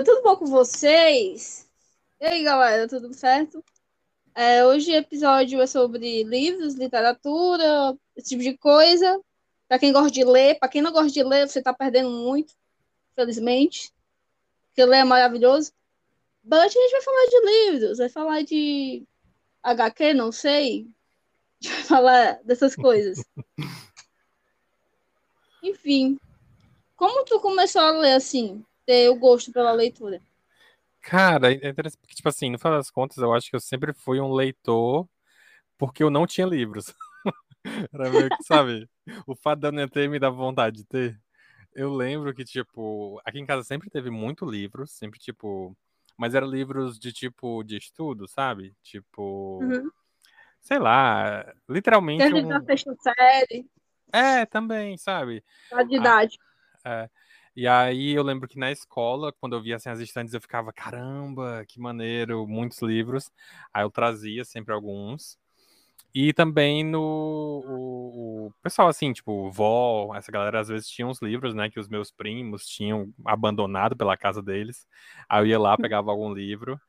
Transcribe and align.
no 0.00 0.04
tudo 0.04 0.22
bom 0.22 0.36
com 0.36 0.46
vocês? 0.46 1.68
E 2.20 2.24
aí, 2.24 2.44
galera, 2.44 2.88
tudo 2.88 3.12
certo? 3.12 3.62
É, 4.34 4.64
hoje 4.64 4.92
o 4.92 4.96
episódio 4.96 5.60
é 5.60 5.66
sobre 5.66 6.22
livros, 6.22 6.74
literatura, 6.74 7.96
esse 8.16 8.30
tipo 8.30 8.42
de 8.42 8.56
coisa. 8.56 9.20
Para 9.68 9.78
quem 9.78 9.92
gosta 9.92 10.10
de 10.10 10.24
ler, 10.24 10.58
para 10.58 10.68
quem 10.68 10.82
não 10.82 10.92
gosta 10.92 11.10
de 11.10 11.22
ler, 11.22 11.48
você 11.48 11.62
tá 11.62 11.74
perdendo 11.74 12.10
muito, 12.10 12.54
felizmente. 13.14 13.92
Porque 14.68 14.84
ler 14.84 14.98
é 14.98 15.04
maravilhoso. 15.04 15.72
But 16.42 16.60
a 16.60 16.68
gente 16.68 16.92
vai 16.92 17.02
falar 17.02 17.26
de 17.26 17.46
livros, 17.46 17.98
vai 17.98 18.08
falar 18.08 18.42
de 18.42 19.06
HQ, 19.62 20.14
não 20.14 20.32
sei. 20.32 20.88
Falar 21.88 22.40
dessas 22.44 22.74
coisas. 22.74 23.22
Enfim. 25.62 26.18
Como 26.96 27.24
tu 27.24 27.40
começou 27.40 27.82
a 27.82 27.90
ler 27.92 28.12
assim? 28.12 28.64
Ter 28.86 29.08
o 29.08 29.16
gosto 29.16 29.52
pela 29.52 29.72
leitura? 29.72 30.20
Cara, 31.00 31.52
é 31.52 31.68
interessante 31.68 31.98
porque, 32.00 32.14
tipo 32.14 32.28
assim, 32.28 32.50
no 32.50 32.58
final 32.58 32.76
das 32.76 32.90
contas, 32.90 33.16
eu 33.18 33.32
acho 33.32 33.48
que 33.48 33.56
eu 33.56 33.60
sempre 33.60 33.92
fui 33.92 34.20
um 34.20 34.32
leitor 34.32 35.08
porque 35.78 36.02
eu 36.02 36.10
não 36.10 36.26
tinha 36.26 36.46
livros. 36.46 36.94
Era 37.92 38.10
meio 38.10 38.28
que, 38.30 38.44
sabe, 38.44 38.88
o 39.26 39.34
fato 39.34 39.60
de 39.60 39.68
eu 39.68 39.72
não 39.72 39.88
ter 39.88 40.08
me 40.08 40.18
dava 40.18 40.36
vontade 40.36 40.76
de 40.76 40.84
ter. 40.84 41.20
Eu 41.74 41.94
lembro 41.94 42.34
que, 42.34 42.44
tipo, 42.44 43.20
aqui 43.24 43.38
em 43.38 43.46
casa 43.46 43.62
sempre 43.62 43.88
teve 43.88 44.10
muito 44.10 44.44
livros, 44.44 44.90
sempre, 44.90 45.18
tipo, 45.18 45.74
mas 46.18 46.34
eram 46.34 46.46
livros 46.48 46.98
de 46.98 47.12
tipo 47.12 47.62
de 47.62 47.78
estudo, 47.78 48.28
sabe? 48.28 48.74
Tipo, 48.82 49.60
Uhum. 49.62 49.90
Sei 50.60 50.78
lá, 50.78 51.52
literalmente 51.68 52.24
Teve 52.24 52.44
um... 52.44 52.48
da 52.48 52.60
sexta 52.62 52.94
série, 53.02 53.66
É, 54.12 54.44
também, 54.46 54.96
sabe? 54.96 55.44
a 55.72 55.82
de 55.82 55.96
idade. 55.96 56.38
É. 56.84 57.08
E 57.54 57.66
aí 57.66 58.12
eu 58.12 58.22
lembro 58.22 58.48
que 58.48 58.58
na 58.58 58.70
escola, 58.70 59.32
quando 59.32 59.56
eu 59.56 59.62
via 59.62 59.76
assim, 59.76 59.90
as 59.90 59.98
estantes, 60.00 60.32
eu 60.34 60.40
ficava, 60.40 60.72
caramba, 60.72 61.64
que 61.68 61.80
maneiro, 61.80 62.46
muitos 62.46 62.80
livros. 62.80 63.30
Aí 63.74 63.82
eu 63.82 63.90
trazia 63.90 64.44
sempre 64.44 64.72
alguns. 64.72 65.38
E 66.14 66.32
também 66.32 66.84
no 66.84 67.00
o, 67.66 68.46
o 68.48 68.52
pessoal, 68.62 68.88
assim, 68.88 69.12
tipo, 69.12 69.50
vó, 69.50 70.14
essa 70.16 70.32
galera 70.32 70.60
às 70.60 70.68
vezes 70.68 70.88
tinha 70.88 71.06
uns 71.06 71.22
livros, 71.22 71.54
né, 71.54 71.70
que 71.70 71.78
os 71.78 71.88
meus 71.88 72.10
primos 72.10 72.66
tinham 72.66 73.12
abandonado 73.24 73.96
pela 73.96 74.16
casa 74.16 74.42
deles. 74.42 74.86
Aí 75.28 75.42
eu 75.42 75.46
ia 75.46 75.58
lá, 75.58 75.76
pegava 75.76 76.10
algum 76.10 76.32
livro. 76.32 76.80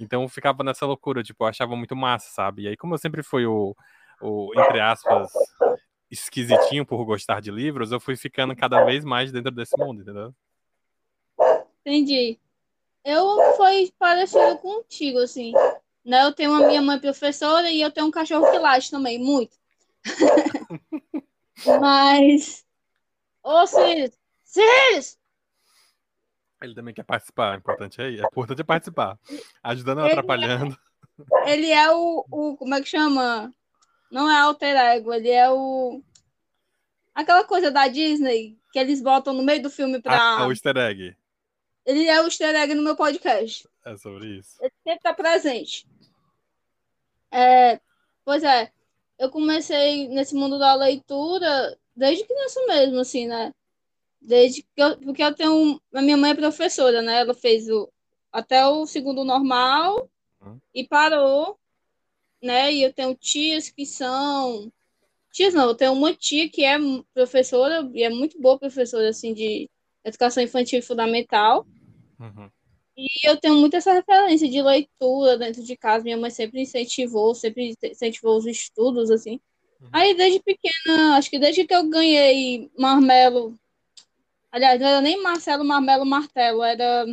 Então 0.00 0.22
eu 0.22 0.28
ficava 0.28 0.64
nessa 0.64 0.86
loucura, 0.86 1.22
tipo, 1.22 1.44
eu 1.44 1.48
achava 1.48 1.76
muito 1.76 1.94
massa, 1.94 2.30
sabe? 2.30 2.62
E 2.62 2.68
aí, 2.68 2.76
como 2.76 2.94
eu 2.94 2.98
sempre 2.98 3.22
fui 3.22 3.44
o, 3.44 3.76
o 4.22 4.50
entre 4.56 4.80
aspas, 4.80 5.30
esquisitinho 6.10 6.86
por 6.86 7.04
gostar 7.04 7.40
de 7.40 7.50
livros, 7.50 7.92
eu 7.92 8.00
fui 8.00 8.16
ficando 8.16 8.56
cada 8.56 8.82
vez 8.84 9.04
mais 9.04 9.30
dentro 9.30 9.50
desse 9.50 9.76
mundo, 9.78 10.00
entendeu? 10.00 10.34
Entendi. 11.80 12.38
Eu 13.04 13.54
foi 13.56 13.92
parecido 13.98 14.56
contigo, 14.58 15.18
assim. 15.18 15.52
Né? 16.04 16.24
Eu 16.24 16.32
tenho 16.32 16.52
a 16.54 16.66
minha 16.66 16.80
mãe 16.80 16.98
professora 16.98 17.70
e 17.70 17.80
eu 17.80 17.90
tenho 17.90 18.06
um 18.06 18.10
cachorro 18.10 18.50
que 18.50 18.58
late 18.58 18.90
também, 18.90 19.18
muito. 19.18 19.56
Mas. 21.80 22.64
Ô, 23.42 23.66
Sirius! 23.66 24.18
Sirius! 24.44 25.19
Ele 26.62 26.74
também 26.74 26.92
quer 26.92 27.04
participar, 27.04 27.54
é 27.54 27.56
importante 27.56 28.00
aí. 28.02 28.20
É 28.20 28.24
importante 28.24 28.60
é 28.60 28.64
participar. 28.64 29.18
Ajudando 29.62 29.98
ou 29.98 30.06
é- 30.06 30.10
atrapalhando. 30.10 30.78
Ele 31.46 31.70
é 31.70 31.90
o, 31.90 32.24
o. 32.30 32.56
Como 32.56 32.74
é 32.74 32.80
que 32.80 32.88
chama? 32.88 33.52
Não 34.10 34.30
é 34.30 34.40
alter 34.40 34.76
ego, 34.76 35.12
ele 35.12 35.30
é 35.30 35.50
o. 35.50 36.02
Aquela 37.14 37.44
coisa 37.44 37.70
da 37.70 37.88
Disney 37.88 38.58
que 38.72 38.78
eles 38.78 39.02
botam 39.02 39.32
no 39.32 39.42
meio 39.42 39.62
do 39.62 39.70
filme 39.70 40.00
pra. 40.00 40.16
Ah, 40.16 40.46
o 40.46 40.50
easter 40.50 40.76
egg. 40.76 41.16
Ele 41.84 42.06
é 42.06 42.20
o 42.20 42.24
easter 42.24 42.54
egg 42.54 42.74
no 42.74 42.82
meu 42.82 42.96
podcast. 42.96 43.68
É 43.84 43.96
sobre 43.96 44.38
isso. 44.38 44.56
Ele 44.60 44.72
sempre 44.84 45.00
tá 45.00 45.14
presente. 45.14 45.86
É, 47.30 47.80
pois 48.24 48.42
é, 48.42 48.72
eu 49.18 49.30
comecei 49.30 50.08
nesse 50.08 50.34
mundo 50.34 50.58
da 50.58 50.74
leitura 50.74 51.78
desde 51.94 52.24
criança 52.24 52.60
mesmo, 52.66 52.98
assim, 52.98 53.26
né? 53.26 53.54
Desde 54.20 54.62
que 54.62 54.82
eu, 54.82 54.98
porque 54.98 55.22
eu 55.22 55.34
tenho. 55.34 55.80
A 55.94 56.02
minha 56.02 56.16
mãe 56.16 56.32
é 56.32 56.34
professora, 56.34 57.02
né? 57.02 57.20
Ela 57.20 57.34
fez 57.34 57.68
o, 57.68 57.90
até 58.32 58.66
o 58.66 58.86
segundo 58.86 59.24
normal 59.24 60.08
Hum. 60.42 60.58
e 60.74 60.86
parou, 60.86 61.58
né? 62.42 62.72
E 62.72 62.82
eu 62.82 62.92
tenho 62.92 63.14
tias 63.14 63.70
que 63.70 63.84
são. 63.84 64.72
Tias 65.32 65.54
não, 65.54 65.68
eu 65.68 65.74
tenho 65.74 65.92
uma 65.92 66.14
tia 66.14 66.48
que 66.48 66.64
é 66.64 66.76
professora 67.14 67.88
e 67.94 68.02
é 68.02 68.10
muito 68.10 68.40
boa 68.40 68.58
professora, 68.58 69.08
assim, 69.08 69.32
de 69.32 69.70
educação 70.04 70.42
infantil 70.42 70.78
e 70.78 70.82
fundamental. 70.82 71.66
Uhum. 72.18 72.50
E 72.96 73.06
eu 73.28 73.36
tenho 73.38 73.54
muito 73.54 73.76
essa 73.76 73.92
referência 73.92 74.48
de 74.48 74.60
leitura 74.60 75.38
dentro 75.38 75.62
de 75.62 75.76
casa. 75.76 76.04
Minha 76.04 76.16
mãe 76.16 76.30
sempre 76.30 76.60
incentivou, 76.60 77.34
sempre 77.34 77.76
incentivou 77.82 78.36
os 78.36 78.46
estudos, 78.46 79.10
assim. 79.10 79.40
Uhum. 79.80 79.88
Aí, 79.92 80.14
desde 80.14 80.40
pequena, 80.42 81.16
acho 81.16 81.30
que 81.30 81.38
desde 81.38 81.64
que 81.66 81.74
eu 81.74 81.88
ganhei 81.88 82.70
Marmelo. 82.76 83.54
Aliás, 84.52 84.80
não 84.80 84.86
era 84.88 85.00
nem 85.00 85.22
Marcelo 85.22 85.64
Marmelo 85.64 86.04
Martelo, 86.04 86.62
era. 86.62 87.06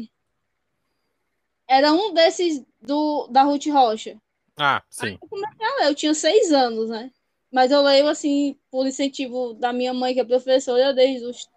Era 1.70 1.92
um 1.92 2.14
desses 2.14 2.64
do, 2.82 3.28
da 3.28 3.44
Ruth 3.44 3.66
Rocha. 3.68 4.18
Ah, 4.58 4.82
sim. 4.90 5.18
Eu 5.22 5.28
comecei 5.28 5.66
a 5.66 5.76
ler, 5.82 5.88
eu 5.90 5.96
tinha 5.96 6.14
seis 6.14 6.52
anos, 6.52 6.90
né? 6.90 7.12
Mas 7.52 7.72
eu 7.72 7.82
leio, 7.82 8.08
assim, 8.08 8.58
por 8.72 8.88
incentivo 8.88 9.54
da 9.54 9.72
minha 9.72 9.94
mãe, 9.94 10.14
que 10.14 10.20
é 10.20 10.26
professora, 10.26 10.94
desde 10.94 11.26
os 11.26 11.48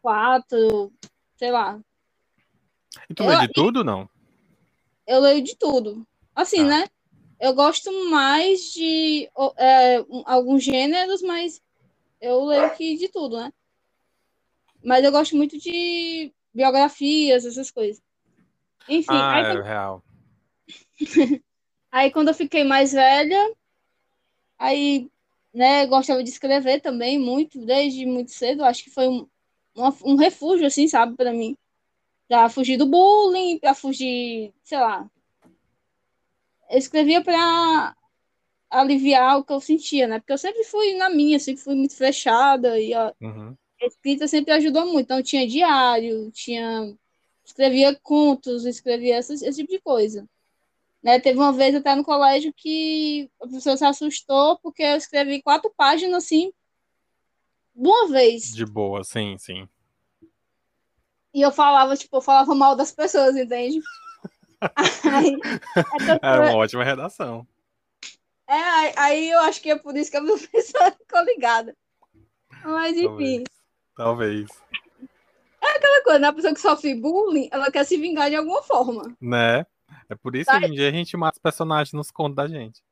quatro, 0.00 0.92
sei 1.36 1.50
lá, 1.50 1.78
E 3.08 3.14
tu 3.14 3.24
lê 3.24 3.34
Eu- 3.34 3.40
de 3.40 3.48
tudo, 3.52 3.84
não? 3.84 4.08
eu 5.06 5.20
leio 5.20 5.42
de 5.42 5.56
tudo. 5.56 6.06
Assim, 6.34 6.60
Ah. 6.62 6.66
né? 6.66 6.84
Eu 7.40 7.54
gosto 7.54 7.90
mais 8.10 8.72
de 8.72 9.28
é, 9.56 9.96
alguns 10.24 10.62
gêneros, 10.62 11.22
mas 11.22 11.60
eu 12.20 12.44
leio 12.44 12.70
que 12.76 12.96
de 12.96 13.08
tudo, 13.08 13.36
né? 13.36 13.52
Mas 14.84 15.04
eu 15.04 15.12
gosto 15.12 15.36
muito 15.36 15.58
de 15.58 16.32
biografias, 16.52 17.44
essas 17.44 17.70
coisas. 17.70 18.02
Enfim, 18.88 19.08
Ah, 19.14 19.34
aí, 19.36 19.44
é 19.44 19.46
quando, 19.52 19.62
real. 19.62 20.04
aí 21.90 22.10
quando 22.10 22.28
eu 22.28 22.34
fiquei 22.34 22.64
mais 22.64 22.92
velha, 22.92 23.54
aí, 24.58 25.08
né, 25.54 25.86
gostava 25.86 26.22
de 26.22 26.30
escrever 26.30 26.80
também 26.80 27.18
muito, 27.18 27.64
desde 27.64 28.04
muito 28.06 28.30
cedo. 28.32 28.64
Acho 28.64 28.84
que 28.84 28.90
foi 28.90 29.08
um, 29.08 29.26
uma- 29.74 29.96
um 30.04 30.16
refúgio, 30.16 30.66
assim, 30.66 30.88
sabe, 30.88 31.16
para 31.16 31.32
mim. 31.32 31.56
Pra 32.28 32.48
fugir 32.48 32.76
do 32.76 32.86
bullying, 32.86 33.58
pra 33.58 33.74
fugir, 33.74 34.52
sei 34.64 34.78
lá. 34.78 35.08
Eu 36.70 36.78
escrevia 36.78 37.22
pra 37.22 37.94
aliviar 38.70 39.38
o 39.38 39.44
que 39.44 39.52
eu 39.52 39.60
sentia, 39.60 40.06
né? 40.06 40.18
Porque 40.18 40.32
eu 40.32 40.38
sempre 40.38 40.64
fui 40.64 40.94
na 40.94 41.10
minha, 41.10 41.38
sempre 41.38 41.62
fui 41.62 41.74
muito 41.74 41.94
fechada 41.94 42.80
e 42.80 42.94
a 42.94 43.12
Uhum. 43.20 43.54
Escrita 43.86 44.26
sempre 44.28 44.52
ajudou 44.54 44.86
muito. 44.86 45.04
Então 45.06 45.22
tinha 45.22 45.46
diário, 45.46 46.30
tinha 46.30 46.94
escrevia 47.44 47.94
contos, 48.02 48.64
escrevia 48.64 49.18
esse, 49.18 49.34
esse 49.34 49.60
tipo 49.62 49.70
de 49.72 49.80
coisa. 49.80 50.26
Né? 51.02 51.18
Teve 51.18 51.38
uma 51.38 51.52
vez 51.52 51.74
até 51.74 51.94
no 51.94 52.04
colégio 52.04 52.52
que 52.56 53.28
a 53.40 53.46
professora 53.46 53.76
se 53.76 53.84
assustou 53.84 54.58
porque 54.58 54.82
eu 54.82 54.96
escrevi 54.96 55.42
quatro 55.42 55.72
páginas 55.76 56.24
assim 56.24 56.52
de 57.74 57.88
uma 57.88 58.08
vez. 58.08 58.54
De 58.54 58.64
boa, 58.64 59.02
sim, 59.02 59.36
sim. 59.38 59.68
E 61.34 61.40
eu 61.40 61.50
falava, 61.50 61.96
tipo, 61.96 62.16
eu 62.18 62.20
falava 62.20 62.54
mal 62.54 62.76
das 62.76 62.92
pessoas, 62.92 63.34
entende? 63.36 63.80
Aí, 65.12 65.34
É 65.76 65.98
professora- 65.98 66.42
uma 66.42 66.54
ótima 66.56 66.84
redação. 66.84 67.46
É, 68.46 68.54
aí- 68.54 68.92
aí 68.96 69.30
eu 69.30 69.40
acho 69.40 69.60
que 69.62 69.70
é 69.70 69.76
por 69.78 69.96
isso 69.96 70.10
que 70.10 70.16
a 70.18 70.20
professora 70.22 70.92
ficou 70.92 71.24
ligada. 71.24 71.74
Mas 72.62 72.92
enfim, 72.96 73.06
Talvez. 73.06 73.44
Talvez. 74.02 74.48
aquela 75.62 76.02
coisa, 76.02 76.18
né? 76.18 76.28
A 76.28 76.32
pessoa 76.32 76.54
que 76.54 76.60
sofre 76.60 76.94
bullying, 76.94 77.48
ela 77.52 77.70
quer 77.70 77.84
se 77.84 77.96
vingar 77.96 78.28
de 78.28 78.36
alguma 78.36 78.62
forma. 78.62 79.14
Né? 79.20 79.64
É 80.08 80.14
por 80.14 80.34
isso 80.34 80.50
que 80.50 80.56
hoje 80.56 80.66
em 80.66 80.72
dia 80.72 80.88
a 80.88 80.92
gente 80.92 81.16
mata 81.16 81.36
os 81.38 81.42
personagens 81.42 81.92
nos 81.92 82.10
contos 82.10 82.34
da 82.36 82.46
gente. 82.48 82.82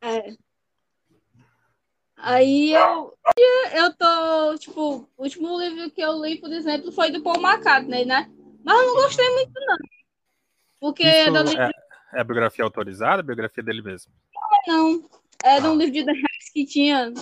É. 0.00 0.34
Aí 2.16 2.72
eu, 2.72 3.14
eu 3.74 3.94
tô, 3.94 4.58
tipo, 4.58 5.08
o 5.16 5.22
último 5.22 5.60
livro 5.60 5.90
que 5.90 6.00
eu 6.00 6.22
li, 6.24 6.40
por 6.40 6.50
exemplo, 6.52 6.90
foi 6.90 7.10
do 7.10 7.22
Paul 7.22 7.36
McCartney, 7.40 8.06
né? 8.06 8.30
Mas 8.64 8.78
eu 8.80 8.86
não 8.86 8.94
gostei 8.94 9.28
muito, 9.30 9.52
não. 9.54 9.76
Porque 10.80 11.02
era 11.02 11.30
Isso 11.42 11.50
livro, 11.50 11.62
é, 11.62 11.70
é 12.14 12.20
a 12.20 12.24
biografia 12.24 12.64
autorizada, 12.64 13.20
a 13.20 13.24
biografia 13.24 13.62
dele 13.62 13.82
mesmo. 13.82 14.10
não. 14.66 15.02
Era 15.44 15.66
Ah. 15.66 15.70
um 15.70 15.76
livro 15.76 15.92
de 15.92 16.04
The 16.04 16.12
Rex 16.12 16.50
que 16.54 16.64
tinha 16.64 17.12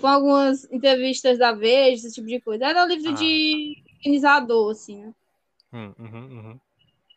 com 0.00 0.06
algumas 0.06 0.64
entrevistas 0.70 1.38
da 1.38 1.52
Veja, 1.52 2.06
esse 2.06 2.14
tipo 2.14 2.26
de 2.26 2.40
coisa. 2.40 2.66
Era 2.66 2.84
um 2.84 2.88
livro 2.88 3.10
Ah. 3.10 3.14
de 3.14 3.82
organizador, 3.98 4.70
assim, 4.72 4.96
né? 5.04 5.14
Hum, 5.72 5.92
uhum, 5.98 6.24
uhum. 6.38 6.60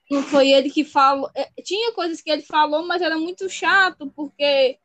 Não 0.10 0.24
foi 0.24 0.50
ele 0.50 0.70
que 0.72 0.84
falou. 0.84 1.30
é, 1.36 1.50
Tinha 1.62 1.92
coisas 1.94 2.22
que 2.22 2.32
ele 2.32 2.42
falou, 2.42 2.86
mas 2.86 3.02
era 3.02 3.18
muito 3.18 3.48
chato, 3.50 4.12
porque 4.16 4.78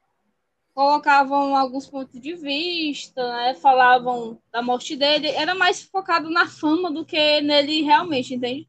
colocavam 0.75 1.57
alguns 1.57 1.87
pontos 1.87 2.21
de 2.21 2.35
vista, 2.35 3.23
né? 3.33 3.55
Falavam 3.55 4.39
da 4.53 4.61
morte 4.61 4.97
dele. 4.97 5.29
Era 5.29 5.55
mais 5.55 5.83
focado 5.83 6.29
na 6.29 6.47
fama 6.47 6.91
do 6.91 7.05
que 7.07 7.41
nele 7.41 7.83
realmente, 7.83 8.35
entende? 8.35 8.69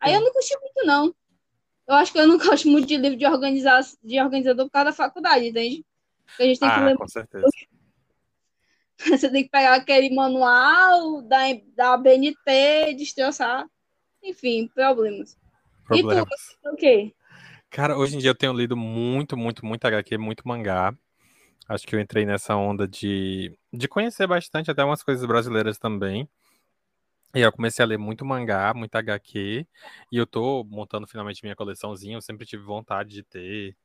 Aí 0.00 0.14
eu 0.14 0.20
não 0.20 0.32
curti 0.32 0.54
muito, 0.60 0.86
não. 0.86 1.14
Eu 1.86 1.94
acho 1.96 2.12
que 2.12 2.18
eu 2.18 2.26
não 2.26 2.38
gosto 2.60 2.66
muito 2.68 2.88
de 2.88 2.96
livro 2.96 3.16
de, 3.18 3.26
organizar, 3.26 3.82
de 4.02 4.20
organizador 4.20 4.66
por 4.66 4.72
causa 4.72 4.86
da 4.86 4.92
faculdade, 4.92 5.46
entende? 5.48 5.84
Porque 6.26 6.42
a 6.42 6.46
gente 6.46 6.60
tem 6.60 6.68
que 6.70 6.74
Ah, 6.76 6.84
ler 6.86 6.96
com 6.96 7.06
certeza. 7.06 7.46
Você 9.18 9.30
tem 9.30 9.44
que 9.44 9.50
pegar 9.50 9.74
aquele 9.74 10.14
manual 10.14 11.20
da, 11.22 11.40
da 11.76 11.96
BNT, 11.96 12.94
destroçar. 12.96 13.66
Enfim, 14.22 14.68
problemas. 14.74 15.36
Problemas. 15.84 16.56
O 16.64 16.74
quê? 16.76 17.14
Cara, 17.70 17.98
hoje 17.98 18.16
em 18.16 18.18
dia 18.18 18.30
eu 18.30 18.34
tenho 18.34 18.52
lido 18.52 18.76
muito, 18.76 19.36
muito, 19.36 19.66
muito 19.66 19.84
HQ, 19.84 20.16
muito 20.16 20.48
mangá. 20.48 20.96
Acho 21.68 21.86
que 21.86 21.94
eu 21.94 22.00
entrei 22.00 22.24
nessa 22.24 22.56
onda 22.56 22.86
de, 22.86 23.56
de 23.72 23.88
conhecer 23.88 24.26
bastante 24.26 24.70
até 24.70 24.84
umas 24.84 25.02
coisas 25.02 25.26
brasileiras 25.26 25.78
também. 25.78 26.28
E 27.34 27.40
eu 27.40 27.50
comecei 27.50 27.84
a 27.84 27.88
ler 27.88 27.98
muito 27.98 28.24
mangá, 28.24 28.72
muito 28.72 28.94
HQ. 28.94 29.66
E 30.12 30.16
eu 30.16 30.26
tô 30.26 30.62
montando 30.64 31.06
finalmente 31.06 31.42
minha 31.42 31.56
coleçãozinha. 31.56 32.16
Eu 32.16 32.22
sempre 32.22 32.46
tive 32.46 32.62
vontade 32.62 33.10
de 33.10 33.22
ter 33.24 33.76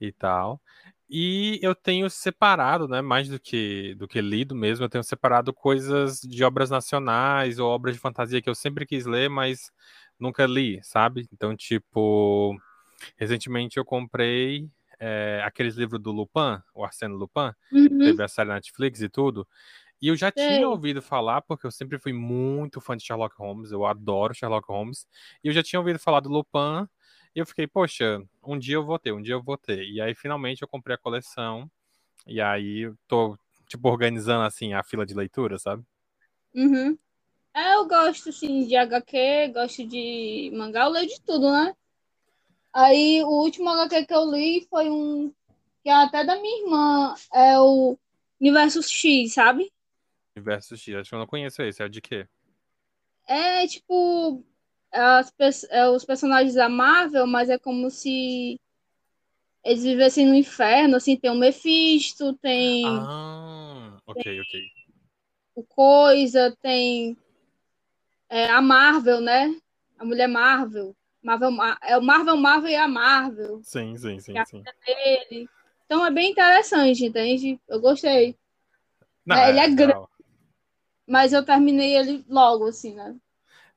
e 0.00 0.12
tal. 0.12 0.60
E 1.08 1.58
eu 1.62 1.74
tenho 1.74 2.10
separado, 2.10 2.88
né, 2.88 3.00
mais 3.00 3.28
do 3.28 3.38
que 3.40 3.94
do 3.96 4.08
que 4.08 4.20
lido 4.20 4.54
mesmo, 4.56 4.84
eu 4.84 4.88
tenho 4.88 5.04
separado 5.04 5.52
coisas 5.54 6.20
de 6.20 6.42
obras 6.44 6.70
nacionais 6.70 7.58
ou 7.58 7.70
obras 7.70 7.94
de 7.94 8.00
fantasia 8.00 8.42
que 8.42 8.50
eu 8.50 8.54
sempre 8.54 8.84
quis 8.86 9.06
ler, 9.06 9.30
mas 9.30 9.70
nunca 10.18 10.46
li, 10.46 10.80
sabe? 10.82 11.28
Então, 11.32 11.56
tipo, 11.56 12.56
recentemente 13.16 13.76
eu 13.78 13.84
comprei 13.84 14.68
é, 15.00 15.42
aqueles 15.44 15.76
livros 15.76 16.00
do 16.00 16.12
Lupin, 16.12 16.60
o 16.74 16.84
Arsène 16.84 17.14
Lupin, 17.14 17.52
Uhum. 17.70 17.90
teve 18.02 18.22
a 18.22 18.28
série 18.28 18.48
na 18.48 18.54
Netflix 18.56 19.00
e 19.02 19.08
tudo. 19.08 19.46
E 20.00 20.08
eu 20.08 20.16
já 20.16 20.30
tinha 20.32 20.68
ouvido 20.68 21.02
falar, 21.02 21.42
porque 21.42 21.66
eu 21.66 21.70
sempre 21.70 21.98
fui 21.98 22.12
muito 22.12 22.80
fã 22.80 22.96
de 22.96 23.04
Sherlock 23.04 23.36
Holmes, 23.38 23.72
eu 23.72 23.86
adoro 23.86 24.34
Sherlock 24.34 24.68
Holmes, 24.70 25.06
e 25.44 25.48
eu 25.48 25.52
já 25.54 25.62
tinha 25.62 25.80
ouvido 25.80 25.98
falar 25.98 26.20
do 26.20 26.28
Lupin, 26.30 26.86
e 27.36 27.38
eu 27.38 27.44
fiquei, 27.44 27.66
poxa, 27.66 28.22
um 28.42 28.58
dia 28.58 28.76
eu 28.76 28.84
vou 28.84 28.98
ter, 28.98 29.12
um 29.12 29.20
dia 29.20 29.34
eu 29.34 29.42
vou 29.42 29.58
ter. 29.58 29.84
E 29.84 30.00
aí 30.00 30.14
finalmente 30.14 30.62
eu 30.62 30.68
comprei 30.68 30.94
a 30.94 30.98
coleção, 30.98 31.70
e 32.26 32.40
aí 32.40 32.86
eu 32.86 32.96
tô, 33.06 33.38
tipo, 33.68 33.90
organizando 33.90 34.42
assim 34.42 34.72
a 34.72 34.82
fila 34.82 35.04
de 35.04 35.12
leitura, 35.12 35.58
sabe? 35.58 35.84
Uhum. 36.54 36.96
É, 37.52 37.74
eu 37.74 37.86
gosto, 37.86 38.30
assim, 38.30 38.66
de 38.66 38.74
HQ, 38.74 39.52
gosto 39.52 39.86
de 39.86 40.50
mangá, 40.54 40.84
eu 40.84 40.90
leio 40.90 41.08
de 41.08 41.20
tudo, 41.20 41.52
né? 41.52 41.76
Aí, 42.72 43.22
o 43.22 43.28
último 43.28 43.68
HQ 43.68 44.06
que 44.06 44.14
eu 44.14 44.30
li 44.30 44.66
foi 44.70 44.88
um 44.88 45.30
que 45.82 45.90
é 45.90 45.92
até 45.92 46.24
da 46.24 46.40
minha 46.40 46.64
irmã, 46.64 47.14
é 47.34 47.60
o 47.60 47.98
Universo 48.40 48.82
X, 48.82 49.34
sabe? 49.34 49.70
Universo 50.34 50.74
X, 50.74 50.94
acho 50.94 51.10
que 51.10 51.14
eu 51.14 51.18
não 51.18 51.26
conheço 51.26 51.62
esse, 51.62 51.82
é 51.82 51.88
de 51.88 52.00
quê? 52.00 52.26
É, 53.28 53.66
tipo, 53.66 54.42
as, 54.96 55.64
é, 55.70 55.88
os 55.88 56.04
personagens 56.04 56.54
da 56.54 56.68
Marvel, 56.68 57.26
mas 57.26 57.48
é 57.50 57.58
como 57.58 57.90
se 57.90 58.58
eles 59.64 59.82
vivessem 59.82 60.26
no 60.26 60.34
inferno, 60.34 60.96
assim, 60.96 61.16
tem 61.16 61.30
o 61.30 61.34
Mephisto, 61.34 62.34
tem 62.34 62.84
Ah, 62.84 63.98
ok, 64.06 64.26
ok. 64.40 64.86
o 65.56 65.62
Coisa, 65.64 66.56
tem 66.62 67.16
é, 68.28 68.46
a 68.50 68.60
Marvel, 68.60 69.20
né? 69.20 69.54
A 69.98 70.04
Mulher 70.04 70.28
Marvel. 70.28 70.94
Marvel, 71.22 71.50
Ma- 71.50 71.78
é 71.82 71.96
o 71.98 72.02
Marvel, 72.02 72.36
Marvel 72.36 72.70
e 72.70 72.76
a 72.76 72.86
Marvel 72.86 73.60
Sim, 73.62 73.96
sim, 73.96 74.20
sim, 74.20 74.44
sim. 74.44 74.62
dele. 74.86 75.48
Então 75.84 76.04
é 76.04 76.10
bem 76.10 76.30
interessante, 76.32 77.04
entende? 77.04 77.60
Eu 77.68 77.80
gostei. 77.80 78.36
Não, 79.26 79.36
É, 79.36 79.50
ele 79.50 79.58
é 79.60 79.68
grande. 79.68 79.94
legal. 79.94 80.08
Mas 81.06 81.32
eu 81.32 81.44
terminei 81.44 81.96
ele 81.96 82.24
logo, 82.28 82.66
assim, 82.66 82.94
né? 82.94 83.16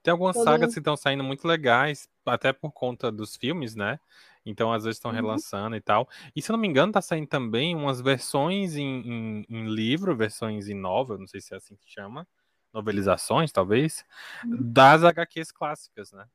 Tem 0.01 0.11
algumas 0.11 0.35
Todo- 0.35 0.45
sagas 0.45 0.73
que 0.73 0.79
estão 0.79 0.95
saindo 0.95 1.23
muito 1.23 1.47
legais, 1.47 2.07
até 2.25 2.53
por 2.53 2.71
conta 2.71 3.11
dos 3.11 3.35
filmes, 3.35 3.75
né? 3.75 3.99
Então, 4.45 4.71
às 4.71 4.83
vezes, 4.85 4.97
estão 4.97 5.11
Uhum. 5.11 5.15
relançando 5.17 5.75
e 5.75 5.81
tal. 5.81 6.07
E 6.35 6.41
se 6.41 6.49
eu 6.49 6.53
não 6.53 6.59
me 6.61 6.67
engano, 6.67 6.91
tá 6.93 7.01
saindo 7.01 7.27
também 7.27 7.75
umas 7.75 7.99
versões 8.01 8.75
em, 8.75 8.83
em- 9.05 9.45
em 9.49 9.67
livro, 9.67 10.15
versões 10.15 10.69
em 10.69 10.73
novel, 10.73 11.17
não 11.17 11.27
sei 11.27 11.41
se 11.41 11.53
é 11.53 11.57
assim 11.57 11.75
que 11.75 11.89
chama, 11.91 12.25
novelizações, 12.73 13.51
talvez, 13.51 14.05
Uhum. 14.45 14.57
das 14.71 15.03
HQs 15.03 15.51
clássicas, 15.51 16.11
né? 16.13 16.25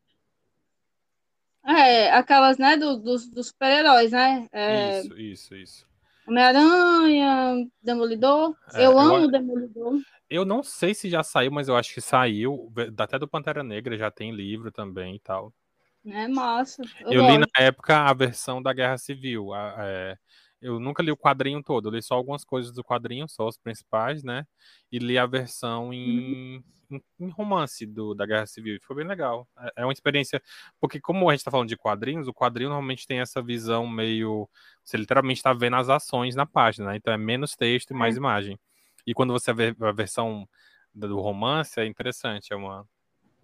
É, 1.66 2.10
aquelas, 2.12 2.58
né, 2.58 2.76
do- 2.76 2.98
dos, 2.98 3.26
dos 3.26 3.46
super-heróis, 3.48 4.12
né? 4.12 4.46
É, 4.52 5.00
Isso, 5.00 5.18
isso, 5.18 5.54
isso. 5.56 5.86
Homem-Aranha, 6.26 7.66
Demolidor. 7.82 8.54
É, 8.74 8.80
eu 8.86 8.92
eu 8.92 8.98
amo 8.98 9.26
o 9.26 9.30
Demolidor. 9.30 10.00
Eu 10.34 10.44
não 10.44 10.62
sei 10.62 10.94
se 10.94 11.08
já 11.08 11.22
saiu, 11.22 11.52
mas 11.52 11.68
eu 11.68 11.76
acho 11.76 11.94
que 11.94 12.00
saiu. 12.00 12.72
Até 12.98 13.18
do 13.18 13.28
Pantera 13.28 13.62
Negra 13.62 13.96
já 13.96 14.10
tem 14.10 14.32
livro 14.34 14.72
também 14.72 15.16
e 15.16 15.20
tal. 15.20 15.52
É 16.06 16.28
massa. 16.28 16.82
Eu, 17.00 17.12
Eu 17.12 17.22
li 17.22 17.38
na 17.38 17.46
época 17.58 17.96
a 17.96 18.12
versão 18.12 18.62
da 18.62 18.72
Guerra 18.72 18.98
Civil. 18.98 19.52
a- 19.54 19.74
é, 19.78 20.16
eu 20.60 20.80
nunca 20.80 21.02
li 21.02 21.10
o 21.12 21.16
quadrinho 21.16 21.62
todo, 21.62 21.88
eu 21.88 21.92
li 21.92 22.02
só 22.02 22.14
algumas 22.14 22.44
coisas 22.44 22.72
do 22.72 22.82
quadrinho, 22.82 23.28
só 23.28 23.46
os 23.46 23.56
principais, 23.58 24.22
né? 24.24 24.44
E 24.90 24.98
li 24.98 25.18
a 25.18 25.26
versão 25.26 25.92
em, 25.92 26.62
em, 26.90 27.00
em 27.20 27.28
romance 27.30 27.86
do, 27.86 28.14
da 28.14 28.26
Guerra 28.26 28.46
Civil. 28.46 28.78
Ficou 28.80 28.96
bem 28.96 29.06
legal. 29.06 29.46
É, 29.58 29.82
é 29.82 29.84
uma 29.86 29.92
experiência. 29.92 30.42
Porque, 30.80 31.00
como 31.00 31.28
a 31.28 31.34
gente 31.34 31.44
tá 31.44 31.50
falando 31.50 31.68
de 31.68 31.76
quadrinhos, 31.76 32.26
o 32.28 32.34
quadrinho 32.34 32.70
normalmente 32.70 33.06
tem 33.06 33.20
essa 33.20 33.42
visão 33.42 33.86
meio. 33.86 34.48
Você 34.84 34.96
literalmente 34.96 35.42
tá 35.42 35.52
vendo 35.52 35.76
as 35.76 35.88
ações 35.88 36.34
na 36.34 36.46
página, 36.46 36.90
né? 36.90 36.96
Então 36.96 37.12
é 37.12 37.18
menos 37.18 37.52
texto 37.56 37.90
e 37.92 37.94
mais 37.94 38.16
imagem. 38.16 38.58
E 39.06 39.12
quando 39.14 39.32
você 39.32 39.52
vê 39.52 39.74
a 39.80 39.92
versão 39.92 40.48
do 40.94 41.20
romance, 41.20 41.78
é 41.80 41.86
interessante. 41.86 42.52
É 42.52 42.56
uma. 42.56 42.86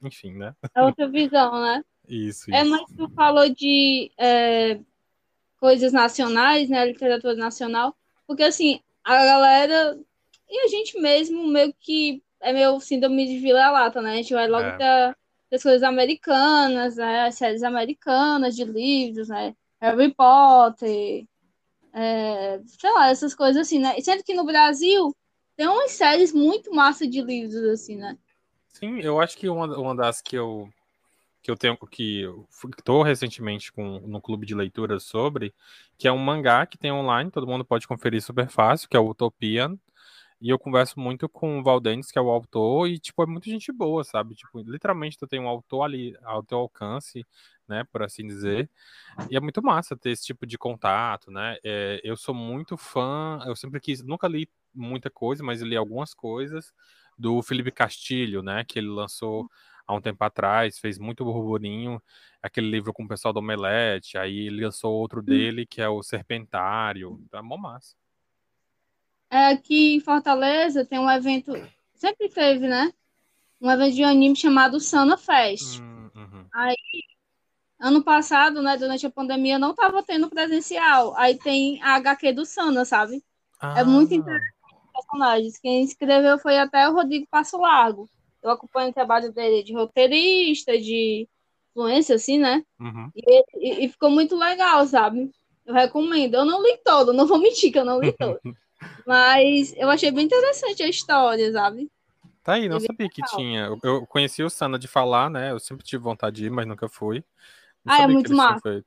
Enfim, 0.02 0.32
né? 0.32 0.54
É 0.74 0.82
outra 0.82 1.08
visão, 1.08 1.60
né? 1.60 1.84
Isso, 2.08 2.50
É, 2.52 2.62
isso. 2.62 2.70
mas 2.70 2.82
tu 2.96 3.08
falou 3.10 3.48
de 3.50 4.10
é, 4.18 4.80
coisas 5.58 5.92
nacionais, 5.92 6.68
né? 6.70 6.84
Literatura 6.86 7.34
nacional. 7.34 7.94
Porque, 8.26 8.42
assim, 8.42 8.80
a 9.04 9.14
galera 9.24 9.98
e 10.48 10.64
a 10.64 10.68
gente 10.68 10.98
mesmo 11.00 11.46
meio 11.46 11.72
que 11.78 12.22
é 12.40 12.52
meio 12.52 12.80
síndrome 12.80 13.26
de 13.26 13.38
vira-lata, 13.38 14.00
né? 14.00 14.12
A 14.12 14.16
gente 14.16 14.32
vai 14.34 14.48
logo 14.48 14.64
É. 14.66 14.76
para 14.76 15.16
as 15.52 15.62
coisas 15.62 15.82
americanas, 15.82 16.96
né? 16.96 17.26
As 17.26 17.34
séries 17.34 17.62
americanas 17.62 18.56
de 18.56 18.64
livros, 18.64 19.28
né? 19.28 19.54
Harry 19.80 20.12
Potter, 20.14 21.26
é, 21.92 22.60
sei 22.66 22.90
lá, 22.92 23.10
essas 23.10 23.34
coisas 23.34 23.66
assim, 23.66 23.78
né? 23.78 23.94
E 23.98 24.02
Sendo 24.02 24.22
que 24.24 24.34
no 24.34 24.44
Brasil 24.44 25.14
tem 25.60 25.68
umas 25.68 25.90
séries 25.90 26.32
muito 26.32 26.74
massa 26.74 27.06
de 27.06 27.20
livros, 27.20 27.62
assim, 27.64 27.94
né? 27.94 28.16
Sim, 28.68 28.98
eu 29.00 29.20
acho 29.20 29.36
que 29.36 29.46
uma, 29.46 29.66
uma 29.76 29.94
das 29.94 30.22
que 30.22 30.34
eu 30.34 30.70
que 31.42 31.50
eu 31.50 31.56
tenho 31.56 31.76
que 31.76 32.24
tô 32.82 33.02
recentemente 33.02 33.70
com 33.70 34.00
no 34.00 34.22
clube 34.22 34.46
de 34.46 34.54
leitura 34.54 34.98
sobre, 34.98 35.52
que 35.98 36.08
é 36.08 36.12
um 36.12 36.16
mangá 36.16 36.64
que 36.64 36.78
tem 36.78 36.90
online, 36.90 37.30
todo 37.30 37.46
mundo 37.46 37.62
pode 37.62 37.86
conferir 37.86 38.22
super 38.22 38.48
fácil, 38.48 38.88
que 38.88 38.96
é 38.96 39.00
o 39.00 39.10
Utopian. 39.10 39.78
E 40.40 40.48
eu 40.48 40.58
converso 40.58 40.98
muito 40.98 41.28
com 41.28 41.60
o 41.60 41.62
Valdenis, 41.62 42.10
que 42.10 42.18
é 42.18 42.22
o 42.22 42.30
autor, 42.30 42.88
e 42.88 42.98
tipo, 42.98 43.22
é 43.22 43.26
muita 43.26 43.50
gente 43.50 43.70
boa, 43.70 44.02
sabe? 44.02 44.34
Tipo, 44.34 44.60
literalmente 44.60 45.18
tu 45.18 45.26
tem 45.26 45.38
um 45.38 45.48
autor 45.48 45.82
ali 45.82 46.16
ao 46.22 46.42
teu 46.42 46.56
alcance, 46.56 47.26
né, 47.68 47.84
por 47.92 48.02
assim 48.02 48.26
dizer. 48.26 48.70
E 49.30 49.36
é 49.36 49.40
muito 49.40 49.62
massa 49.62 49.94
ter 49.94 50.10
esse 50.10 50.24
tipo 50.24 50.46
de 50.46 50.56
contato, 50.56 51.30
né? 51.30 51.58
É, 51.62 52.00
eu 52.02 52.16
sou 52.16 52.34
muito 52.34 52.78
fã, 52.78 53.40
eu 53.46 53.54
sempre 53.54 53.78
quis, 53.78 54.02
nunca 54.02 54.26
li 54.26 54.48
muita 54.74 55.10
coisa, 55.10 55.42
mas 55.42 55.60
li 55.62 55.76
algumas 55.76 56.14
coisas 56.14 56.72
do 57.18 57.42
Felipe 57.42 57.70
Castilho, 57.70 58.42
né? 58.42 58.64
Que 58.64 58.78
ele 58.78 58.88
lançou 58.88 59.50
há 59.86 59.94
um 59.94 60.00
tempo 60.00 60.22
atrás, 60.22 60.78
fez 60.78 60.98
muito 60.98 61.24
burburinho, 61.24 62.00
aquele 62.42 62.70
livro 62.70 62.92
com 62.92 63.04
o 63.04 63.08
pessoal 63.08 63.34
do 63.34 63.40
Omelete, 63.40 64.16
aí 64.16 64.46
ele 64.46 64.64
lançou 64.64 64.94
outro 64.94 65.20
dele, 65.20 65.66
que 65.66 65.82
é 65.82 65.88
o 65.88 66.02
Serpentário. 66.02 67.20
É 67.32 67.42
mó 67.42 67.56
massa. 67.56 67.94
É, 69.30 69.48
aqui 69.48 69.94
em 69.94 70.00
Fortaleza 70.00 70.84
tem 70.84 70.98
um 70.98 71.10
evento, 71.10 71.52
sempre 71.94 72.28
teve, 72.28 72.66
né? 72.66 72.92
Um 73.60 73.70
evento 73.70 73.94
de 73.94 74.02
anime 74.02 74.34
chamado 74.34 74.80
Sana 74.80 75.16
Fest. 75.16 75.80
Hum, 75.80 76.10
uhum. 76.14 76.48
Ano 77.78 78.02
passado, 78.02 78.62
né, 78.62 78.76
durante 78.76 79.06
a 79.06 79.10
pandemia, 79.10 79.58
não 79.58 79.70
estava 79.70 80.02
tendo 80.02 80.28
presencial. 80.28 81.16
Aí 81.16 81.38
tem 81.38 81.82
a 81.82 81.94
HQ 81.94 82.32
do 82.32 82.44
Sana, 82.44 82.84
sabe? 82.84 83.24
É 83.76 83.84
muito 83.84 84.12
Ah, 84.12 84.16
interessante. 84.16 84.59
Personagens. 85.00 85.58
Quem 85.58 85.82
escreveu 85.82 86.38
foi 86.38 86.58
até 86.58 86.88
o 86.88 86.94
Rodrigo 86.94 87.26
Passo 87.30 87.58
Largo. 87.58 88.08
Eu 88.42 88.50
acompanho 88.50 88.90
o 88.90 88.94
trabalho 88.94 89.32
dele 89.32 89.62
de 89.62 89.74
roteirista, 89.74 90.78
de 90.78 91.28
influência, 91.70 92.14
assim, 92.16 92.38
né? 92.38 92.64
uhum. 92.80 93.10
E, 93.14 93.84
e 93.84 93.88
ficou 93.88 94.10
muito 94.10 94.36
legal, 94.36 94.86
sabe? 94.86 95.30
Eu 95.66 95.74
recomendo. 95.74 96.34
Eu 96.34 96.44
não 96.44 96.62
li 96.62 96.78
todo, 96.84 97.12
não 97.12 97.26
vou 97.26 97.38
mentir 97.38 97.72
que 97.72 97.78
eu 97.78 97.84
não 97.84 98.00
li 98.00 98.12
todo. 98.12 98.40
Mas 99.06 99.74
eu 99.76 99.90
achei 99.90 100.10
bem 100.10 100.24
interessante 100.24 100.82
a 100.82 100.88
história, 100.88 101.52
sabe? 101.52 101.90
Tá 102.42 102.54
aí, 102.54 102.68
não 102.68 102.78
É 102.78 102.80
sabia 102.80 103.08
que 103.08 103.22
tinha. 103.22 103.66
Eu, 103.66 103.78
eu 103.82 104.06
conheci 104.06 104.42
o 104.42 104.48
Sana 104.48 104.78
de 104.78 104.88
falar, 104.88 105.28
né? 105.28 105.50
Eu 105.50 105.60
sempre 105.60 105.84
tive 105.84 106.02
vontade 106.02 106.36
de 106.36 106.46
ir, 106.46 106.50
mas 106.50 106.66
nunca 106.66 106.88
fui. 106.88 107.22
Não 107.84 107.94
Ah, 107.94 108.02
é 108.02 108.06
muito 108.06 108.34
massa. 108.34 108.82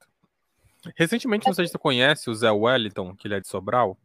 Recentemente, 0.96 1.48
não 1.48 1.53
sei 1.53 1.67
se 1.67 1.72
tu 1.72 1.79
conhece 1.79 2.29
o 2.29 2.36
Zé 2.36 2.51
Wellington, 2.51 3.15
que 3.15 3.27
ele 3.27 3.36
é 3.36 3.39
de 3.39 3.48
Sobral. 3.48 3.98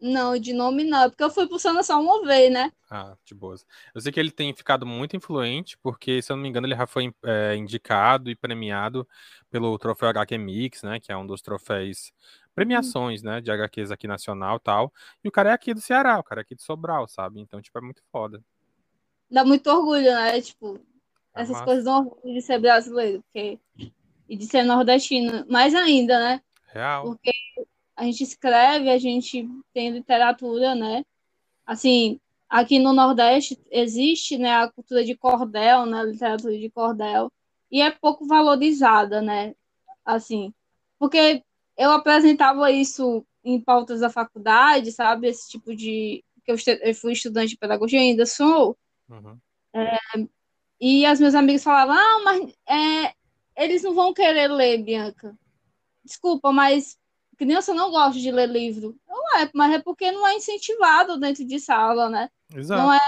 Não, 0.00 0.38
de 0.38 0.54
nome 0.54 0.82
não, 0.82 1.04
é 1.04 1.08
porque 1.10 1.22
eu 1.22 1.30
fui 1.30 1.46
pro 1.46 1.58
Sana 1.58 1.82
só 1.82 2.00
uma 2.00 2.24
vez, 2.24 2.50
né? 2.50 2.72
Ah, 2.90 3.14
de 3.24 3.34
boas. 3.34 3.66
Eu 3.94 4.00
sei 4.00 4.10
que 4.10 4.18
ele 4.18 4.30
tem 4.30 4.54
ficado 4.54 4.86
muito 4.86 5.14
influente, 5.14 5.76
porque, 5.82 6.22
se 6.22 6.32
eu 6.32 6.36
não 6.36 6.42
me 6.42 6.48
engano, 6.48 6.66
ele 6.66 6.74
já 6.74 6.86
foi 6.86 7.12
é, 7.22 7.54
indicado 7.54 8.30
e 8.30 8.34
premiado 8.34 9.06
pelo 9.50 9.78
troféu 9.78 10.08
HQ 10.08 10.38
Mix, 10.38 10.82
né? 10.82 10.98
Que 10.98 11.12
é 11.12 11.16
um 11.16 11.26
dos 11.26 11.42
troféus, 11.42 12.12
premiações, 12.54 13.22
né? 13.22 13.42
De 13.42 13.50
HQs 13.50 13.90
aqui 13.90 14.08
nacional 14.08 14.56
e 14.56 14.60
tal. 14.60 14.92
E 15.22 15.28
o 15.28 15.32
cara 15.32 15.50
é 15.50 15.52
aqui 15.52 15.74
do 15.74 15.80
Ceará, 15.80 16.18
o 16.18 16.24
cara 16.24 16.40
é 16.40 16.42
aqui 16.42 16.54
de 16.54 16.62
Sobral, 16.62 17.06
sabe? 17.06 17.38
Então, 17.38 17.60
tipo, 17.60 17.76
é 17.78 17.82
muito 17.82 18.02
foda. 18.10 18.42
Dá 19.30 19.44
muito 19.44 19.70
orgulho, 19.70 20.12
né? 20.12 20.40
Tipo, 20.40 20.80
É 21.34 21.42
essas 21.42 21.52
massa. 21.52 21.64
coisas 21.64 21.84
dão 21.84 21.98
orgulho 21.98 22.34
de 22.34 22.40
ser 22.40 22.58
brasileiro, 22.58 23.22
porque... 23.22 23.58
e 24.28 24.36
de 24.36 24.46
ser 24.46 24.62
nordestino. 24.62 25.44
Mais 25.48 25.74
ainda, 25.74 26.18
né? 26.18 26.42
Real. 26.72 27.04
Porque 27.04 27.30
a 28.00 28.04
gente 28.04 28.22
escreve, 28.24 28.88
a 28.88 28.96
gente 28.96 29.46
tem 29.74 29.90
literatura, 29.90 30.74
né? 30.74 31.04
Assim, 31.66 32.18
aqui 32.48 32.78
no 32.78 32.94
Nordeste 32.94 33.58
existe, 33.70 34.38
né, 34.38 34.54
a 34.56 34.72
cultura 34.72 35.04
de 35.04 35.14
cordel, 35.14 35.84
né, 35.84 35.98
a 36.00 36.04
literatura 36.04 36.58
de 36.58 36.70
cordel, 36.70 37.30
e 37.70 37.82
é 37.82 37.90
pouco 37.90 38.26
valorizada, 38.26 39.20
né? 39.20 39.54
Assim, 40.02 40.50
porque 40.98 41.44
eu 41.76 41.90
apresentava 41.90 42.70
isso 42.72 43.22
em 43.44 43.60
pautas 43.60 44.00
da 44.00 44.08
faculdade, 44.08 44.92
sabe? 44.92 45.28
Esse 45.28 45.50
tipo 45.50 45.76
de 45.76 46.24
que 46.42 46.50
eu, 46.50 46.94
fui 46.94 47.12
estudante 47.12 47.50
de 47.50 47.58
pedagogia, 47.58 48.00
ainda 48.00 48.24
sou, 48.24 48.78
Uhum. 49.10 49.38
e 50.80 51.04
as 51.04 51.20
meus 51.20 51.34
amigos 51.34 51.62
falavam, 51.62 51.96
ah, 51.96 52.22
mas 52.24 52.54
é, 52.66 53.12
eles 53.62 53.82
não 53.82 53.92
vão 53.92 54.14
querer 54.14 54.48
ler, 54.48 54.82
Bianca. 54.82 55.36
Desculpa, 56.02 56.50
mas 56.50 56.98
criança 57.40 57.72
não 57.72 57.90
gosta 57.90 58.20
de 58.20 58.30
ler 58.30 58.48
livro. 58.48 58.94
Não 59.08 59.38
é, 59.38 59.50
mas 59.54 59.72
é 59.72 59.78
porque 59.78 60.12
não 60.12 60.26
é 60.26 60.36
incentivado 60.36 61.18
dentro 61.18 61.42
de 61.42 61.58
sala, 61.58 62.10
né? 62.10 62.28
Exato. 62.54 62.82
Não 62.82 62.92
é, 62.92 63.00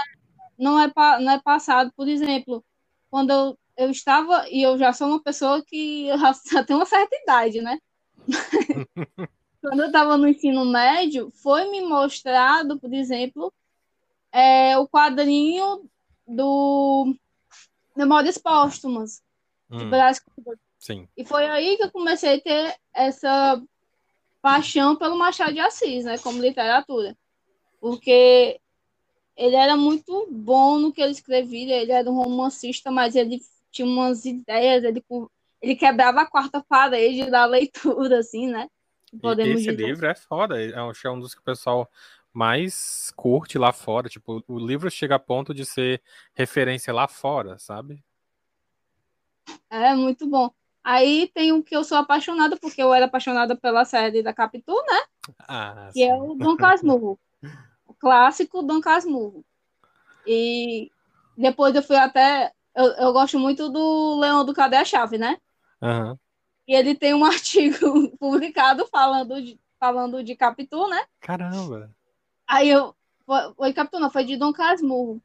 não 0.57 0.79
é, 0.79 0.91
não 1.19 1.31
é 1.33 1.39
passado. 1.39 1.93
Por 1.95 2.07
exemplo, 2.07 2.65
quando 3.11 3.29
eu, 3.29 3.57
eu 3.77 3.91
estava, 3.91 4.49
e 4.49 4.63
eu 4.63 4.75
já 4.75 4.91
sou 4.91 5.07
uma 5.07 5.21
pessoa 5.21 5.63
que 5.63 6.07
já, 6.07 6.33
já 6.51 6.63
tenho 6.63 6.79
uma 6.79 6.85
certa 6.85 7.15
idade, 7.15 7.61
né? 7.61 7.77
quando 9.61 9.81
eu 9.81 9.85
estava 9.87 10.17
no 10.17 10.27
ensino 10.27 10.65
médio, 10.65 11.31
foi 11.35 11.69
me 11.69 11.81
mostrado, 11.81 12.79
por 12.79 12.91
exemplo, 12.91 13.53
é, 14.31 14.75
o 14.79 14.87
quadrinho 14.87 15.87
do 16.27 17.15
Memórias 17.95 18.39
Póstumas, 18.39 19.21
de 19.69 19.85
Hum, 19.85 19.89
Brás 19.91 20.19
Cubas. 20.19 20.57
sim. 20.79 21.07
E 21.15 21.23
foi 21.23 21.45
aí 21.45 21.77
que 21.77 21.83
eu 21.83 21.91
comecei 21.91 22.35
a 22.37 22.41
ter 22.41 22.75
essa 22.93 23.61
paixão 24.43 24.93
pelo 24.97 25.17
Machado 25.17 25.53
de 25.53 25.61
Assis, 25.61 26.03
né, 26.03 26.17
como 26.17 26.41
literatura. 26.41 27.15
Porque 27.79 28.59
ele 29.37 29.55
era 29.55 29.77
muito 29.77 30.27
bom 30.29 30.77
no 30.77 30.91
que 30.91 31.01
ele 31.01 31.13
escrevia, 31.13 31.81
ele 31.81 31.93
era 31.93 32.11
um 32.11 32.13
romancista, 32.13 32.91
mas 32.91 33.15
ele 33.15 33.41
tinha 33.71 33.87
umas 33.87 34.25
ideias, 34.25 34.83
ele, 34.83 35.01
ele 35.61 35.75
quebrava 35.77 36.21
a 36.21 36.27
quarta 36.27 36.61
parede 36.61 37.31
da 37.31 37.45
leitura, 37.45 38.19
assim, 38.19 38.47
né? 38.47 38.67
Podemos 39.21 39.61
esse 39.61 39.71
dizer. 39.71 39.87
livro 39.87 40.07
é 40.07 40.13
foda. 40.13 40.61
É 40.61 40.77
acho 40.77 41.01
que 41.01 41.07
é 41.07 41.11
um 41.11 41.19
dos 41.19 41.33
que 41.33 41.39
o 41.39 41.43
pessoal 41.43 41.89
mais 42.33 43.13
curte 43.15 43.57
lá 43.57 43.71
fora. 43.71 44.09
Tipo, 44.09 44.43
o 44.47 44.59
livro 44.59 44.91
chega 44.91 45.15
a 45.15 45.19
ponto 45.19 45.53
de 45.53 45.65
ser 45.65 46.01
referência 46.33 46.93
lá 46.93 47.07
fora, 47.07 47.57
sabe? 47.57 48.03
É 49.69 49.95
muito 49.95 50.27
bom. 50.27 50.51
Aí 50.83 51.31
tem 51.33 51.51
um 51.53 51.61
que 51.61 51.75
eu 51.75 51.83
sou 51.83 51.97
apaixonada, 51.97 52.57
porque 52.57 52.83
eu 52.83 52.93
era 52.93 53.05
apaixonada 53.05 53.55
pela 53.55 53.85
série 53.85 54.21
da 54.21 54.33
Capitu, 54.33 54.73
né? 54.73 54.99
Ah, 55.47 55.89
que 55.93 56.03
é 56.03 56.13
sim. 56.13 56.21
o 56.21 56.35
Dom 56.35 56.57
Casmurro. 56.57 57.17
o 57.87 57.93
clássico 57.93 58.61
Dom 58.61 58.81
Casmurro. 58.81 59.45
E 60.27 60.91
depois 61.37 61.73
eu 61.73 61.81
fui 61.81 61.95
até. 61.95 62.51
Eu, 62.75 62.85
eu 62.85 63.13
gosto 63.13 63.39
muito 63.39 63.69
do 63.69 64.19
Leão 64.19 64.43
do 64.43 64.53
Cadê 64.53 64.75
a 64.75 64.85
Chave, 64.85 65.17
né? 65.17 65.37
Aham. 65.81 66.17
E 66.67 66.75
ele 66.75 66.95
tem 66.95 67.13
um 67.13 67.23
artigo 67.25 68.09
publicado 68.17 68.85
falando 68.87 69.41
de, 69.41 69.57
falando 69.79 70.23
de 70.23 70.35
Capitu, 70.35 70.87
né? 70.89 71.05
Caramba. 71.21 71.89
Aí 72.47 72.69
eu. 72.69 72.93
Foi, 73.25 73.53
foi 73.53 73.73
Capitu, 73.73 73.99
não, 73.99 74.11
foi 74.11 74.25
de 74.25 74.35
Dom 74.35 74.51
Casmurro. 74.51 75.21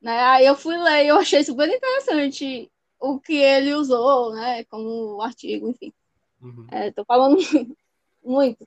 Né? 0.00 0.18
Aí 0.22 0.46
eu 0.46 0.54
fui 0.54 0.76
ler 0.76 1.04
e 1.04 1.08
eu 1.08 1.18
achei 1.18 1.44
super 1.44 1.68
interessante 1.68 2.70
o 3.00 3.20
que 3.20 3.34
ele 3.34 3.74
usou, 3.74 4.34
né? 4.34 4.64
Como 4.64 5.20
artigo, 5.20 5.68
enfim. 5.68 5.92
Uhum. 6.40 6.66
É, 6.70 6.92
falando 7.04 7.36
muito. 8.24 8.66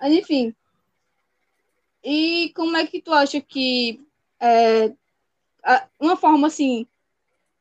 Mas, 0.00 0.12
enfim. 0.12 0.54
E 2.02 2.52
como 2.54 2.76
é 2.76 2.86
que 2.86 3.00
tu 3.00 3.12
acha 3.12 3.40
que 3.40 4.00
é, 4.40 4.92
uma 5.98 6.16
forma 6.16 6.46
assim 6.46 6.86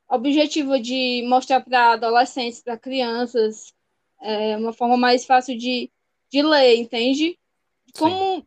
objetiva 0.10 0.80
de 0.80 1.24
mostrar 1.28 1.62
para 1.62 1.94
adolescentes, 1.94 2.62
para 2.62 2.78
crianças, 2.78 3.74
é 4.22 4.56
uma 4.58 4.74
forma 4.74 4.98
mais 4.98 5.26
fácil 5.26 5.58
de, 5.58 5.90
de 6.30 6.42
ler, 6.42 6.76
entende? 6.76 7.40
Como 7.98 8.46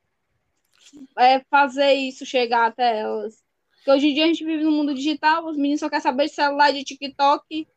é, 1.18 1.40
fazer 1.50 1.92
isso 1.94 2.24
chegar 2.24 2.66
até 2.66 3.00
elas? 3.00 3.42
Porque 3.86 3.98
hoje 3.98 4.08
em 4.08 4.14
dia 4.14 4.24
a 4.24 4.26
gente 4.26 4.44
vive 4.44 4.64
no 4.64 4.72
mundo 4.72 4.92
digital, 4.92 5.46
os 5.46 5.56
meninos 5.56 5.78
só 5.78 5.88
querem 5.88 6.02
saber 6.02 6.24
de 6.24 6.34
celular, 6.34 6.72
de 6.72 6.82
TikTok, 6.82 7.68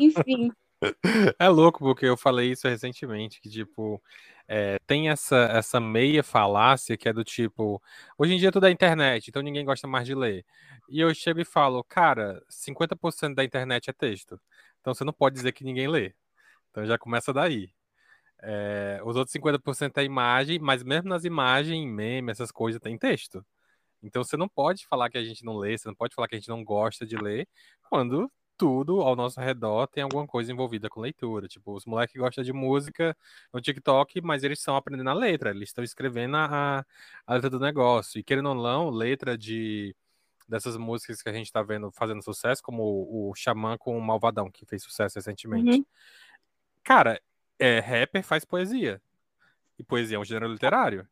enfim. 0.00 0.52
É 1.38 1.48
louco, 1.48 1.78
porque 1.78 2.04
eu 2.06 2.16
falei 2.16 2.50
isso 2.50 2.66
recentemente, 2.66 3.40
que, 3.40 3.48
tipo, 3.48 4.02
é, 4.48 4.80
tem 4.84 5.10
essa, 5.10 5.36
essa 5.52 5.78
meia 5.78 6.24
falácia 6.24 6.96
que 6.96 7.08
é 7.08 7.12
do 7.12 7.22
tipo, 7.22 7.80
hoje 8.18 8.34
em 8.34 8.36
dia 8.36 8.50
tudo 8.50 8.66
é 8.66 8.70
internet, 8.72 9.28
então 9.28 9.42
ninguém 9.42 9.64
gosta 9.64 9.86
mais 9.86 10.04
de 10.04 10.12
ler. 10.12 10.44
E 10.88 10.98
eu 10.98 11.14
chego 11.14 11.40
e 11.40 11.44
falo, 11.44 11.84
cara, 11.84 12.42
50% 12.48 13.36
da 13.36 13.44
internet 13.44 13.88
é 13.90 13.92
texto. 13.92 14.40
Então 14.80 14.92
você 14.92 15.04
não 15.04 15.12
pode 15.12 15.36
dizer 15.36 15.52
que 15.52 15.62
ninguém 15.62 15.86
lê. 15.86 16.12
Então 16.70 16.84
já 16.84 16.98
começa 16.98 17.32
daí. 17.32 17.70
É, 18.42 19.00
os 19.04 19.14
outros 19.16 19.32
50% 19.32 19.98
é 19.98 20.04
imagem, 20.04 20.58
mas 20.58 20.82
mesmo 20.82 21.08
nas 21.08 21.24
imagens, 21.24 21.88
meme, 21.88 22.32
essas 22.32 22.50
coisas, 22.50 22.80
tem 22.80 22.98
texto. 22.98 23.44
Então 24.02 24.22
você 24.24 24.36
não 24.36 24.48
pode 24.48 24.86
falar 24.86 25.10
que 25.10 25.18
a 25.18 25.24
gente 25.24 25.44
não 25.44 25.56
lê, 25.56 25.76
você 25.78 25.88
não 25.88 25.94
pode 25.94 26.14
falar 26.14 26.28
que 26.28 26.34
a 26.34 26.38
gente 26.38 26.48
não 26.48 26.64
gosta 26.64 27.06
de 27.06 27.16
ler, 27.16 27.48
quando 27.88 28.30
tudo 28.56 29.00
ao 29.00 29.16
nosso 29.16 29.40
redor 29.40 29.86
tem 29.88 30.02
alguma 30.02 30.26
coisa 30.26 30.52
envolvida 30.52 30.88
com 30.88 31.00
leitura. 31.00 31.48
Tipo, 31.48 31.74
os 31.74 31.84
moleques 31.84 32.14
gostam 32.14 32.44
de 32.44 32.52
música 32.52 33.16
no 33.52 33.60
TikTok, 33.60 34.20
mas 34.20 34.44
eles 34.44 34.58
estão 34.58 34.76
aprendendo 34.76 35.10
a 35.10 35.14
letra, 35.14 35.50
eles 35.50 35.70
estão 35.70 35.82
escrevendo 35.82 36.36
a, 36.36 36.84
a 37.26 37.34
letra 37.34 37.50
do 37.50 37.58
negócio. 37.58 38.18
E 38.20 38.22
querendo 38.22 38.50
ou 38.50 38.54
não, 38.54 38.90
letra 38.90 39.36
de 39.36 39.94
dessas 40.48 40.76
músicas 40.76 41.22
que 41.22 41.28
a 41.28 41.32
gente 41.32 41.50
tá 41.50 41.62
vendo 41.62 41.90
fazendo 41.90 42.22
sucesso, 42.22 42.62
como 42.62 42.82
o, 42.82 43.30
o 43.30 43.34
Xamã 43.34 43.76
com 43.78 43.96
o 43.96 44.00
Malvadão, 44.00 44.50
que 44.50 44.66
fez 44.66 44.82
sucesso 44.82 45.18
recentemente. 45.18 45.78
Uhum. 45.78 45.86
Cara, 46.84 47.20
é, 47.58 47.78
rapper 47.78 48.22
faz 48.22 48.44
poesia. 48.44 49.00
E 49.78 49.82
poesia 49.82 50.16
é 50.16 50.20
um 50.20 50.24
gênero 50.24 50.52
literário. 50.52 51.08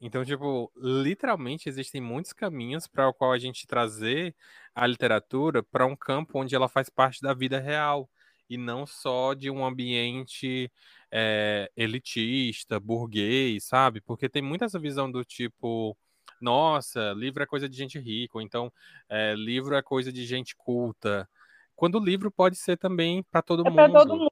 Então, 0.00 0.24
tipo, 0.24 0.72
literalmente 0.76 1.68
existem 1.68 2.00
muitos 2.00 2.32
caminhos 2.32 2.86
para 2.86 3.08
o 3.08 3.12
qual 3.14 3.32
a 3.32 3.38
gente 3.38 3.66
trazer 3.66 4.34
a 4.74 4.86
literatura 4.86 5.62
para 5.62 5.84
um 5.86 5.94
campo 5.94 6.38
onde 6.38 6.54
ela 6.54 6.68
faz 6.68 6.88
parte 6.88 7.20
da 7.20 7.34
vida 7.34 7.60
real 7.60 8.08
e 8.48 8.56
não 8.56 8.86
só 8.86 9.34
de 9.34 9.50
um 9.50 9.64
ambiente 9.64 10.72
é, 11.10 11.70
elitista, 11.76 12.80
burguês, 12.80 13.64
sabe? 13.64 14.00
Porque 14.00 14.28
tem 14.28 14.42
muita 14.42 14.64
essa 14.64 14.78
visão 14.78 15.10
do 15.10 15.22
tipo, 15.24 15.96
nossa, 16.40 17.12
livro 17.12 17.42
é 17.42 17.46
coisa 17.46 17.68
de 17.68 17.76
gente 17.76 17.98
rica, 17.98 18.38
ou 18.38 18.42
então 18.42 18.72
é, 19.08 19.34
livro 19.34 19.74
é 19.76 19.82
coisa 19.82 20.10
de 20.12 20.24
gente 20.24 20.56
culta. 20.56 21.28
Quando 21.76 21.96
o 21.96 22.04
livro 22.04 22.30
pode 22.30 22.56
ser 22.56 22.76
também 22.76 23.22
para 23.30 23.42
todo 23.42 23.66
É 23.66 23.70
mundo 23.70 23.92
todo 23.92 24.16
mundo. 24.16 24.30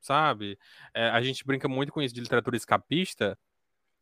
sabe? 0.00 0.58
É, 0.92 1.08
a 1.08 1.22
gente 1.22 1.44
brinca 1.46 1.68
muito 1.68 1.92
com 1.92 2.02
isso 2.02 2.14
de 2.14 2.20
literatura 2.20 2.56
escapista, 2.56 3.38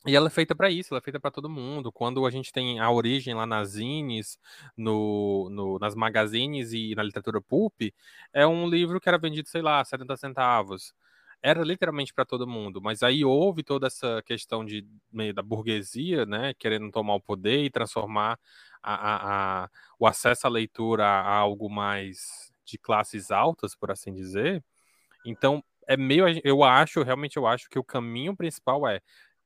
e 0.07 0.17
ela 0.17 0.27
é 0.27 0.31
feita 0.31 0.55
para 0.55 0.71
isso, 0.71 0.93
ela 0.93 0.99
é 0.99 1.03
feita 1.03 1.21
para 1.21 1.31
todo 1.31 1.49
mundo. 1.49 1.93
Quando 1.93 2.27
a 2.27 2.31
gente 2.31 2.53
tem 2.53 2.81
a 2.81 2.91
origem 2.91 3.35
lá 3.35 3.47
nas 3.47 3.71
zines, 3.71 4.39
no, 4.77 5.49
no- 5.51 5.79
nas 5.79 5.95
magazines 5.95 6.73
e 6.73 6.95
na 6.97 7.03
literatura 7.05 7.41
pulp, 7.41 7.81
é 8.33 8.47
um 8.47 8.69
livro 8.69 9.01
que 9.01 9.09
era 9.09 9.19
vendido, 9.19 9.49
sei 9.49 9.63
lá, 9.63 9.85
70 9.85 10.17
centavos. 10.17 10.93
Era 11.43 11.63
literalmente 11.65 12.15
para 12.15 12.25
todo 12.25 12.47
mundo, 12.47 12.81
mas 12.81 13.03
aí 13.03 13.25
houve 13.25 13.63
toda 13.65 13.87
essa 13.89 14.23
questão 14.25 14.65
de 14.65 14.87
meio 15.13 15.35
da 15.35 15.43
burguesia, 15.43 16.25
né, 16.27 16.55
querendo 16.55 16.91
tomar 16.93 17.15
o 17.17 17.21
poder 17.21 17.65
e 17.65 17.71
transformar 17.71 18.39
a, 18.83 18.95
a- 18.95 19.65
a- 19.65 19.71
o 19.99 20.07
acesso 20.07 20.47
à 20.47 20.51
leitura 20.51 21.05
a 21.07 21.35
algo 21.37 21.69
mais 21.69 22.53
de 22.65 22.79
classes 22.79 23.31
altas, 23.33 23.75
por 23.77 23.91
assim 23.91 24.13
dizer. 24.15 24.63
Então, 25.25 25.63
é 25.87 25.97
meio. 25.97 26.25
Eu 26.45 26.63
acho, 26.65 27.03
realmente 27.03 27.37
eu 27.37 27.47
acho 27.47 27.69
que 27.69 27.79
o 27.79 27.85
caminho 27.85 28.37
principal 28.37 28.87
é 28.89 29.01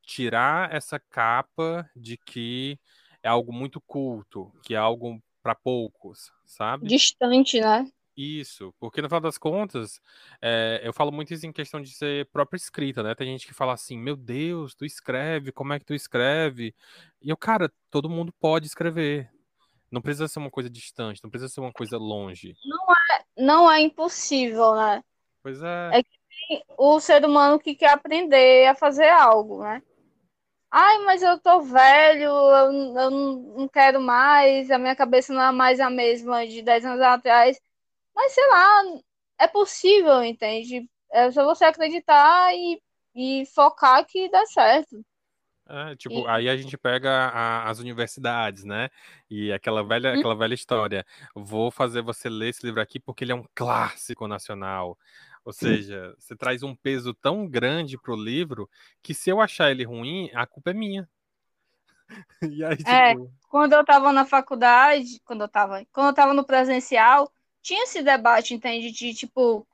tirar 0.06 0.72
essa 0.72 0.98
capa 0.98 1.90
de 1.94 2.16
que 2.16 2.78
é 3.22 3.28
algo 3.28 3.52
muito 3.52 3.80
culto, 3.80 4.52
que 4.62 4.74
é 4.74 4.78
algo 4.78 5.20
para 5.42 5.54
poucos, 5.54 6.32
sabe? 6.44 6.86
Distante, 6.86 7.60
né? 7.60 7.90
Isso, 8.16 8.72
porque 8.78 9.02
no 9.02 9.08
final 9.08 9.20
das 9.20 9.36
contas, 9.36 10.00
é, 10.40 10.80
eu 10.82 10.92
falo 10.92 11.12
muito 11.12 11.34
isso 11.34 11.46
em 11.46 11.52
questão 11.52 11.82
de 11.82 11.90
ser 11.90 12.24
própria 12.26 12.56
escrita, 12.56 13.02
né? 13.02 13.14
Tem 13.14 13.26
gente 13.26 13.46
que 13.46 13.52
fala 13.52 13.74
assim, 13.74 13.98
meu 13.98 14.16
Deus, 14.16 14.74
tu 14.74 14.86
escreve, 14.86 15.52
como 15.52 15.74
é 15.74 15.78
que 15.78 15.84
tu 15.84 15.92
escreve? 15.92 16.74
E 17.20 17.28
eu, 17.28 17.36
cara, 17.36 17.70
todo 17.90 18.08
mundo 18.08 18.32
pode 18.40 18.66
escrever. 18.66 19.30
Não 19.90 20.00
precisa 20.00 20.28
ser 20.28 20.38
uma 20.38 20.50
coisa 20.50 20.70
distante, 20.70 21.22
não 21.22 21.30
precisa 21.30 21.52
ser 21.52 21.60
uma 21.60 21.72
coisa 21.72 21.98
longe. 21.98 22.56
Não 23.36 23.70
é 23.70 23.80
impossível, 23.80 24.74
né? 24.74 25.04
Pois 25.42 25.62
é. 25.62 26.00
É 26.00 26.62
O 26.78 26.98
ser 27.00 27.22
humano 27.24 27.58
que 27.58 27.74
quer 27.74 27.90
aprender 27.90 28.66
a 28.66 28.74
fazer 28.74 29.10
algo, 29.10 29.62
né? 29.62 29.82
Ai, 30.70 30.98
mas 31.04 31.22
eu 31.22 31.38
tô 31.40 31.62
velho, 31.62 32.22
eu, 32.24 32.96
eu 33.00 33.10
não 33.10 33.68
quero 33.68 34.00
mais, 34.00 34.70
a 34.70 34.78
minha 34.78 34.94
cabeça 34.96 35.32
não 35.32 35.42
é 35.42 35.52
mais 35.52 35.80
a 35.80 35.88
mesma 35.90 36.46
de 36.46 36.62
10 36.62 36.84
anos 36.84 37.00
atrás. 37.00 37.58
Mas 38.14 38.32
sei 38.34 38.48
lá, 38.50 38.82
é 39.40 39.48
possível, 39.48 40.24
entende? 40.24 40.88
É 41.12 41.30
só 41.32 41.44
você 41.44 41.64
acreditar 41.66 42.54
e, 42.54 42.82
e 43.14 43.46
focar 43.54 44.06
que 44.06 44.30
dá 44.30 44.44
certo. 44.46 45.04
É, 45.68 45.96
tipo, 45.96 46.24
E- 46.24 46.28
aí 46.28 46.48
a 46.48 46.56
gente 46.56 46.78
pega 46.78 47.10
a- 47.10 47.68
as 47.68 47.80
universidades, 47.80 48.62
né? 48.64 48.88
E 49.28 49.52
aquela 49.52 49.82
velha, 49.82 50.14
Hum. 50.14 50.22
aquela 50.22 50.34
velha 50.36 50.54
história. 50.54 51.04
Vou 51.34 51.72
fazer 51.72 52.02
você 52.02 52.28
ler 52.28 52.50
esse 52.50 52.64
livro 52.64 52.80
aqui 52.80 53.00
porque 53.00 53.24
ele 53.24 53.32
é 53.32 53.34
um 53.34 53.44
clássico 53.54 54.28
nacional. 54.28 54.96
Ou 55.46 55.52
seja, 55.52 56.12
você 56.18 56.34
traz 56.34 56.64
um 56.64 56.74
peso 56.74 57.14
tão 57.14 57.48
grande 57.48 57.96
pro 57.96 58.16
livro 58.16 58.68
que 59.00 59.14
se 59.14 59.30
eu 59.30 59.40
achar 59.40 59.70
ele 59.70 59.84
ruim, 59.84 60.28
a 60.34 60.44
culpa 60.44 60.70
é 60.70 60.74
minha. 60.74 61.08
E 62.50 62.64
aí, 62.64 62.76
É. 62.84 63.14
tipo, 63.14 63.30
Quando 63.48 63.72
eu 63.74 63.84
tava 63.84 64.12
na 64.12 64.24
faculdade, 64.24 65.20
quando 65.24 65.42
eu 65.42 65.48
tava, 65.48 65.86
quando 65.92 66.08
eu 66.08 66.14
tava 66.14 66.34
no 66.34 66.44
presencial, 66.44 67.30
tinha 67.62 67.84
esse 67.84 68.02
debate, 68.02 68.54
entende? 68.54 68.90
De 68.90 69.14
tipo, 69.14 69.64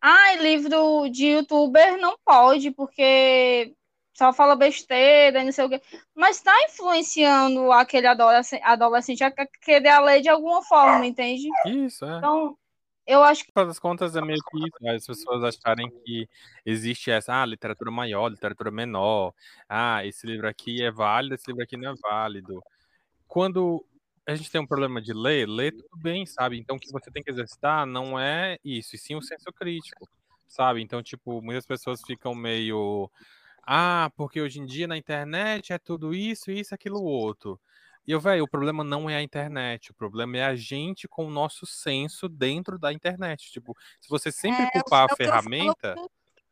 ai, 0.00 0.36
livro 0.36 1.08
de 1.08 1.28
youtuber 1.28 1.96
não 1.98 2.14
pode, 2.24 2.70
porque 2.70 3.74
só 4.12 4.32
fala 4.34 4.54
besteira 4.54 5.40
e 5.40 5.44
não 5.44 5.52
sei 5.52 5.64
o 5.64 5.68
quê. 5.70 5.80
Mas 6.14 6.42
tá 6.42 6.52
influenciando 6.64 7.72
aquele 7.72 8.06
adolescente, 8.06 8.62
adolescente 8.62 9.24
a 9.24 9.32
querer 9.62 9.98
ler 10.00 10.20
de 10.20 10.28
alguma 10.28 10.62
forma, 10.62 11.06
entende? 11.06 11.48
isso, 11.66 12.04
é. 12.04 12.18
Então, 12.18 12.56
eu 13.06 13.22
acho 13.22 13.44
que 13.44 13.52
No 13.56 13.66
das 13.66 13.78
contas, 13.78 14.16
é 14.16 14.20
meio 14.20 14.38
que 14.50 14.58
isso, 14.58 14.76
as 14.96 15.06
pessoas 15.06 15.42
acharem 15.44 15.90
que 16.04 16.28
existe 16.64 17.10
essa, 17.10 17.42
ah, 17.42 17.46
literatura 17.46 17.90
maior, 17.90 18.28
literatura 18.30 18.70
menor, 18.70 19.34
ah, 19.68 20.04
esse 20.06 20.26
livro 20.26 20.48
aqui 20.48 20.82
é 20.82 20.90
válido, 20.90 21.34
esse 21.34 21.46
livro 21.48 21.62
aqui 21.64 21.76
não 21.76 21.90
é 21.92 21.94
válido. 22.00 22.62
Quando 23.28 23.84
a 24.26 24.34
gente 24.36 24.50
tem 24.50 24.60
um 24.60 24.66
problema 24.66 25.02
de 25.02 25.12
ler, 25.14 25.48
ler 25.48 25.72
tudo 25.72 25.96
bem, 25.98 26.26
sabe? 26.26 26.58
Então, 26.58 26.76
o 26.76 26.80
que 26.80 26.92
você 26.92 27.10
tem 27.10 27.22
que 27.22 27.30
exercitar 27.30 27.86
não 27.86 28.18
é 28.20 28.58
isso, 28.64 28.96
e 28.96 28.98
sim 28.98 29.16
o 29.16 29.22
senso 29.22 29.52
crítico, 29.54 30.08
sabe? 30.48 30.82
Então, 30.82 31.02
tipo, 31.02 31.42
muitas 31.42 31.66
pessoas 31.66 32.02
ficam 32.06 32.34
meio, 32.34 33.10
ah, 33.66 34.10
porque 34.16 34.40
hoje 34.40 34.60
em 34.60 34.66
dia 34.66 34.86
na 34.88 34.96
internet 34.98 35.72
é 35.72 35.78
tudo 35.78 36.14
isso, 36.14 36.50
isso, 36.52 36.74
aquilo, 36.74 37.02
outro. 37.02 37.60
E 38.06 38.10
eu, 38.10 38.20
velho, 38.20 38.44
o 38.44 38.48
problema 38.48 38.82
não 38.82 39.08
é 39.08 39.16
a 39.16 39.22
internet, 39.22 39.92
o 39.92 39.94
problema 39.94 40.36
é 40.36 40.44
a 40.44 40.56
gente 40.56 41.06
com 41.06 41.26
o 41.26 41.30
nosso 41.30 41.64
senso 41.66 42.28
dentro 42.28 42.78
da 42.78 42.92
internet. 42.92 43.50
Tipo, 43.52 43.76
se 44.00 44.08
você 44.08 44.32
sempre 44.32 44.64
é, 44.64 44.70
culpar 44.70 45.08
é 45.08 45.12
a 45.12 45.16
ferramenta, 45.16 45.94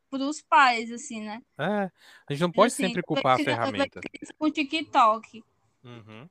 pros 0.09 0.41
pais, 0.41 0.91
assim, 0.91 1.21
né? 1.21 1.41
é, 1.57 1.89
a 2.27 2.33
gente 2.33 2.41
não 2.41 2.51
pode 2.51 2.73
Assim, 2.73 2.85
sempre 2.85 3.01
culpar 3.01 3.39
a 3.39 3.43
ferramenta. 3.43 4.01
Com 4.37 4.45
o 4.45 4.51
TikTok. 4.51 5.43
Uhum. 5.83 6.29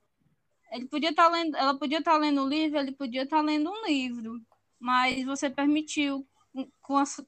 Ele 0.71 0.87
podia 0.87 1.09
estar 1.09 1.27
lendo, 1.27 1.57
ela 1.57 1.77
podia 1.77 1.99
estar 1.99 2.17
lendo 2.17 2.43
um 2.43 2.47
livro, 2.47 2.79
ele 2.79 2.91
podia 2.91 3.23
estar 3.23 3.41
lendo 3.41 3.69
um 3.69 3.85
livro, 3.85 4.39
mas 4.79 5.25
você 5.25 5.49
permitiu 5.49 6.25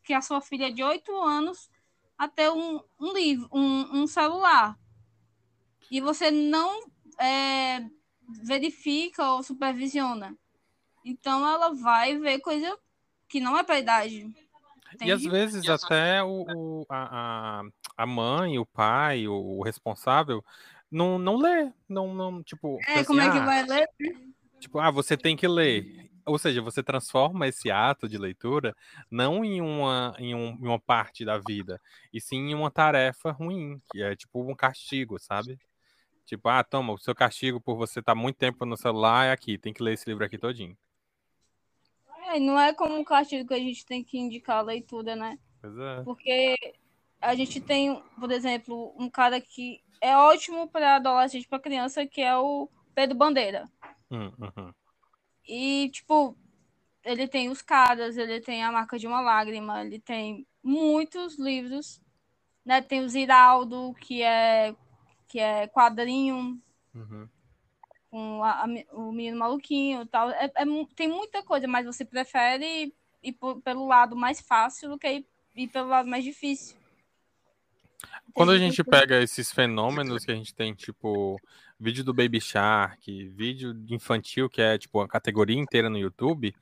que 0.03 0.13
a 0.13 0.21
sua 0.21 0.41
filha 0.41 0.71
de 0.71 0.83
8 0.83 1.15
anos 1.21 1.69
a 2.17 2.27
ter 2.27 2.50
um, 2.50 2.79
um 3.00 3.13
livro, 3.13 3.50
um, 3.51 4.01
um 4.01 4.07
celular. 4.07 4.79
E 5.91 6.00
você 6.00 6.31
não 6.31 6.92
é, 7.19 7.86
verifica 8.43 9.32
ou 9.32 9.43
supervisiona. 9.43 10.36
Então 11.06 11.47
ela 11.47 11.73
vai 11.73 12.17
ver 12.17 12.39
coisa 12.39 12.78
que 13.28 13.39
não 13.39 13.58
é 13.58 13.63
para 13.63 13.80
idade. 13.80 14.26
E 15.02 15.12
às 15.12 15.23
vezes 15.23 15.67
até 15.67 16.23
o, 16.23 16.45
o- 16.47 16.86
a, 16.89 17.63
a, 17.97 18.06
mãe, 18.06 18.60
o 18.60 18.65
pai, 18.65 19.28
o, 19.28 19.34
o 19.34 19.63
responsável 19.63 20.43
não, 20.89 21.17
não 21.17 21.36
lê, 21.38 21.71
não, 21.89 22.13
não, 22.13 22.43
tipo, 22.43 22.80
É, 22.88 22.93
pensa 22.95 23.06
como 23.08 23.19
é 23.21 23.23
assim, 23.28 23.32
que 23.34 23.39
ah, 23.39 23.45
vai 23.45 23.63
ler? 23.65 23.89
Tipo, 24.60 24.80
ah, 24.80 24.91
você 24.91 25.17
tem 25.17 25.36
que 25.36 25.47
ler. 25.47 26.10
Ou 26.26 26.38
seja, 26.39 26.62
você 26.62 26.82
transforma 26.82 27.47
esse 27.47 27.69
ato 27.69 28.08
de 28.08 28.17
leitura 28.17 28.73
não 29.12 29.43
em 29.43 29.60
uma, 29.60 30.15
em, 30.17 30.34
um- 30.34 30.58
em 30.62 30.65
uma 30.67 30.80
parte 30.80 31.26
da 31.26 31.38
vida, 31.38 31.82
e 32.13 32.21
sim 32.21 32.38
em 32.52 32.56
uma 32.56 32.71
tarefa 32.71 33.32
ruim, 33.32 33.82
que 33.91 34.02
é 34.02 34.15
tipo 34.15 34.49
um 34.49 34.56
castigo, 34.56 35.19
sabe? 35.19 35.58
Tipo, 36.25 36.49
ah, 36.49 36.63
toma, 36.63 36.93
o 36.93 36.97
seu 36.97 37.13
castigo 37.13 37.59
por 37.59 37.75
você 37.75 37.99
estar 37.99 38.15
muito 38.15 38.38
tempo 38.38 38.65
no 38.65 38.77
celular 38.77 39.25
é 39.25 39.31
aqui, 39.31 39.57
tem 39.57 39.73
que 39.73 39.83
ler 39.83 39.93
esse 39.93 40.09
livro 40.09 40.23
aqui 40.23 40.38
todinho. 40.38 40.77
É, 42.27 42.39
não 42.39 42.59
é 42.59 42.73
como 42.73 42.97
um 42.97 43.03
castigo 43.03 43.47
que 43.47 43.53
a 43.53 43.59
gente 43.59 43.86
tem 43.86 44.03
que 44.03 44.17
indicar 44.17 44.57
a 44.57 44.62
leitura, 44.62 45.15
né? 45.15 45.38
Pois 45.62 45.77
é. 45.77 46.01
Porque 46.03 46.75
a 47.21 47.36
gente 47.36 47.59
tem, 47.59 48.01
por 48.19 48.31
exemplo, 48.31 48.95
um 48.97 49.09
cara 49.09 49.39
que 49.41 49.81
é 50.01 50.15
ótimo 50.17 50.67
para 50.67 50.95
adolescente, 50.95 51.47
para 51.47 51.59
criança, 51.59 52.05
que 52.05 52.21
é 52.21 52.36
o 52.36 52.69
Pedro 52.95 53.17
Bandeira. 53.17 53.69
Hum, 54.09 54.31
uhum. 54.39 54.73
E, 55.47 55.89
tipo, 55.89 56.38
ele 57.03 57.27
tem 57.27 57.49
Os 57.49 57.62
Caras, 57.62 58.17
ele 58.17 58.39
tem 58.39 58.63
A 58.63 58.71
Marca 58.71 58.97
de 58.97 59.07
uma 59.07 59.21
Lágrima, 59.21 59.81
ele 59.83 59.99
tem 59.99 60.47
muitos 60.62 61.38
livros, 61.38 62.01
né? 62.65 62.81
Tem 62.81 63.01
o 63.01 63.09
Ziraldo, 63.09 63.93
que 63.99 64.21
é, 64.21 64.75
que 65.34 65.39
é 65.39 65.67
quadrinho, 65.67 66.62
Uhum. 66.93 67.28
com 68.12 68.43
a- 68.43 68.65
a 68.65 68.67
o 68.96 69.12
Menino 69.12 69.39
Maluquinho 69.39 70.04
e 70.04 70.06
tal. 70.06 70.30
É, 70.30 70.46
é 70.46 70.63
tem 70.96 71.08
muita 71.08 71.41
coisa, 71.41 71.67
mas 71.67 71.88
você 71.88 72.06
prefere 72.06 72.93
ir 73.24 73.34
por- 73.34 73.60
pelo 73.63 73.88
lado 73.88 74.15
mais 74.15 74.39
fácil 74.39 74.89
do 74.91 75.00
que 75.00 75.08
ir, 75.12 75.26
ir 75.56 75.67
pelo 75.69 75.88
lado 75.89 76.08
mais 76.08 76.24
difícil. 76.24 76.78
Quando 78.32 78.52
a 78.52 78.60
gente 78.60 78.84
pega 78.84 79.24
esses 79.24 79.52
fenômenos 79.52 80.24
que 80.24 80.32
a 80.32 80.36
gente 80.36 80.54
tem, 80.54 80.76
tipo, 80.76 81.41
vídeo 81.80 82.04
do 82.04 82.13
Baby 82.13 82.39
Shark, 82.39 83.30
vídeo 83.30 83.76
infantil, 83.89 84.48
que 84.48 84.62
é, 84.62 84.78
tipo, 84.78 85.02
a 85.02 85.08
categoria 85.08 85.58
inteira 85.58 85.89
no 85.89 85.98
YouTube, 85.98 86.54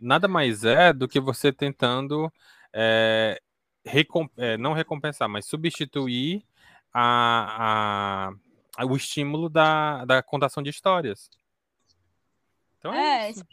nada 0.00 0.26
mais 0.26 0.64
é 0.64 0.92
do 0.92 1.06
que 1.06 1.20
você 1.20 1.52
tentando, 1.52 2.32
é, 2.72 3.40
recom- 3.84 4.28
é, 4.36 4.56
não 4.56 4.72
recompensar, 4.72 5.28
mas 5.28 5.46
substituir 5.46 6.44
a, 6.98 8.30
a- 8.78 8.86
o 8.86 8.96
estímulo 8.96 9.48
da, 9.48 10.04
da 10.04 10.22
contação 10.22 10.62
de 10.62 10.70
histórias. 10.70 11.30
Então 12.78 12.92
é, 12.94 13.26
É, 13.26 13.30
isso. 13.30 13.44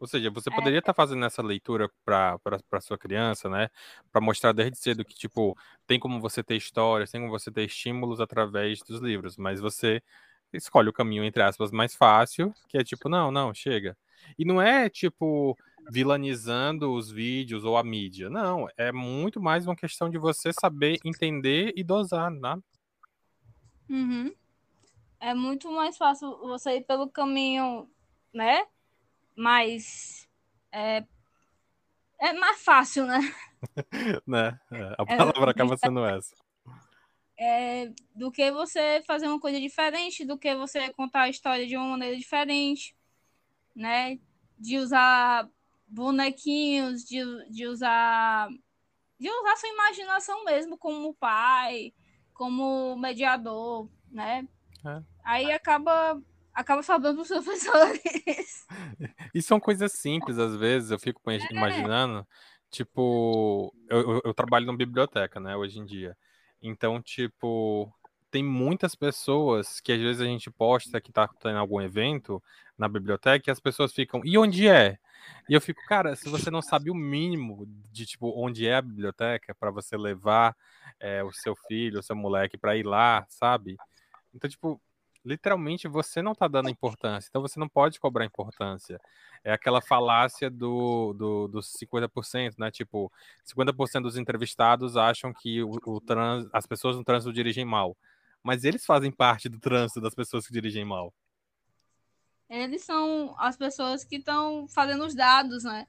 Ou 0.00 0.06
seja, 0.06 0.30
você 0.30 0.48
poderia 0.50 0.78
estar 0.78 0.94
fazendo 0.94 1.24
essa 1.24 1.42
leitura 1.42 1.90
para 2.04 2.80
sua 2.80 2.96
criança, 2.96 3.48
né? 3.48 3.68
Para 4.12 4.20
mostrar 4.20 4.52
desde 4.52 4.78
cedo 4.78 5.04
que, 5.04 5.14
tipo, 5.14 5.58
tem 5.88 5.98
como 5.98 6.20
você 6.20 6.42
ter 6.42 6.54
histórias, 6.56 7.10
tem 7.10 7.20
como 7.20 7.32
você 7.32 7.50
ter 7.50 7.64
estímulos 7.64 8.20
através 8.20 8.78
dos 8.80 9.00
livros, 9.00 9.36
mas 9.36 9.58
você 9.60 10.00
escolhe 10.52 10.88
o 10.88 10.92
caminho, 10.92 11.24
entre 11.24 11.42
aspas, 11.42 11.72
mais 11.72 11.96
fácil, 11.96 12.54
que 12.68 12.78
é 12.78 12.84
tipo, 12.84 13.08
não, 13.08 13.32
não, 13.32 13.52
chega. 13.52 13.96
E 14.38 14.44
não 14.44 14.62
é, 14.62 14.88
tipo, 14.88 15.58
vilanizando 15.90 16.92
os 16.92 17.10
vídeos 17.10 17.64
ou 17.64 17.76
a 17.76 17.84
mídia. 17.84 18.28
Não, 18.28 18.68
é 18.76 18.92
muito 18.92 19.40
mais 19.40 19.66
uma 19.66 19.76
questão 19.76 20.10
de 20.10 20.18
você 20.18 20.52
saber 20.52 20.98
entender 21.04 21.72
e 21.76 21.82
dosar, 21.82 22.30
né? 22.30 22.58
Uhum. 23.88 24.34
É 25.20 25.34
muito 25.34 25.70
mais 25.72 25.96
fácil 25.96 26.38
você 26.38 26.76
ir 26.76 26.84
pelo 26.84 27.08
caminho, 27.08 27.88
né? 28.32 28.66
Mais. 29.34 30.28
É, 30.70 31.04
é 32.20 32.32
mais 32.34 32.62
fácil, 32.62 33.06
né? 33.06 33.18
né? 34.26 34.60
É, 34.70 34.94
a 34.98 35.06
palavra 35.06 35.50
acaba 35.50 35.76
sendo 35.76 36.04
essa. 36.04 36.34
É, 37.40 37.92
do 38.14 38.30
que 38.30 38.50
você 38.50 39.02
fazer 39.06 39.28
uma 39.28 39.40
coisa 39.40 39.60
diferente, 39.60 40.24
do 40.24 40.36
que 40.36 40.54
você 40.56 40.92
contar 40.92 41.22
a 41.22 41.28
história 41.28 41.66
de 41.66 41.76
uma 41.76 41.86
maneira 41.86 42.16
diferente, 42.16 42.94
né? 43.74 44.18
De 44.58 44.76
usar 44.76 45.48
bonequinhos, 45.88 47.04
de, 47.04 47.20
de 47.50 47.66
usar. 47.66 48.48
De 49.18 49.28
usar 49.28 49.56
sua 49.56 49.68
imaginação 49.68 50.44
mesmo 50.44 50.78
como 50.78 51.14
pai, 51.14 51.92
como 52.32 52.96
mediador, 52.96 53.88
né? 54.10 54.46
É. 54.86 55.02
Aí 55.24 55.50
acaba 55.50 56.22
acaba 56.54 56.82
para 56.82 57.22
os 57.22 57.28
professores. 57.28 58.66
E 59.34 59.42
são 59.42 59.60
coisas 59.60 59.92
simples, 59.92 60.38
às 60.38 60.56
vezes, 60.56 60.90
eu 60.90 60.98
fico 60.98 61.20
É. 61.50 61.52
imaginando, 61.52 62.26
tipo, 62.70 63.72
eu, 63.88 64.00
eu, 64.00 64.22
eu 64.24 64.34
trabalho 64.34 64.66
numa 64.66 64.76
biblioteca, 64.76 65.38
né, 65.40 65.56
hoje 65.56 65.78
em 65.78 65.84
dia. 65.84 66.16
Então, 66.60 67.00
tipo, 67.00 67.92
tem 68.30 68.42
muitas 68.42 68.94
pessoas 68.94 69.80
que 69.80 69.92
às 69.92 70.00
vezes 70.00 70.20
a 70.20 70.24
gente 70.24 70.50
posta 70.50 71.00
que 71.00 71.12
tá 71.12 71.28
tendo 71.40 71.58
algum 71.58 71.80
evento 71.80 72.42
na 72.76 72.88
biblioteca 72.88 73.48
e 73.48 73.52
as 73.52 73.60
pessoas 73.60 73.92
ficam, 73.92 74.20
e 74.24 74.36
onde 74.36 74.68
é? 74.68 74.98
E 75.48 75.54
eu 75.54 75.60
fico, 75.60 75.80
cara, 75.86 76.14
se 76.14 76.28
você 76.28 76.50
não 76.50 76.62
sabe 76.62 76.90
o 76.90 76.94
mínimo 76.94 77.66
de 77.90 78.06
tipo 78.06 78.32
onde 78.36 78.66
é 78.66 78.76
a 78.76 78.82
biblioteca 78.82 79.54
para 79.54 79.70
você 79.70 79.96
levar 79.96 80.56
é, 81.00 81.22
o 81.24 81.32
seu 81.32 81.56
filho, 81.56 82.00
o 82.00 82.02
seu 82.02 82.14
moleque 82.14 82.56
para 82.56 82.76
ir 82.76 82.84
lá, 82.84 83.26
sabe? 83.28 83.76
Então, 84.34 84.48
tipo, 84.48 84.80
literalmente 85.24 85.88
você 85.88 86.22
não 86.22 86.34
tá 86.34 86.46
dando 86.48 86.70
importância, 86.70 87.28
então 87.28 87.42
você 87.42 87.58
não 87.58 87.68
pode 87.68 87.98
cobrar 87.98 88.24
importância. 88.24 89.00
É 89.44 89.52
aquela 89.52 89.80
falácia 89.80 90.50
do, 90.50 91.12
do, 91.12 91.48
dos 91.48 91.72
50%, 91.72 92.54
né? 92.58 92.70
Tipo, 92.70 93.12
50% 93.44 94.02
dos 94.02 94.16
entrevistados 94.16 94.96
acham 94.96 95.32
que 95.32 95.62
o, 95.62 95.78
o 95.86 96.00
trans, 96.00 96.46
as 96.52 96.66
pessoas 96.66 96.96
no 96.96 97.04
trânsito 97.04 97.32
dirigem 97.32 97.64
mal. 97.64 97.96
Mas 98.48 98.64
eles 98.64 98.86
fazem 98.86 99.12
parte 99.12 99.46
do 99.46 99.60
trânsito 99.60 100.00
das 100.00 100.14
pessoas 100.14 100.46
que 100.46 100.52
dirigem 100.54 100.82
mal. 100.82 101.12
Eles 102.48 102.82
são 102.82 103.36
as 103.38 103.58
pessoas 103.58 104.04
que 104.04 104.16
estão 104.16 104.66
fazendo 104.66 105.04
os 105.04 105.14
dados, 105.14 105.64
né? 105.64 105.86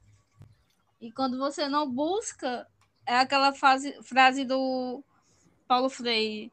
E 1.00 1.10
quando 1.10 1.38
você 1.38 1.70
não 1.70 1.90
busca, 1.90 2.68
é 3.06 3.16
aquela 3.16 3.54
fase, 3.54 3.98
frase 4.04 4.44
do 4.44 5.02
Paulo 5.70 5.90
Freire. 5.90 6.52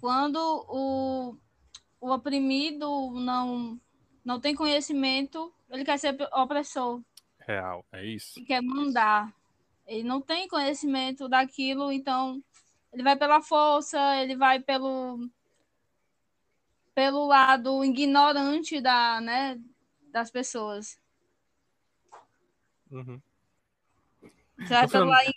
Quando 0.00 0.36
o, 0.68 1.36
o 2.00 2.12
oprimido 2.12 3.10
não, 3.18 3.80
não 4.24 4.38
tem 4.38 4.54
conhecimento, 4.54 5.52
ele 5.68 5.84
quer 5.84 5.98
ser 5.98 6.16
opressor. 6.32 7.02
Real, 7.40 7.84
é 7.90 8.06
isso. 8.06 8.38
Ele 8.38 8.46
quer 8.46 8.62
mandar. 8.62 9.34
Ele 9.88 10.04
não 10.04 10.20
tem 10.20 10.46
conhecimento 10.46 11.28
daquilo, 11.28 11.90
então 11.90 12.40
ele 12.92 13.02
vai 13.02 13.16
pela 13.16 13.40
força, 13.40 13.98
ele 14.22 14.36
vai 14.36 14.60
pelo 14.60 15.28
pelo 16.94 17.26
lado 17.26 17.82
ignorante 17.84 18.78
da, 18.80 19.18
né, 19.20 19.58
das 20.12 20.30
pessoas. 20.30 21.00
Uhum. 22.90 23.20
Vai 24.68 24.82
No 24.82 24.88
final- 24.88 25.06
lado 25.08 25.32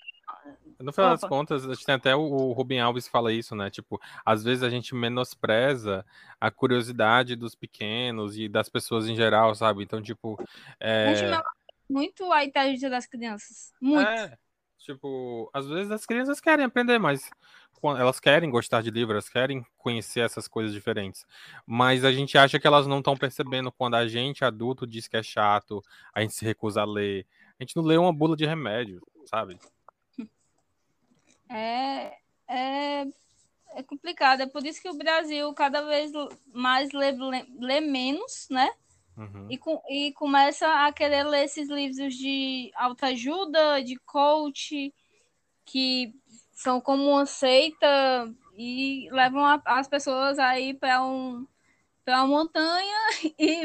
No 0.80 0.92
final 0.92 1.12
das 1.12 1.24
Opa. 1.24 1.30
contas, 1.30 1.66
a 1.66 1.74
gente 1.74 1.86
tem 1.86 1.96
até 1.96 2.14
o, 2.14 2.20
o 2.22 2.52
Rubem 2.52 2.82
Alves 2.82 3.08
fala 3.08 3.32
isso, 3.32 3.56
né? 3.56 3.70
Tipo, 3.70 4.00
às 4.26 4.44
vezes 4.44 4.62
a 4.62 4.70
gente 4.70 4.94
menospreza 4.94 6.06
a 6.40 6.52
curiosidade 6.52 7.38
dos 7.38 7.56
pequenos 7.56 8.38
e 8.38 8.50
das 8.50 8.68
pessoas 8.68 9.08
em 9.08 9.16
geral, 9.16 9.56
sabe? 9.56 9.82
Então, 9.82 10.02
tipo, 10.02 10.38
é... 10.78 11.06
A 11.08 11.14
gente 11.14 11.24
melhora 11.24 11.50
muito 11.90 12.30
a 12.34 12.44
inteligência 12.44 12.90
das 12.90 13.06
crianças. 13.06 13.74
Muito. 13.80 14.06
É, 14.10 14.38
tipo, 14.86 15.50
às 15.54 15.68
vezes 15.68 15.92
as 15.92 16.06
crianças 16.06 16.40
querem 16.40 16.66
aprender, 16.66 17.00
mas 17.00 17.30
elas 17.84 18.20
querem 18.20 18.50
gostar 18.50 18.82
de 18.82 18.90
livro, 18.90 19.14
elas 19.14 19.30
querem 19.30 19.66
conhecer 19.78 20.22
essas 20.22 20.48
coisas 20.48 20.74
diferentes. 20.74 21.26
Mas 21.66 22.04
a 22.04 22.12
gente 22.12 22.38
acha 22.38 22.60
que 22.60 22.66
elas 22.66 22.88
não 22.88 23.00
estão 23.00 23.16
percebendo 23.16 23.72
quando 23.72 23.96
a 23.96 24.08
gente, 24.08 24.44
adulto, 24.44 24.88
diz 24.88 25.08
que 25.08 25.18
é 25.18 25.24
chato, 25.24 25.84
a 26.14 26.22
gente 26.22 26.34
se 26.34 26.46
recusa 26.46 26.82
a 26.82 26.86
ler. 26.86 27.26
A 27.60 27.64
gente 27.64 27.76
não 27.76 27.84
lê 27.84 27.98
uma 27.98 28.14
bula 28.14 28.36
de 28.36 28.46
remédio, 28.46 29.02
sabe? 29.26 29.60
É, 31.50 32.18
é, 32.48 33.06
é 33.76 33.84
complicado. 33.84 34.42
É 34.42 34.48
por 34.48 34.66
isso 34.66 34.82
que 34.82 34.90
o 34.90 34.98
Brasil 34.98 35.54
cada 35.54 35.82
vez 35.82 36.12
mais 36.54 36.92
lê, 36.92 37.12
lê, 37.12 37.46
lê 37.60 37.82
menos, 37.82 38.48
né? 38.50 38.72
Uhum. 39.18 39.48
E, 39.50 39.58
com, 39.58 39.82
e 39.90 40.12
começa 40.14 40.68
a 40.86 40.92
querer 40.92 41.24
ler 41.24 41.46
esses 41.46 41.70
livros 41.70 42.14
de 42.16 42.72
autoajuda, 42.76 43.84
de 43.84 43.96
coach, 44.00 44.94
que 45.66 46.14
são 46.52 46.80
como 46.82 47.04
uma 47.10 47.26
seita 47.26 48.34
e 48.58 49.10
levam 49.12 49.46
a- 49.46 49.62
as 49.66 49.88
pessoas 49.88 50.40
aí 50.40 50.74
para 50.74 51.04
um, 51.04 51.46
para 52.04 52.24
uma 52.24 52.28
montanha 52.28 52.98
e 53.40 53.62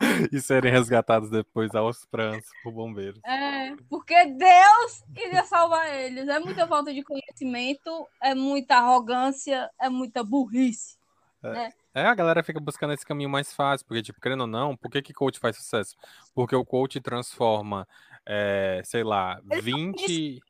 E 0.32 0.40
serem 0.40 0.72
resgatados 0.72 1.30
depois 1.30 1.74
aos 1.74 2.04
prantos 2.06 2.48
por 2.62 2.72
bombeiros. 2.72 3.20
É, 3.24 3.74
porque 3.88 4.26
Deus 4.26 5.02
iria 5.16 5.44
salvar 5.44 5.94
eles. 5.94 6.28
É 6.28 6.38
muita 6.38 6.66
falta 6.66 6.92
de 6.92 7.02
conhecimento, 7.02 8.06
é 8.20 8.34
muita 8.34 8.76
arrogância, 8.76 9.70
é 9.80 9.88
muita 9.88 10.22
burrice. 10.22 10.98
É, 11.42 11.72
a 12.02 12.14
galera 12.14 12.42
fica 12.42 12.58
buscando 12.58 12.92
esse 12.92 13.06
caminho 13.06 13.30
mais 13.30 13.52
fácil, 13.52 13.86
porque, 13.86 14.02
tipo, 14.02 14.20
querendo 14.20 14.42
ou 14.42 14.46
não, 14.46 14.76
por 14.76 14.90
que 14.90 15.00
que 15.00 15.12
coach 15.12 15.38
faz 15.38 15.56
sucesso? 15.56 15.96
Porque 16.34 16.56
o 16.56 16.64
coach 16.64 17.00
transforma, 17.00 17.86
é, 18.26 18.82
sei 18.84 19.04
lá, 19.04 19.40
20... 19.44 20.42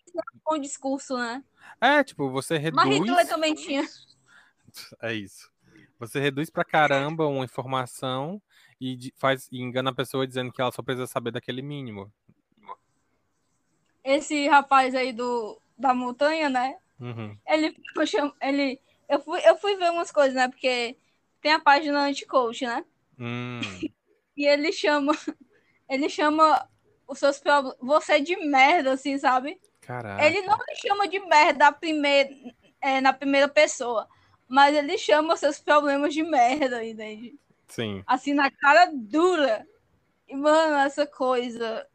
Com 0.43 0.59
discurso, 0.59 1.19
né? 1.19 1.43
É, 1.81 2.05
tipo, 2.05 2.31
você 2.31 2.57
reduz... 2.57 2.87
Hitler 2.87 3.29
também 3.29 3.55
tinha. 3.55 3.85
É 5.03 5.13
isso. 5.13 5.53
Você 5.99 6.21
reduz 6.21 6.51
pra 6.51 6.65
caramba 6.65 7.27
uma 7.27 7.45
informação 7.45 8.41
e 8.81 9.13
faz 9.17 9.49
e 9.51 9.61
engana 9.61 9.91
a 9.91 9.95
pessoa 9.95 10.27
dizendo 10.27 10.53
que 10.53 10.61
ela 10.61 10.73
só 10.73 10.83
precisa 10.83 11.07
saber 11.07 11.31
daquele 11.31 11.63
mínimo. 11.63 12.13
Esse 14.03 14.49
rapaz 14.49 14.95
aí 14.95 15.13
do, 15.13 15.61
da 15.79 15.95
montanha, 15.95 16.51
né? 16.51 16.77
Uhum. 17.01 17.37
Ele, 17.47 17.75
ele 18.41 18.81
eu, 19.09 19.21
fui, 19.21 19.41
eu 19.45 19.57
fui 19.57 19.77
ver 19.77 19.91
umas 19.91 20.11
coisas, 20.11 20.35
né? 20.35 20.49
Porque 20.49 20.97
tem 21.45 21.53
a 21.53 21.61
página 21.61 22.07
anti-coach, 22.07 22.65
né? 22.65 22.83
Hum, 23.21 23.61
E 24.37 24.47
ele 24.47 24.73
chama. 24.73 25.13
Ele 25.89 26.09
chama 26.09 26.67
os 27.07 27.19
seus 27.19 27.39
problemas. 27.39 27.79
Você 27.81 28.19
de 28.19 28.35
merda, 28.37 28.93
assim, 28.93 29.17
sabe? 29.19 29.61
caraca. 29.83 30.25
Ele 30.25 30.41
não 30.43 30.57
me 30.57 30.75
chama 30.77 31.07
de 31.07 31.21
merda 31.21 31.71
primeira, 31.71 32.31
é, 32.81 33.03
na 33.03 33.13
primeira 33.13 33.47
pessoa, 33.47 34.09
mas 34.49 34.75
ele 34.75 34.97
chama 34.97 35.37
seus 35.37 35.61
problemas 35.61 36.15
de 36.15 36.23
merda, 36.23 36.83
entende? 36.83 37.39
Sim. 37.69 38.03
Assim, 38.07 38.33
na 38.33 38.51
cara 38.51 38.91
dura. 38.93 39.69
E, 40.27 40.35
mano, 40.35 40.77
essa 40.77 41.07
coisa, 41.07 41.87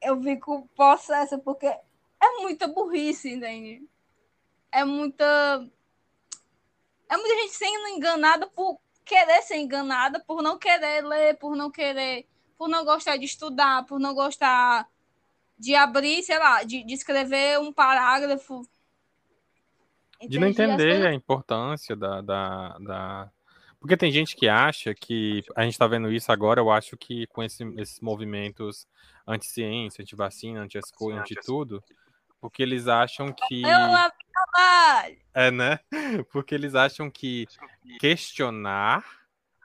eu 0.00 0.20
fico 0.22 0.66
possessa, 0.74 1.38
porque 1.38 1.66
é 1.66 2.40
muita 2.40 2.66
burrice, 2.66 3.30
entende? 3.30 3.82
É 4.72 4.84
muita. 4.84 5.68
É 7.12 7.16
muita 7.16 7.34
gente 7.42 7.52
sendo 7.52 7.88
enganada 7.88 8.46
por 8.46 8.78
querer 9.04 9.42
ser 9.42 9.58
enganada, 9.58 10.18
por 10.20 10.42
não 10.42 10.56
querer 10.58 11.04
ler, 11.04 11.36
por 11.36 11.54
não 11.54 11.70
querer. 11.70 12.26
Por 12.56 12.68
não 12.68 12.84
gostar 12.84 13.16
de 13.18 13.24
estudar, 13.26 13.84
por 13.84 13.98
não 14.00 14.14
gostar 14.14 14.88
de 15.58 15.74
abrir, 15.74 16.22
sei 16.22 16.38
lá, 16.38 16.62
de, 16.62 16.82
de 16.84 16.94
escrever 16.94 17.58
um 17.58 17.72
parágrafo. 17.72 18.62
De 20.28 20.38
não 20.38 20.46
entender 20.46 20.76
coisas- 20.76 21.06
a 21.06 21.12
importância 21.12 21.96
da, 21.96 22.20
da, 22.20 22.78
da- 22.78 23.30
Porque 23.80 23.96
tem 23.96 24.12
gente 24.12 24.36
que 24.36 24.48
acha 24.48 24.94
que. 24.94 25.42
A 25.56 25.64
gente 25.64 25.76
tá 25.76 25.86
vendo 25.88 26.10
isso 26.12 26.30
agora, 26.30 26.60
eu 26.60 26.70
acho 26.70 26.96
que 26.96 27.26
com 27.26 27.42
esse- 27.42 27.64
esses 27.76 28.00
movimentos 28.00 28.86
anti-ciência, 29.26 30.02
anti-vacina, 30.02 30.60
anti-escola, 30.62 31.20
anti-tudo, 31.20 31.82
porque 32.42 32.60
eles 32.60 32.88
acham 32.88 33.32
que. 33.32 33.62
Eu 33.62 34.12
trabalho. 34.32 35.16
É, 35.32 35.48
né? 35.52 35.78
Porque 36.32 36.56
eles 36.56 36.74
acham 36.74 37.08
que 37.08 37.46
questionar 38.00 39.04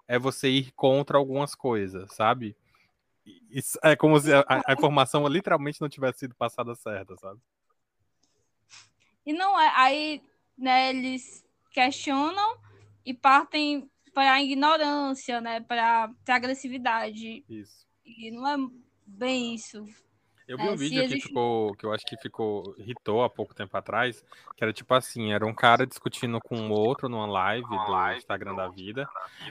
é 0.08 0.20
você 0.20 0.48
ir 0.48 0.72
contra 0.74 1.18
algumas 1.18 1.56
coisas, 1.56 2.14
sabe? 2.14 2.56
Isso 3.50 3.80
é 3.84 3.96
como 3.96 4.20
se 4.20 4.32
a, 4.32 4.46
a 4.48 4.74
informação 4.74 5.28
literalmente 5.28 5.82
não 5.82 5.90
tivesse 5.90 6.20
sido 6.20 6.36
passada 6.36 6.76
certa, 6.76 7.18
sabe? 7.18 7.42
E 9.26 9.34
não 9.34 9.60
é. 9.60 9.74
Aí, 9.76 10.22
né, 10.56 10.92
eles 10.92 11.44
questionam 11.72 12.60
e 13.04 13.12
partem 13.12 13.90
para 14.14 14.34
a 14.34 14.42
ignorância, 14.42 15.42
né? 15.42 15.62
Para 15.62 16.12
a 16.30 16.36
agressividade. 16.36 17.44
Isso. 17.50 17.88
E 18.06 18.30
não 18.30 18.48
é 18.48 18.56
bem 19.04 19.56
isso. 19.56 19.84
Eu 20.48 20.58
vi 20.58 20.64
É, 20.68 20.72
um 20.72 20.76
vídeo 20.78 21.00
que 21.02 21.06
existe- 21.14 21.28
ficou, 21.28 21.76
que 21.76 21.86
eu 21.86 21.92
acho 21.94 22.06
que 22.06 22.16
ficou, 22.18 22.74
irritou 22.78 23.24
há 23.24 23.30
pouco 23.30 23.54
tempo 23.54 23.76
atrás, 23.76 24.24
que 24.56 24.64
era 24.64 24.72
tipo 24.72 24.94
assim, 24.94 25.34
era 25.34 25.46
um 25.46 25.54
cara 25.54 25.86
discutindo 25.86 26.40
com 26.40 26.56
um 26.58 26.72
outro 26.72 27.10
numa 27.10 27.26
live 27.28 27.68
do 27.68 28.18
Instagram 28.18 28.56
da 28.56 28.68
vida, 28.70 29.10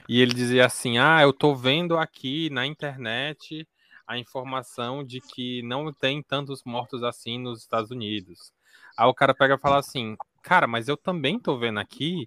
e 0.09 0.21
ele 0.21 0.33
dizia 0.33 0.65
assim, 0.65 0.97
ah, 0.99 1.21
eu 1.21 1.33
tô 1.33 1.55
vendo 1.55 1.99
aqui 1.99 2.49
na 2.51 2.65
internet 2.67 3.69
a 4.07 4.17
informação 4.17 5.05
de 5.05 5.21
que 5.21 5.63
não 5.63 5.93
tem 5.93 6.23
tantos 6.23 6.63
mortos 6.65 7.03
assim 7.03 7.39
nos 7.39 7.61
Estados 7.61 7.91
Unidos. 7.91 8.53
Aí 8.97 9.07
o 9.07 9.13
cara 9.15 9.35
pega 9.35 9.55
e 9.57 9.59
fala 9.59 9.79
assim, 9.79 10.17
cara, 10.43 10.67
mas 10.67 10.89
eu 10.89 10.97
também 10.97 11.39
tô 11.39 11.59
vendo 11.59 11.79
aqui 11.79 12.27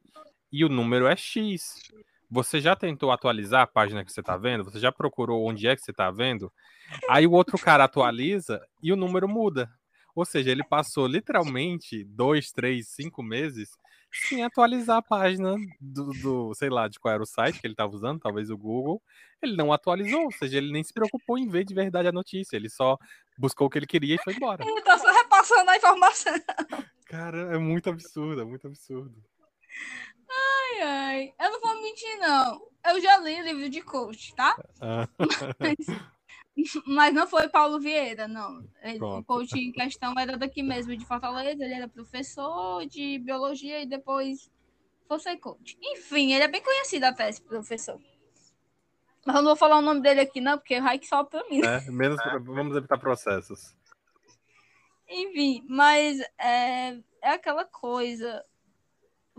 e 0.51 0.63
o 0.63 0.69
número 0.69 1.08
é 1.08 1.15
X. 1.15 1.75
Você 2.31 2.61
já 2.61 2.75
tentou 2.75 3.11
atualizar 3.11 3.61
a 3.63 3.67
página 3.67 4.05
que 4.05 4.11
você 4.11 4.21
tá 4.21 4.37
vendo? 4.37 4.63
Você 4.63 4.79
já 4.79 4.91
procurou 4.91 5.43
onde 5.47 5.67
é 5.67 5.75
que 5.75 5.81
você 5.81 5.91
tá 5.93 6.11
vendo? 6.11 6.51
Aí 7.09 7.25
o 7.25 7.31
outro 7.31 7.57
cara 7.57 7.83
atualiza 7.85 8.61
e 8.83 8.91
o 8.93 8.95
número 8.95 9.27
muda. 9.27 9.69
Ou 10.15 10.25
seja, 10.25 10.51
ele 10.51 10.63
passou 10.63 11.07
literalmente 11.07 12.03
dois, 12.03 12.51
três, 12.51 12.89
cinco 12.89 13.23
meses 13.23 13.69
sem 14.27 14.43
atualizar 14.43 14.97
a 14.97 15.01
página 15.03 15.55
do, 15.79 16.05
do- 16.21 16.53
sei 16.55 16.69
lá, 16.69 16.87
de 16.87 16.99
qual 16.99 17.13
era 17.13 17.21
o 17.23 17.27
site 17.27 17.59
que 17.61 17.67
ele 17.67 17.73
estava 17.73 17.93
usando, 17.93 18.19
talvez 18.19 18.49
o 18.49 18.57
Google. 18.57 19.01
Ele 19.41 19.55
não 19.55 19.71
atualizou, 19.71 20.23
ou 20.25 20.31
seja, 20.31 20.57
ele 20.57 20.71
nem 20.71 20.83
se 20.83 20.91
preocupou 20.91 21.37
em 21.37 21.47
ver 21.47 21.63
de 21.63 21.73
verdade 21.75 22.07
a 22.07 22.11
notícia. 22.11 22.57
Ele 22.57 22.69
só 22.69 22.97
buscou 23.37 23.67
o 23.67 23.69
que 23.69 23.77
ele 23.77 23.85
queria 23.87 24.15
e 24.15 24.23
foi 24.23 24.33
embora. 24.33 24.63
Ele 24.67 24.81
tá 24.81 24.97
só 24.97 25.11
repassando 25.11 25.69
a 25.69 25.77
informação. 25.77 26.33
Cara, 27.05 27.55
é 27.55 27.57
muito 27.57 27.89
absurdo, 27.89 28.41
é 28.41 28.45
muito 28.45 28.67
absurdo. 28.67 29.15
Ai, 30.79 30.81
ai. 30.81 31.33
Eu 31.39 31.51
não 31.51 31.61
vou 31.61 31.81
mentir, 31.81 32.17
não. 32.19 32.67
Eu 32.85 33.01
já 33.01 33.17
li 33.17 33.41
livro 33.41 33.69
de 33.69 33.81
coach, 33.81 34.33
tá? 34.35 34.57
Ah, 34.81 35.07
Mas, 35.59 35.75
mas 36.85 37.13
não 37.13 37.27
foi 37.27 37.47
Paulo 37.49 37.79
Vieira, 37.79 38.27
não. 38.27 38.63
Ele- 38.81 39.01
o 39.01 39.23
coach 39.23 39.53
em 39.57 39.71
questão 39.71 40.13
era 40.17 40.37
daqui 40.37 40.63
mesmo, 40.63 40.95
de 40.95 41.05
Fortaleza. 41.05 41.63
Ele 41.63 41.73
era 41.73 41.87
professor 41.87 42.85
de 42.85 43.19
biologia 43.19 43.81
e 43.81 43.85
depois 43.85 44.49
foi 45.07 45.19
ser 45.19 45.37
coach. 45.37 45.77
Enfim, 45.81 46.33
ele 46.33 46.43
é 46.43 46.47
bem 46.47 46.61
conhecido 46.61 47.05
até, 47.05 47.29
esse 47.29 47.41
professor. 47.41 47.99
Mas 49.25 49.35
eu 49.35 49.41
não 49.41 49.49
vou 49.49 49.55
falar 49.57 49.77
o 49.77 49.81
nome 49.81 50.01
dele 50.01 50.21
aqui, 50.21 50.39
não, 50.39 50.57
porque 50.57 50.77
o 50.77 50.81
Raik 50.81 51.05
só 51.05 51.23
pra 51.23 51.43
mim. 51.49 51.61
é, 51.63 51.91
menos, 51.91 52.19
vamos 52.41 52.75
evitar 52.75 52.97
processos. 52.97 53.75
Enfim, 55.07 55.65
mas 55.67 56.19
é, 56.37 56.97
é 57.21 57.29
aquela 57.31 57.65
coisa. 57.65 58.43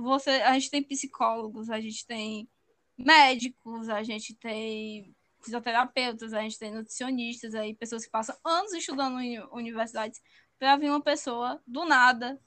Você, 0.02 0.30
a 0.30 0.54
gente 0.54 0.70
tem 0.70 0.82
psicólogos, 0.82 1.68
a 1.70 1.80
gente 1.80 2.06
tem 2.06 2.48
médicos, 2.96 3.88
a 3.88 4.02
gente 4.02 4.34
tem 4.34 5.14
fisioterapeutas, 5.42 6.32
a 6.32 6.40
gente 6.42 6.58
tem 6.58 6.72
nutricionistas, 6.72 7.54
aí 7.54 7.74
pessoas 7.74 8.04
que 8.04 8.10
passam 8.10 8.36
anos 8.44 8.72
estudando 8.72 9.20
em 9.20 9.38
universidades 9.52 10.20
para 10.58 10.76
vir 10.76 10.90
uma 10.90 11.00
pessoa 11.02 11.60
do 11.66 11.84
nada 11.86 12.38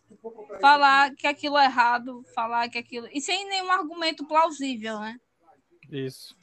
falar 0.61 1.13
que 1.15 1.25
aquilo 1.25 1.57
é 1.57 1.65
errado, 1.65 2.23
falar 2.35 2.69
que 2.69 2.77
aquilo 2.77 3.07
e 3.11 3.19
sem 3.19 3.47
nenhum 3.49 3.71
argumento 3.71 4.27
plausível, 4.27 4.99
né? 4.99 5.19
Isso. 5.91 6.35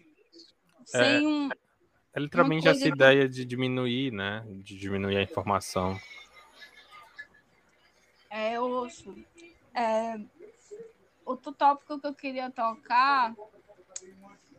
Sem 0.85 1.27
um 1.27 1.49
É 2.13 2.19
literalmente 2.21 2.67
essa 2.67 2.83
que- 2.83 2.89
ideia 2.89 3.29
de 3.29 3.45
diminuir, 3.45 4.13
né? 4.13 4.45
De 4.65 4.77
diminuir 4.77 5.17
a 5.17 5.23
informação. 5.23 5.97
É, 8.29 8.57
eu 8.57 8.65
ouço. 8.65 9.15
É, 9.75 10.19
outro 11.31 11.53
tópico 11.53 11.99
que 11.99 12.07
eu 12.07 12.15
queria 12.15 12.51
tocar 12.51 13.35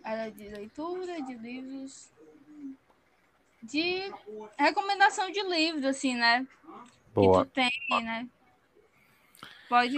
era 0.03 0.29
de 0.31 0.47
leitura, 0.47 1.21
de 1.21 1.35
livros, 1.35 2.09
de 3.61 4.11
recomendação 4.57 5.29
de 5.29 5.41
livros, 5.43 5.85
assim, 5.85 6.15
né? 6.15 6.47
Boa. 7.13 7.45
Que 7.45 7.51
tu 7.51 7.53
tem, 7.53 8.03
né? 8.03 8.27
Pode. 9.67 9.97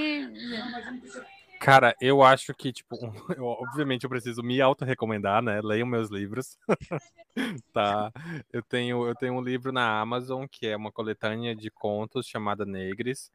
Cara, 1.63 1.95
eu 2.01 2.21
acho 2.21 2.53
que, 2.53 2.73
tipo, 2.73 2.97
eu- 3.39 3.45
obviamente 3.45 4.03
eu 4.03 4.09
preciso 4.09 4.43
me 4.43 4.59
auto-recomendar, 4.61 5.41
né? 5.41 5.61
Leiam 5.61 5.87
meus 5.87 6.09
livros. 6.09 6.57
tá. 7.73 8.11
Eu 8.51 8.61
tenho, 8.63 9.07
eu 9.07 9.15
tenho 9.15 9.33
um 9.33 9.41
livro 9.41 9.71
na 9.71 9.99
Amazon 10.01 10.45
que 10.51 10.67
é 10.67 10.75
uma 10.75 10.91
coletânea 10.91 11.55
de 11.55 11.71
contos 11.71 12.27
chamada 12.27 12.65
Negres. 12.65 13.31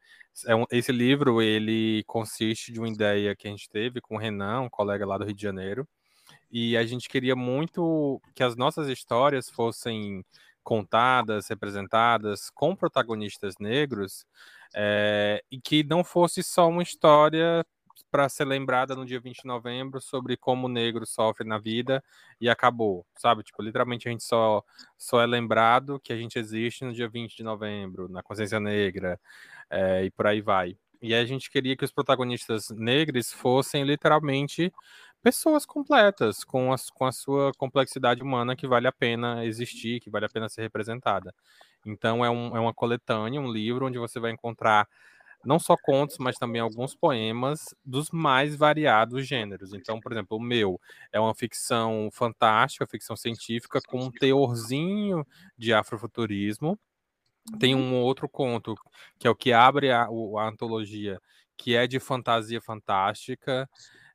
É 0.47 0.55
um- 0.55 0.65
esse 0.71 0.91
livro, 0.91 1.41
ele 1.41 2.03
consiste 2.05 2.71
de 2.71 2.79
uma 2.79 2.87
ideia 2.89 3.35
que 3.35 3.47
a 3.47 3.51
gente 3.51 3.67
teve 3.69 3.99
com 4.01 4.15
o 4.15 4.19
Renan, 4.19 4.61
um 4.61 4.69
colega 4.69 5.05
lá 5.07 5.17
do 5.17 5.25
Rio 5.25 5.33
de 5.35 5.41
Janeiro. 5.41 5.87
E 6.51 6.75
a 6.77 6.85
gente 6.85 7.09
queria 7.09 7.35
muito 7.35 8.21
que 8.35 8.43
as 8.43 8.55
nossas 8.55 8.87
histórias 8.89 9.49
fossem 9.49 10.23
contadas, 10.63 11.47
representadas 11.47 12.49
com 12.51 12.75
protagonistas 12.75 13.55
negros, 13.59 14.25
é, 14.75 15.43
e 15.51 15.59
que 15.59 15.83
não 15.83 16.03
fosse 16.03 16.43
só 16.43 16.67
uma 16.69 16.83
história 16.83 17.65
para 18.09 18.27
ser 18.29 18.45
lembrada 18.45 18.95
no 18.95 19.05
dia 19.05 19.19
20 19.19 19.41
de 19.41 19.47
novembro 19.47 20.01
sobre 20.01 20.35
como 20.37 20.67
o 20.67 20.69
negro 20.69 21.05
sofre 21.05 21.47
na 21.47 21.57
vida 21.57 22.03
e 22.39 22.49
acabou, 22.49 23.05
sabe? 23.17 23.43
Tipo, 23.43 23.61
literalmente 23.61 24.07
a 24.07 24.11
gente 24.11 24.23
só, 24.23 24.63
só 24.97 25.21
é 25.21 25.25
lembrado 25.25 25.99
que 25.99 26.13
a 26.13 26.17
gente 26.17 26.37
existe 26.39 26.83
no 26.83 26.93
dia 26.93 27.07
20 27.07 27.35
de 27.35 27.43
novembro, 27.43 28.09
na 28.09 28.23
consciência 28.23 28.59
negra, 28.59 29.19
é, 29.69 30.05
e 30.05 30.11
por 30.11 30.27
aí 30.27 30.41
vai. 30.41 30.77
E 31.01 31.13
a 31.15 31.25
gente 31.25 31.49
queria 31.49 31.77
que 31.77 31.85
os 31.85 31.91
protagonistas 31.91 32.69
negros 32.69 33.31
fossem 33.31 33.83
literalmente 33.83 34.71
pessoas 35.21 35.65
completas, 35.65 36.43
com 36.43 36.73
a, 36.73 36.75
com 36.93 37.05
a 37.05 37.11
sua 37.11 37.51
complexidade 37.57 38.21
humana 38.21 38.55
que 38.55 38.67
vale 38.67 38.87
a 38.87 38.91
pena 38.91 39.45
existir, 39.45 39.99
que 39.99 40.09
vale 40.09 40.25
a 40.25 40.29
pena 40.29 40.49
ser 40.49 40.61
representada. 40.61 41.33
Então 41.85 42.23
é, 42.23 42.29
um, 42.29 42.55
é 42.55 42.59
uma 42.59 42.73
coletânea, 42.73 43.39
um 43.39 43.51
livro 43.51 43.85
onde 43.87 43.97
você 43.97 44.19
vai 44.19 44.31
encontrar 44.31 44.87
não 45.45 45.59
só 45.59 45.75
contos, 45.77 46.17
mas 46.17 46.37
também 46.37 46.61
alguns 46.61 46.95
poemas 46.95 47.73
dos 47.85 48.11
mais 48.11 48.55
variados 48.55 49.27
gêneros. 49.27 49.73
Então, 49.73 49.99
por 49.99 50.11
exemplo, 50.11 50.37
o 50.37 50.41
meu 50.41 50.79
é 51.11 51.19
uma 51.19 51.33
ficção 51.33 52.09
fantástica, 52.11 52.85
ficção 52.85 53.15
científica, 53.15 53.79
com 53.87 54.05
um 54.05 54.11
teorzinho 54.11 55.25
de 55.57 55.73
afrofuturismo. 55.73 56.77
Tem 57.59 57.73
um 57.73 57.95
outro 57.95 58.27
conto, 58.29 58.75
que 59.17 59.27
é 59.27 59.29
o 59.29 59.35
que 59.35 59.53
abre 59.53 59.91
a, 59.91 60.03
a 60.03 60.47
antologia, 60.47 61.19
que 61.57 61.75
é 61.75 61.87
de 61.87 61.99
fantasia 61.99 62.61
fantástica. 62.61 63.67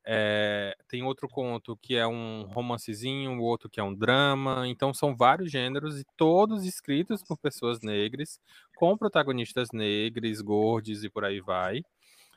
É, 0.06 0.76
tem 0.87 1.02
outro 1.02 1.26
conto 1.28 1.78
que 1.80 1.96
é 1.96 2.06
um 2.06 2.42
romancezinho, 2.42 3.38
o 3.38 3.42
outro 3.42 3.70
que 3.70 3.80
é 3.80 3.82
um 3.82 3.94
drama. 3.94 4.68
Então, 4.68 4.92
são 4.92 5.16
vários 5.16 5.50
gêneros 5.50 5.98
e 5.98 6.04
todos 6.16 6.64
escritos 6.64 7.22
por 7.22 7.38
pessoas 7.38 7.80
negras, 7.80 8.38
com 8.74 8.96
protagonistas 8.96 9.68
negros, 9.72 10.40
gordos 10.40 11.04
e 11.04 11.10
por 11.10 11.24
aí 11.24 11.40
vai. 11.40 11.82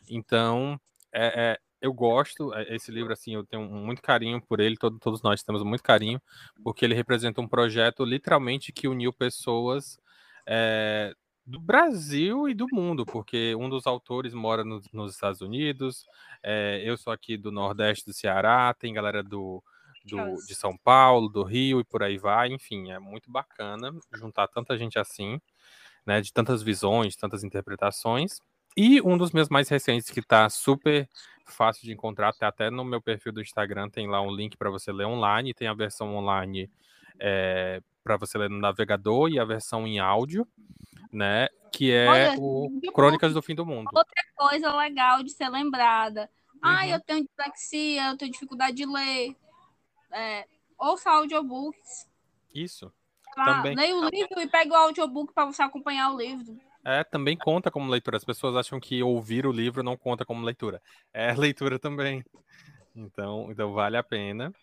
Então, 0.09 0.79
é, 1.13 1.53
é, 1.53 1.59
eu 1.81 1.93
gosto, 1.93 2.53
é, 2.53 2.75
esse 2.75 2.91
livro, 2.91 3.13
assim, 3.13 3.35
eu 3.35 3.45
tenho 3.45 3.63
muito 3.69 4.01
carinho 4.01 4.41
por 4.41 4.59
ele, 4.59 4.77
todo- 4.77 4.99
todos 4.99 5.21
nós 5.21 5.43
temos 5.43 5.63
muito 5.63 5.83
carinho, 5.83 6.21
porque 6.63 6.85
ele 6.85 6.95
representa 6.95 7.41
um 7.41 7.47
projeto, 7.47 8.03
literalmente, 8.05 8.71
que 8.71 8.87
uniu 8.87 9.13
pessoas 9.13 9.97
é, 10.49 11.13
do 11.45 11.59
Brasil 11.59 12.47
e 12.49 12.53
do 12.53 12.67
mundo, 12.71 13.05
porque 13.05 13.53
um 13.55 13.69
dos 13.69 13.85
autores 13.87 14.33
mora 14.33 14.63
no- 14.63 14.81
nos 14.93 15.13
Estados 15.13 15.41
Unidos, 15.41 16.05
é, 16.43 16.81
eu 16.85 16.97
sou 16.97 17.11
aqui 17.13 17.37
do 17.37 17.51
Nordeste 17.51 18.05
do 18.05 18.13
Ceará, 18.13 18.73
tem 18.73 18.93
galera 18.93 19.21
do, 19.23 19.61
do- 20.03 20.41
de 20.45 20.55
São 20.55 20.77
Paulo, 20.77 21.27
do 21.29 21.43
Rio 21.43 21.79
e 21.81 21.83
por 21.85 22.01
aí 22.03 22.17
vai, 22.17 22.49
enfim, 22.51 22.91
é 22.91 22.99
muito 22.99 23.29
bacana 23.31 23.91
juntar 24.13 24.47
tanta 24.47 24.77
gente 24.77 24.97
assim, 24.99 25.39
né, 26.07 26.21
de 26.21 26.31
tantas 26.31 26.63
visões, 26.63 27.17
tantas 27.17 27.43
interpretações. 27.43 28.39
E 28.75 29.01
um 29.01 29.17
dos 29.17 29.31
meus 29.31 29.49
mais 29.49 29.67
recentes, 29.67 30.09
que 30.09 30.21
tá 30.21 30.49
super 30.49 31.09
fácil 31.45 31.83
de 31.83 31.91
encontrar, 31.91 32.33
tá 32.33 32.47
até 32.47 32.69
no 32.69 32.85
meu 32.85 33.01
perfil 33.01 33.33
do 33.33 33.41
Instagram, 33.41 33.89
tem 33.89 34.07
lá 34.07 34.21
um 34.21 34.33
link 34.33 34.55
para 34.55 34.69
você 34.69 34.91
ler 34.91 35.05
online, 35.05 35.53
tem 35.53 35.67
a 35.67 35.73
versão 35.73 36.15
online 36.15 36.69
para 38.03 38.15
você 38.17 38.37
ler 38.37 38.49
no 38.49 38.57
navegador 38.59 39.29
e 39.29 39.39
a 39.39 39.43
versão 39.43 39.85
em 39.85 39.99
áudio, 39.99 40.47
né? 41.11 41.49
Que 41.71 41.91
é 41.91 42.07
Olha, 42.07 42.35
o 42.39 42.69
Crônicas 42.93 43.33
do 43.33 43.41
Fim 43.41 43.55
do 43.55 43.65
Mundo. 43.65 43.89
coisa 44.35 44.73
legal 44.77 45.23
de 45.23 45.31
ser 45.31 45.49
lembrada. 45.49 46.29
Ah, 46.61 46.83
Uhum. 46.85 46.91
eu 46.91 46.99
tenho 47.01 47.25
dislexia, 47.25 48.07
eu 48.09 48.17
tenho 48.17 48.31
dificuldade 48.31 48.77
de 48.77 48.85
ler. 48.85 49.35
É, 50.11 50.45
ouça 50.77 51.09
audiobooks. 51.11 52.07
Isso. 52.53 52.91
Também. 53.45 53.75
leia 53.75 53.95
o 53.95 54.09
livro 54.09 54.39
e 54.39 54.47
pega 54.47 54.73
o 54.73 54.75
audiobook 54.75 55.33
para 55.33 55.45
você 55.45 55.61
acompanhar 55.61 56.11
o 56.11 56.17
livro. 56.17 56.57
É, 56.85 57.03
também 57.03 57.37
conta 57.37 57.69
como 57.69 57.91
leitura. 57.91 58.17
As 58.17 58.23
pessoas 58.23 58.55
acham 58.55 58.79
que 58.79 59.03
ouvir 59.03 59.45
o 59.45 59.51
livro 59.51 59.83
não 59.83 59.97
conta 59.97 60.25
como 60.25 60.45
leitura. 60.45 60.81
É 61.13 61.33
leitura 61.35 61.77
também. 61.77 62.23
Então, 62.95 63.51
então 63.51 63.73
vale 63.73 63.97
a 63.97 64.03
pena. 64.03 64.53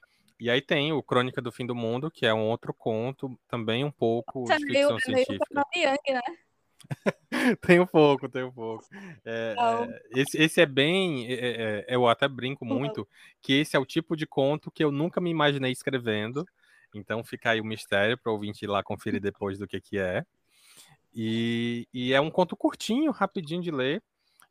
E 0.40 0.50
aí 0.50 0.60
tem 0.60 0.92
o 0.92 1.02
Crônica 1.02 1.40
do 1.40 1.52
Fim 1.52 1.66
do 1.66 1.74
Mundo, 1.74 2.10
que 2.10 2.26
é 2.26 2.34
um 2.34 2.48
outro 2.48 2.74
conto, 2.74 3.38
também 3.48 3.84
um 3.84 3.90
pouco 3.90 4.46
Você 4.46 4.56
de 4.58 4.64
é 4.64 4.66
meio, 4.66 4.88
ficção 4.88 5.12
é 5.12 5.14
meio 5.14 5.26
científica. 5.26 5.46
Fernando 5.46 5.76
Young, 5.76 6.14
né? 6.14 6.36
Tem 7.60 7.80
um 7.80 7.86
pouco, 7.86 8.28
tem 8.28 8.42
um 8.42 8.52
pouco. 8.52 8.84
É, 9.24 9.54
é, 9.58 10.20
esse, 10.20 10.36
esse 10.36 10.60
é 10.60 10.66
bem. 10.66 11.26
é, 11.32 11.84
é, 11.88 11.94
eu 11.94 12.06
até 12.06 12.28
brinco 12.28 12.64
muito 12.64 13.08
que 13.40 13.54
esse 13.54 13.74
é 13.74 13.78
o 13.78 13.86
tipo 13.86 14.14
de 14.14 14.26
conto 14.26 14.70
que 14.70 14.84
eu 14.84 14.92
nunca 14.92 15.20
me 15.20 15.30
imaginei 15.30 15.72
escrevendo. 15.72 16.46
Então 16.94 17.22
fica 17.24 17.50
aí 17.50 17.60
o 17.60 17.64
mistério 17.64 18.16
para 18.16 18.30
o 18.30 18.34
ouvinte 18.34 18.64
ir 18.64 18.68
lá 18.68 18.82
conferir 18.82 19.20
depois 19.20 19.58
do 19.58 19.66
que, 19.66 19.80
que 19.80 19.98
é. 19.98 20.24
E, 21.14 21.86
e 21.92 22.12
é 22.12 22.20
um 22.20 22.30
conto 22.30 22.56
curtinho, 22.56 23.12
rapidinho 23.12 23.62
de 23.62 23.70
ler, 23.70 24.02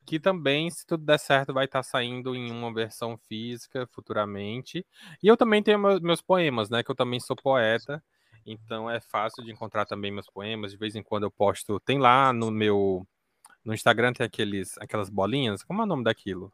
que 0.05 0.19
também, 0.19 0.69
se 0.69 0.85
tudo 0.85 1.05
der 1.05 1.19
certo, 1.19 1.53
vai 1.53 1.65
estar 1.65 1.83
saindo 1.83 2.35
em 2.35 2.51
uma 2.51 2.73
versão 2.73 3.17
física 3.17 3.87
futuramente. 3.91 4.85
E 5.21 5.27
eu 5.27 5.37
também 5.37 5.63
tenho 5.63 5.79
meu- 5.79 6.01
meus 6.01 6.21
poemas, 6.21 6.69
né? 6.69 6.83
Que 6.83 6.91
eu 6.91 6.95
também 6.95 7.19
sou 7.19 7.35
poeta. 7.35 8.03
Então 8.45 8.89
é 8.89 8.99
fácil 8.99 9.43
de 9.43 9.51
encontrar 9.51 9.85
também 9.85 10.11
meus 10.11 10.27
poemas. 10.29 10.71
De 10.71 10.77
vez 10.77 10.95
em 10.95 11.03
quando 11.03 11.23
eu 11.23 11.31
posto. 11.31 11.79
Tem 11.79 11.99
lá 11.99 12.33
no 12.33 12.51
meu. 12.51 13.07
No 13.63 13.73
Instagram 13.73 14.13
tem 14.13 14.25
aqueles, 14.25 14.77
aquelas 14.77 15.09
bolinhas. 15.09 15.63
Como 15.63 15.81
é 15.81 15.83
o 15.85 15.87
nome 15.87 16.03
daquilo? 16.03 16.51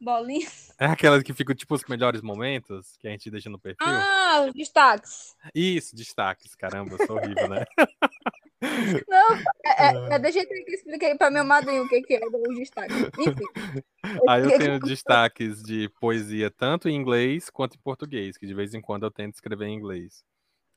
Bolinha. 0.00 0.48
É 0.78 0.86
aquelas 0.86 1.22
que 1.22 1.32
ficam 1.34 1.54
tipo 1.54 1.74
os 1.74 1.84
melhores 1.84 2.22
momentos 2.22 2.96
que 2.98 3.08
a 3.08 3.10
gente 3.10 3.30
deixa 3.30 3.50
no 3.50 3.58
perfil? 3.58 3.86
Ah, 3.86 4.44
os 4.46 4.54
destaques. 4.54 5.36
Isso, 5.54 5.96
destaques. 5.96 6.54
Caramba, 6.54 6.94
eu 6.94 7.06
sou 7.06 7.16
horrível, 7.16 7.48
né? 7.48 7.64
Não, 9.08 9.36
é, 9.64 9.86
é, 9.86 10.14
é, 10.14 10.18
deixa 10.18 10.40
eu 10.40 10.46
que 10.46 10.74
expliquei 10.74 11.14
para 11.14 11.30
meu 11.30 11.44
madrinho 11.44 11.84
o 11.84 11.88
que, 11.88 12.02
que 12.02 12.14
é 12.14 12.20
os 12.26 12.56
destaques. 12.56 12.96
Enfim. 12.96 13.44
Aí 14.28 14.42
eu 14.42 14.58
tenho 14.58 14.78
destaques 14.80 15.62
de 15.62 15.88
poesia 16.00 16.50
tanto 16.50 16.88
em 16.88 16.94
inglês 16.94 17.50
quanto 17.50 17.76
em 17.76 17.80
português, 17.80 18.36
que 18.36 18.46
de 18.46 18.54
vez 18.54 18.74
em 18.74 18.80
quando 18.80 19.04
eu 19.04 19.10
tento 19.10 19.34
escrever 19.34 19.66
em 19.66 19.74
inglês. 19.74 20.24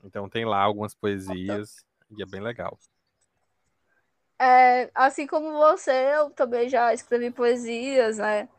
Então 0.03 0.29
tem 0.29 0.45
lá 0.45 0.62
algumas 0.62 0.93
poesias 0.93 1.86
e 2.15 2.21
é 2.21 2.25
bem 2.25 2.41
legal. 2.41 2.77
É, 4.39 4.89
assim 4.95 5.27
como 5.27 5.51
você, 5.51 5.91
eu 5.91 6.31
também 6.31 6.67
já 6.67 6.93
escrevi 6.93 7.29
poesias, 7.29 8.17
né? 8.17 8.49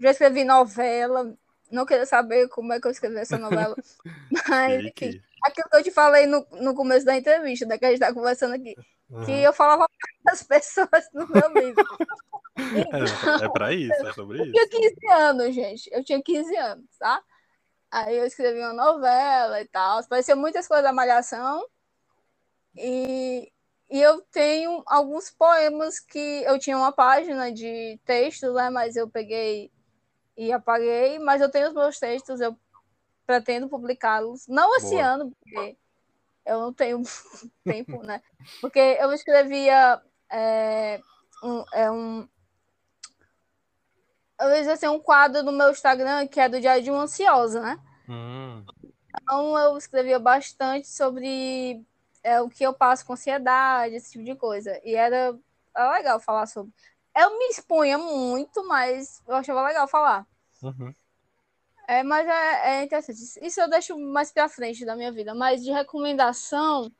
Já 0.00 0.10
escrevi 0.10 0.44
novela. 0.44 1.34
Não 1.70 1.86
queria 1.86 2.06
saber 2.06 2.48
como 2.48 2.72
é 2.72 2.80
que 2.80 2.86
eu 2.86 2.90
escrevi 2.90 3.16
essa 3.16 3.38
novela. 3.38 3.76
Mas, 4.48 4.84
enfim, 4.84 5.20
aquilo 5.42 5.68
que 5.68 5.76
eu 5.76 5.82
te 5.82 5.90
falei 5.90 6.26
no, 6.26 6.46
no 6.60 6.74
começo 6.74 7.04
da 7.04 7.16
entrevista, 7.16 7.66
né, 7.66 7.78
que 7.78 7.84
a 7.84 7.88
gente 7.88 8.02
está 8.02 8.12
conversando 8.12 8.54
aqui. 8.54 8.74
Uhum. 9.10 9.24
Que 9.24 9.32
eu 9.42 9.52
falava 9.52 9.86
para 10.22 10.32
as 10.32 10.42
pessoas 10.44 11.08
no 11.12 11.26
meu 11.28 11.52
livro. 11.52 11.84
é, 12.56 13.44
é 13.44 13.48
para 13.48 13.72
isso, 13.74 14.06
é 14.06 14.12
sobre 14.12 14.42
isso. 14.42 14.52
Eu 14.54 14.68
tinha 14.68 14.90
15 14.90 15.06
anos, 15.08 15.54
gente. 15.54 15.90
Eu 15.92 16.04
tinha 16.04 16.22
15 16.22 16.56
anos, 16.56 16.86
tá? 16.98 17.22
Aí 17.90 18.16
eu 18.16 18.24
escrevi 18.24 18.58
uma 18.60 18.72
novela 18.72 19.60
e 19.60 19.68
tal. 19.68 20.02
Parecia 20.08 20.34
muitas 20.34 20.66
coisas 20.66 20.84
da 20.84 20.92
Malhação. 20.92 21.62
E, 22.74 23.52
e 23.90 24.00
eu 24.00 24.22
tenho 24.32 24.82
alguns 24.86 25.30
poemas 25.30 26.00
que 26.00 26.42
eu 26.44 26.58
tinha 26.58 26.78
uma 26.78 26.90
página 26.90 27.52
de 27.52 28.00
textos, 28.06 28.54
né? 28.54 28.70
Mas 28.70 28.96
eu 28.96 29.10
peguei 29.10 29.70
e 30.36 30.52
apaguei. 30.52 31.18
Mas 31.18 31.40
eu 31.40 31.50
tenho 31.50 31.68
os 31.68 31.74
meus 31.74 31.98
textos, 31.98 32.40
eu 32.40 32.56
pretendo 33.26 33.68
publicá-los. 33.68 34.46
Não 34.48 34.76
esse 34.76 34.94
Boa. 34.94 35.04
ano, 35.04 35.30
porque 35.30 35.76
eu 36.44 36.60
não 36.60 36.72
tenho 36.72 37.02
tempo, 37.64 38.02
né? 38.02 38.20
Porque 38.60 38.78
eu 38.78 39.12
escrevia 39.12 40.00
é, 40.30 41.00
um, 41.42 41.64
é 41.72 41.90
um, 41.90 42.28
eu 44.40 44.72
assim, 44.72 44.88
um 44.88 44.98
quadro 44.98 45.42
no 45.42 45.52
meu 45.52 45.70
Instagram 45.70 46.26
que 46.26 46.40
é 46.40 46.48
do 46.48 46.60
Diário 46.60 46.82
de 46.82 46.90
uma 46.90 47.02
Ansiosa, 47.02 47.60
né? 47.60 47.78
Hum. 48.08 48.64
Então 49.20 49.58
eu 49.58 49.76
escrevia 49.76 50.18
bastante 50.18 50.88
sobre 50.88 51.84
é, 52.22 52.40
o 52.40 52.48
que 52.48 52.64
eu 52.64 52.72
passo 52.72 53.04
com 53.04 53.12
ansiedade, 53.12 53.94
esse 53.94 54.12
tipo 54.12 54.24
de 54.24 54.34
coisa. 54.34 54.80
E 54.84 54.94
era, 54.94 55.38
era 55.76 55.92
legal 55.92 56.18
falar 56.18 56.46
sobre. 56.46 56.72
Eu 57.14 57.38
me 57.38 57.48
expunha 57.48 57.98
muito, 57.98 58.66
mas 58.66 59.22
eu 59.26 59.34
achava 59.34 59.66
legal 59.66 59.86
falar. 59.86 60.26
Uhum. 60.62 60.94
É, 61.86 62.02
mas 62.02 62.26
é, 62.26 62.80
é, 62.80 62.84
interessante. 62.84 63.20
Isso 63.42 63.60
eu 63.60 63.68
deixo 63.68 63.98
mais 63.98 64.32
pra 64.32 64.48
frente 64.48 64.84
da 64.84 64.96
minha 64.96 65.12
vida. 65.12 65.34
Mas 65.34 65.62
de 65.62 65.70
recomendação, 65.70 66.90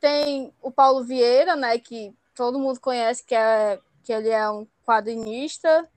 tem 0.00 0.52
o 0.60 0.70
Paulo 0.70 1.04
Vieira, 1.04 1.54
né? 1.54 1.78
Que 1.78 2.12
todo 2.34 2.58
mundo 2.58 2.80
conhece, 2.80 3.24
que, 3.24 3.34
é, 3.34 3.78
que 4.02 4.12
ele 4.12 4.30
é 4.30 4.50
um 4.50 4.66
quadrinista. 4.84 5.88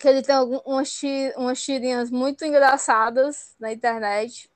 Que 0.00 0.08
ele 0.08 0.22
tem 0.22 0.36
umas, 0.64 1.00
umas 1.36 1.62
tirinhas 1.62 2.10
muito 2.10 2.44
engraçadas 2.44 3.54
na 3.58 3.72
internet. 3.72 4.50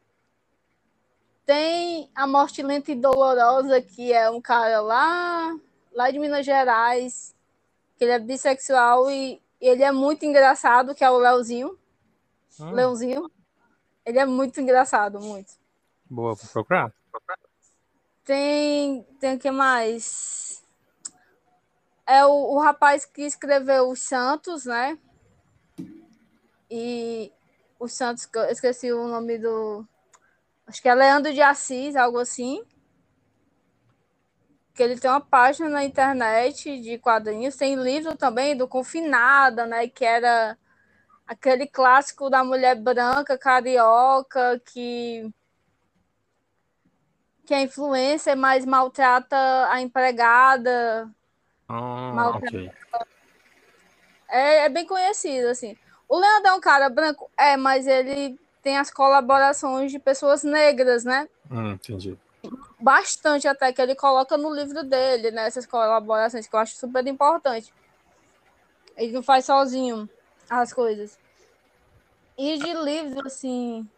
Tem 1.44 2.10
a 2.14 2.26
Morte 2.26 2.62
Lenta 2.62 2.92
e 2.92 2.94
Dolorosa, 2.94 3.82
que 3.82 4.12
é 4.12 4.30
um 4.30 4.40
cara 4.40 4.80
lá, 4.80 5.58
lá 5.92 6.10
de 6.10 6.18
Minas 6.18 6.44
Gerais, 6.44 7.34
que 7.96 8.04
ele 8.04 8.12
é 8.12 8.18
bissexual 8.18 9.10
e 9.10 9.40
ele 9.60 9.82
é 9.82 9.92
muito 9.92 10.24
engraçado, 10.24 10.94
que 10.94 11.04
é 11.04 11.10
o 11.10 11.18
Leozinho. 11.18 11.78
Hum. 12.58 12.70
Leozinho. 12.72 13.30
Ele 14.04 14.18
é 14.18 14.24
muito 14.24 14.60
engraçado, 14.60 15.20
muito. 15.20 15.52
Boa, 16.08 16.34
vou 16.34 16.48
procurar. 16.52 16.92
Tem. 18.24 19.02
Tem 19.20 19.36
o 19.36 19.38
que 19.38 19.50
mais? 19.50 20.64
É 22.06 22.24
o, 22.24 22.54
o 22.54 22.58
rapaz 22.58 23.04
que 23.04 23.22
escreveu 23.22 23.88
os 23.88 24.00
Santos, 24.00 24.64
né? 24.64 24.98
E 26.70 27.32
os 27.78 27.92
Santos, 27.92 28.28
eu 28.34 28.44
esqueci 28.44 28.92
o 28.92 29.06
nome 29.06 29.38
do 29.38 29.86
acho 30.66 30.80
que 30.80 30.88
é 30.88 30.94
Leandro 30.94 31.32
de 31.32 31.42
Assis, 31.42 31.96
algo 31.96 32.18
assim. 32.18 32.64
Que 34.80 34.84
ele 34.84 34.98
tem 34.98 35.10
uma 35.10 35.20
página 35.20 35.68
na 35.68 35.84
internet 35.84 36.80
de 36.80 36.96
quadrinhos, 36.96 37.54
tem 37.54 37.74
livro 37.74 38.16
também 38.16 38.56
do 38.56 38.66
Confinada, 38.66 39.66
né? 39.66 39.86
Que 39.86 40.06
era 40.06 40.56
aquele 41.26 41.66
clássico 41.66 42.30
da 42.30 42.42
mulher 42.42 42.76
branca, 42.76 43.36
carioca, 43.36 44.58
que 44.64 45.30
que 47.44 47.52
a 47.52 47.60
influência 47.60 48.34
mais 48.34 48.64
maltrata 48.64 49.36
a 49.68 49.82
empregada. 49.82 51.10
Ah, 51.68 52.12
maltrata... 52.14 52.46
ok. 52.46 52.72
É, 54.30 54.64
é 54.64 54.68
bem 54.70 54.86
conhecido, 54.86 55.48
assim. 55.48 55.76
O 56.08 56.18
Leandro 56.18 56.52
é 56.52 56.54
um 56.54 56.60
cara 56.60 56.88
branco? 56.88 57.30
É, 57.36 57.54
mas 57.54 57.86
ele 57.86 58.40
tem 58.62 58.78
as 58.78 58.90
colaborações 58.90 59.92
de 59.92 59.98
pessoas 59.98 60.42
negras, 60.42 61.04
né? 61.04 61.28
Hum, 61.50 61.72
entendi. 61.72 62.18
Bastante 62.80 63.46
até 63.46 63.72
que 63.72 63.80
ele 63.80 63.94
coloca 63.94 64.36
no 64.36 64.54
livro 64.54 64.82
dele, 64.82 65.30
né? 65.30 65.46
Essas 65.46 65.66
colaborações 65.66 66.46
que 66.46 66.54
eu 66.54 66.60
acho 66.60 66.76
super 66.76 67.06
importante. 67.06 67.72
Ele 68.96 69.12
não 69.12 69.22
faz 69.22 69.44
sozinho 69.44 70.08
as 70.48 70.72
coisas. 70.72 71.18
E 72.36 72.58
de 72.58 72.72
livros, 72.72 73.26
assim, 73.26 73.88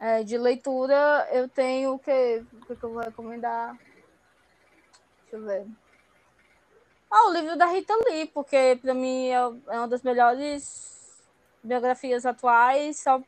é, 0.00 0.24
de 0.24 0.36
leitura, 0.36 1.28
eu 1.30 1.48
tenho 1.48 1.94
o 1.94 1.98
que, 1.98 2.42
o 2.68 2.74
que 2.74 2.82
eu 2.82 2.92
vou 2.92 3.02
recomendar? 3.02 3.76
Deixa 5.22 5.36
eu 5.36 5.44
ver. 5.44 5.66
Ah, 7.10 7.28
o 7.28 7.32
livro 7.32 7.56
da 7.56 7.66
Rita 7.66 7.94
Lee, 8.06 8.26
porque 8.26 8.78
para 8.80 8.94
mim 8.94 9.28
é, 9.28 9.34
é 9.34 9.78
uma 9.78 9.88
das 9.88 10.02
melhores 10.02 11.22
biografias 11.62 12.24
atuais, 12.24 13.00
só 13.00 13.20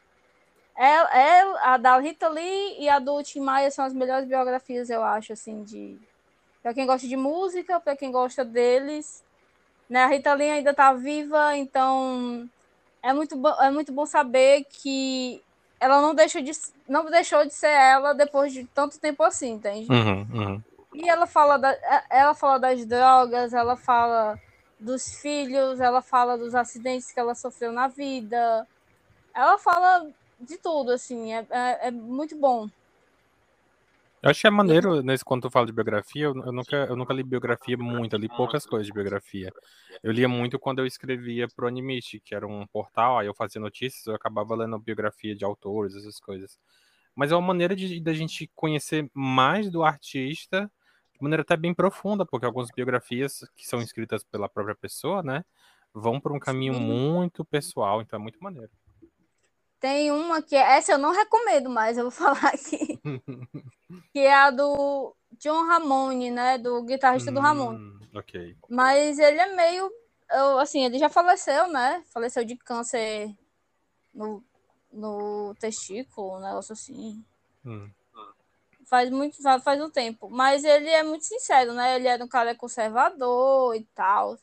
é, 0.76 0.86
é, 0.86 1.42
a 1.62 1.76
da 1.76 1.98
Rita 1.98 2.28
Lee 2.28 2.76
e 2.78 2.88
a 2.88 2.98
do 2.98 3.22
Tim 3.22 3.40
Maia 3.40 3.70
são 3.70 3.84
as 3.84 3.92
melhores 3.92 4.26
biografias, 4.26 4.88
eu 4.90 5.02
acho, 5.02 5.32
assim, 5.32 5.62
de 5.62 5.98
para 6.62 6.72
quem 6.72 6.86
gosta 6.86 7.08
de 7.08 7.16
música, 7.16 7.80
para 7.80 7.96
quem 7.96 8.12
gosta 8.12 8.44
deles. 8.44 9.24
Né? 9.88 10.04
A 10.04 10.06
Rita 10.06 10.32
Lee 10.32 10.48
ainda 10.48 10.70
está 10.70 10.92
viva, 10.92 11.56
então 11.56 12.48
é 13.02 13.12
muito, 13.12 13.36
bom, 13.36 13.54
é 13.60 13.70
muito 13.70 13.92
bom 13.92 14.06
saber 14.06 14.64
que 14.70 15.42
ela 15.80 16.00
não, 16.00 16.14
deixa 16.14 16.40
de, 16.40 16.52
não 16.88 17.04
deixou 17.06 17.44
de 17.44 17.52
ser 17.52 17.66
ela 17.66 18.14
depois 18.14 18.52
de 18.52 18.64
tanto 18.66 19.00
tempo 19.00 19.24
assim, 19.24 19.54
entende? 19.54 19.90
Uhum, 19.90 20.26
uhum. 20.32 20.62
E 20.94 21.08
ela 21.08 21.26
fala, 21.26 21.58
da, 21.58 21.76
ela 22.08 22.34
fala 22.34 22.58
das 22.58 22.86
drogas, 22.86 23.52
ela 23.52 23.76
fala 23.76 24.38
dos 24.78 25.20
filhos, 25.20 25.80
ela 25.80 26.00
fala 26.00 26.38
dos 26.38 26.54
acidentes 26.54 27.10
que 27.10 27.18
ela 27.18 27.34
sofreu 27.34 27.72
na 27.72 27.88
vida. 27.88 28.66
Ela 29.34 29.58
fala 29.58 30.06
de 30.42 30.58
tudo, 30.58 30.90
assim, 30.92 31.32
é, 31.32 31.46
é, 31.50 31.88
é 31.88 31.90
muito 31.90 32.36
bom. 32.36 32.68
Eu 34.22 34.30
acho 34.30 34.40
que 34.40 34.46
é 34.46 34.50
maneiro, 34.50 35.02
nesse, 35.02 35.24
quando 35.24 35.42
tu 35.42 35.50
fala 35.50 35.66
de 35.66 35.72
biografia, 35.72 36.26
eu, 36.26 36.36
eu, 36.44 36.52
nunca, 36.52 36.76
eu 36.76 36.94
nunca 36.94 37.12
li 37.12 37.24
biografia 37.24 37.76
muito, 37.76 38.14
eu 38.14 38.20
li 38.20 38.28
poucas 38.28 38.64
coisas 38.64 38.86
de 38.86 38.92
biografia. 38.92 39.52
Eu 40.00 40.12
lia 40.12 40.28
muito 40.28 40.60
quando 40.60 40.78
eu 40.78 40.86
escrevia 40.86 41.48
pro 41.48 41.66
Animist, 41.66 42.20
que 42.20 42.32
era 42.32 42.46
um 42.46 42.64
portal, 42.68 43.18
aí 43.18 43.26
eu 43.26 43.34
fazia 43.34 43.60
notícias, 43.60 44.06
eu 44.06 44.14
acabava 44.14 44.54
lendo 44.54 44.78
biografia 44.78 45.34
de 45.34 45.44
autores, 45.44 45.96
essas 45.96 46.20
coisas. 46.20 46.56
Mas 47.16 47.32
é 47.32 47.34
uma 47.34 47.48
maneira 47.48 47.74
de, 47.74 47.98
de 47.98 48.10
a 48.10 48.14
gente 48.14 48.48
conhecer 48.54 49.10
mais 49.12 49.68
do 49.68 49.82
artista, 49.82 50.70
de 51.12 51.20
maneira 51.20 51.42
até 51.42 51.56
bem 51.56 51.74
profunda, 51.74 52.24
porque 52.24 52.46
algumas 52.46 52.68
biografias 52.70 53.44
que 53.56 53.66
são 53.66 53.82
escritas 53.82 54.22
pela 54.22 54.48
própria 54.48 54.76
pessoa, 54.76 55.20
né, 55.24 55.44
vão 55.92 56.20
por 56.20 56.30
um 56.30 56.38
caminho 56.38 56.74
muito 56.74 57.44
pessoal, 57.44 58.00
então 58.00 58.20
é 58.20 58.22
muito 58.22 58.38
maneiro. 58.40 58.70
Tem 59.82 60.12
uma 60.12 60.40
que 60.40 60.54
essa 60.54 60.92
eu 60.92 60.98
não 60.98 61.10
recomendo 61.10 61.68
mais, 61.68 61.98
eu 61.98 62.04
vou 62.04 62.10
falar 62.12 62.54
aqui. 62.54 63.00
que 64.14 64.20
é 64.20 64.32
a 64.32 64.48
do 64.52 65.12
John 65.40 65.66
Ramone, 65.66 66.30
né? 66.30 66.56
Do 66.56 66.84
guitarrista 66.84 67.32
hum, 67.32 67.34
do 67.34 67.40
Ramone. 67.40 68.08
Ok. 68.14 68.56
Mas 68.70 69.18
ele 69.18 69.40
é 69.40 69.56
meio. 69.56 69.90
Eu, 70.30 70.60
assim, 70.60 70.84
ele 70.84 70.98
já 70.98 71.08
faleceu, 71.08 71.66
né? 71.66 72.00
Faleceu 72.12 72.44
de 72.44 72.56
câncer 72.56 73.34
no, 74.14 74.42
no 74.92 75.52
testículo, 75.58 76.36
um 76.36 76.40
negócio 76.40 76.74
assim. 76.74 77.24
Hum. 77.66 77.90
Faz 78.84 79.10
muito 79.10 79.42
faz, 79.42 79.64
faz 79.64 79.80
um 79.80 79.90
tempo. 79.90 80.30
Mas 80.30 80.62
ele 80.62 80.90
é 80.90 81.02
muito 81.02 81.24
sincero, 81.24 81.72
né? 81.72 81.96
Ele 81.96 82.06
era 82.06 82.24
um 82.24 82.28
cara 82.28 82.54
conservador 82.54 83.74
e 83.74 83.82
tal. 83.96 84.38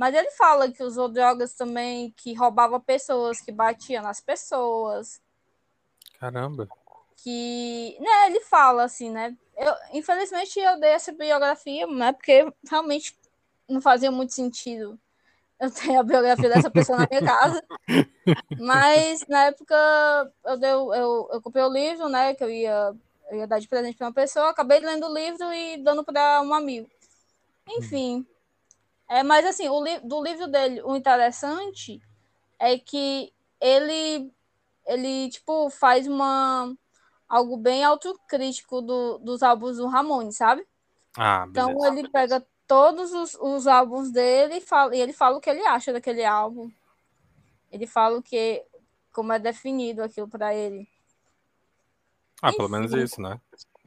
Mas 0.00 0.14
ele 0.14 0.30
fala 0.30 0.72
que 0.72 0.82
usou 0.82 1.10
drogas 1.10 1.52
também, 1.52 2.10
que 2.16 2.32
roubava 2.32 2.80
pessoas, 2.80 3.38
que 3.38 3.52
batia 3.52 4.00
nas 4.00 4.18
pessoas. 4.18 5.20
Caramba. 6.18 6.66
Que, 7.22 7.98
né, 8.00 8.28
ele 8.28 8.40
fala 8.40 8.84
assim, 8.84 9.10
né? 9.10 9.36
Eu, 9.54 9.74
infelizmente 9.92 10.58
eu 10.58 10.80
dei 10.80 10.92
essa 10.92 11.12
biografia, 11.12 11.86
né? 11.86 12.14
Porque 12.14 12.50
realmente 12.66 13.14
não 13.68 13.82
fazia 13.82 14.10
muito 14.10 14.32
sentido 14.32 14.98
eu 15.60 15.68
ter 15.70 15.94
a 15.94 16.02
biografia 16.02 16.48
dessa 16.48 16.70
pessoa 16.70 16.96
na 16.96 17.06
minha 17.06 17.20
casa. 17.22 17.62
Mas 18.58 19.26
na 19.28 19.48
época 19.48 19.76
eu, 20.46 20.56
dei, 20.56 20.70
eu, 20.70 21.28
eu 21.30 21.42
comprei 21.42 21.62
o 21.62 21.70
livro, 21.70 22.08
né? 22.08 22.34
Que 22.34 22.42
eu 22.42 22.48
ia, 22.48 22.94
eu 23.30 23.36
ia 23.36 23.46
dar 23.46 23.58
de 23.58 23.68
presente 23.68 23.98
para 23.98 24.06
uma 24.06 24.14
pessoa, 24.14 24.48
acabei 24.48 24.80
lendo 24.80 25.06
o 25.06 25.14
livro 25.14 25.52
e 25.52 25.76
dando 25.76 26.02
para 26.02 26.40
um 26.40 26.54
amigo. 26.54 26.88
Enfim. 27.68 28.26
É, 29.10 29.24
mas 29.24 29.44
assim, 29.44 29.68
o 29.68 29.82
li 29.82 29.98
do 30.04 30.22
livro 30.22 30.46
dele, 30.46 30.80
o 30.82 30.94
interessante 30.94 32.00
é 32.60 32.78
que 32.78 33.32
ele 33.60 34.32
ele 34.86 35.28
tipo 35.30 35.68
faz 35.68 36.06
uma 36.06 36.72
algo 37.28 37.56
bem 37.56 37.82
autocrítico 37.82 38.80
do, 38.80 39.18
dos 39.18 39.42
álbuns 39.42 39.78
do 39.78 39.88
Ramone, 39.88 40.32
sabe? 40.32 40.64
Ah, 41.18 41.44
Então 41.48 41.74
ele 41.86 42.08
pega 42.08 42.46
todos 42.68 43.12
os, 43.12 43.34
os 43.34 43.66
álbuns 43.66 44.12
dele 44.12 44.58
e, 44.58 44.60
fala, 44.60 44.94
e 44.94 45.00
ele 45.00 45.12
fala 45.12 45.38
o 45.38 45.40
que 45.40 45.50
ele 45.50 45.66
acha 45.66 45.92
daquele 45.92 46.24
álbum. 46.24 46.70
Ele 47.72 47.88
fala 47.88 48.16
o 48.16 48.22
que, 48.22 48.64
como 49.12 49.32
é 49.32 49.40
definido 49.40 50.04
aquilo 50.04 50.28
para 50.28 50.54
ele. 50.54 50.88
Ah, 52.40 52.52
pelo 52.52 52.68
menos 52.68 52.92
enfim. 52.92 53.02
isso, 53.02 53.20
né? 53.20 53.40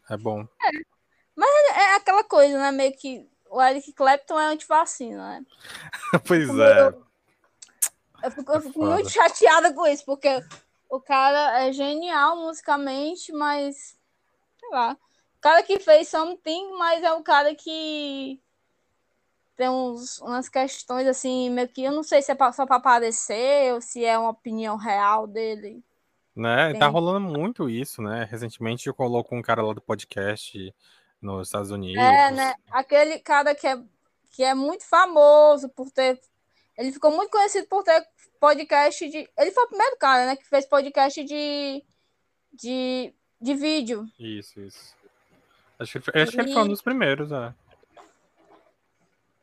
É 0.09 0.17
bom. 0.17 0.45
É 1.76 1.95
aquela 1.95 2.24
coisa, 2.24 2.57
né? 2.59 2.71
Meio 2.71 2.95
que 2.95 3.28
o 3.55 3.61
Eric 3.61 3.91
Clapton 3.93 4.39
é 4.39 4.45
antivacina, 4.47 5.39
né? 5.39 5.45
pois 6.27 6.47
Como 6.47 6.61
é. 6.61 6.81
eu- 6.87 7.03
Eu 8.23 8.31
fico, 8.31 8.51
eu 8.53 8.61
fico 8.61 8.73
foda. 8.73 8.93
muito 8.95 9.09
chateada 9.09 9.73
com 9.73 9.85
isso, 9.87 10.05
porque 10.05 10.29
o 10.89 10.99
cara 10.99 11.63
é 11.63 11.71
genial 11.73 12.37
musicalmente, 12.37 13.31
mas 13.33 13.97
sei 14.59 14.69
lá. 14.69 14.93
O 15.37 15.41
cara 15.41 15.61
que 15.61 15.77
fez 15.79 16.07
Something, 16.07 16.77
mas 16.77 17.03
é 17.03 17.11
o 17.11 17.21
cara 17.21 17.53
que 17.53 18.39
tem 19.57 19.67
uns, 19.69 20.19
umas 20.19 20.47
questões 20.49 21.05
assim, 21.07 21.49
meio 21.49 21.67
que 21.67 21.83
eu 21.83 21.91
não 21.91 22.01
sei 22.01 22.21
se 22.21 22.31
é 22.31 22.51
só 22.53 22.65
pra 22.65 22.77
aparecer 22.77 23.73
ou 23.73 23.81
se 23.81 24.03
é 24.05 24.17
uma 24.17 24.29
opinião 24.29 24.77
real 24.77 25.27
dele. 25.27 25.83
Né? 26.35 26.73
Tá 26.73 26.79
Tem. 26.85 26.89
rolando 26.89 27.19
muito 27.27 27.69
isso, 27.69 28.01
né? 28.01 28.27
Recentemente 28.31 28.87
eu 28.87 28.93
coloco 28.93 29.35
um 29.35 29.41
cara 29.41 29.61
lá 29.61 29.73
do 29.73 29.81
podcast 29.81 30.73
nos 31.24 31.47
Estados 31.47 31.71
Unidos. 31.71 32.01
É, 32.03 32.32
né? 32.32 32.53
Aquele 32.71 33.19
cara 33.19 33.55
que 33.55 33.65
é, 33.67 33.82
que 34.32 34.43
é 34.43 34.53
muito 34.53 34.86
famoso 34.86 35.69
por 35.69 35.89
ter. 35.91 36.19
Ele 36.78 36.91
ficou 36.91 37.11
muito 37.11 37.32
conhecido 37.32 37.67
por 37.67 37.84
ter 37.84 38.05
podcast 38.39 39.07
de. 39.09 39.30
Ele 39.38 39.51
foi 39.51 39.63
o 39.63 39.67
primeiro 39.69 39.97
cara, 39.97 40.26
né? 40.28 40.36
Que 40.36 40.45
fez 40.47 40.65
podcast 40.65 41.24
de. 41.24 41.84
de, 42.51 43.13
de 43.41 43.53
vídeo. 43.55 44.05
Isso, 44.19 44.59
isso. 44.59 44.95
Acho 45.80 45.99
que, 45.99 46.09
ele- 46.11 46.24
acho 46.24 46.32
que 46.32 46.39
ele 46.41 46.53
foi 46.53 46.61
um 46.63 46.67
dos 46.67 46.82
primeiros, 46.82 47.32
é. 47.32 47.53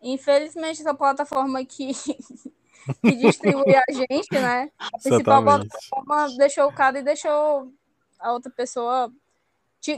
Infelizmente, 0.03 0.81
essa 0.81 0.95
plataforma 0.95 1.63
que, 1.65 1.93
que 3.03 3.17
distribui 3.17 3.75
a 3.77 3.85
gente, 3.93 4.33
né? 4.33 4.71
A 4.79 4.91
principal 4.99 5.43
Exatamente. 5.43 5.69
plataforma 5.69 6.37
deixou 6.39 6.69
o 6.69 6.73
cara 6.73 6.99
e 6.99 7.03
deixou 7.03 7.71
a 8.19 8.33
outra 8.33 8.51
pessoa. 8.51 9.13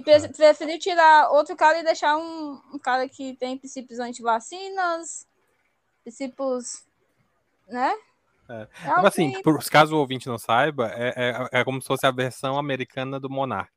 Pre- 0.03 0.29
Preferiu 0.29 0.79
tirar 0.79 1.31
outro 1.31 1.57
cara 1.57 1.79
e 1.81 1.85
deixar 1.85 2.17
um, 2.17 2.61
um 2.75 2.79
cara 2.79 3.09
que 3.09 3.35
tem 3.37 3.59
princípios 3.59 3.99
anti-vacinas, 3.99 5.27
princípios. 6.03 6.85
né? 7.69 7.93
É. 8.49 8.63
É 8.63 8.95
Tipo 8.95 9.07
assim, 9.07 9.27
alguém- 9.29 9.43
por, 9.43 9.65
caso 9.71 9.95
o 9.97 9.99
ouvinte 9.99 10.27
não 10.29 10.39
saiba, 10.39 10.89
é, 10.95 11.15
é, 11.17 11.61
é 11.61 11.65
como 11.65 11.81
se 11.81 11.87
fosse 11.89 12.07
a 12.07 12.11
versão 12.11 12.59
americana 12.59 13.19
do 13.19 13.31
Monark. 13.31 13.73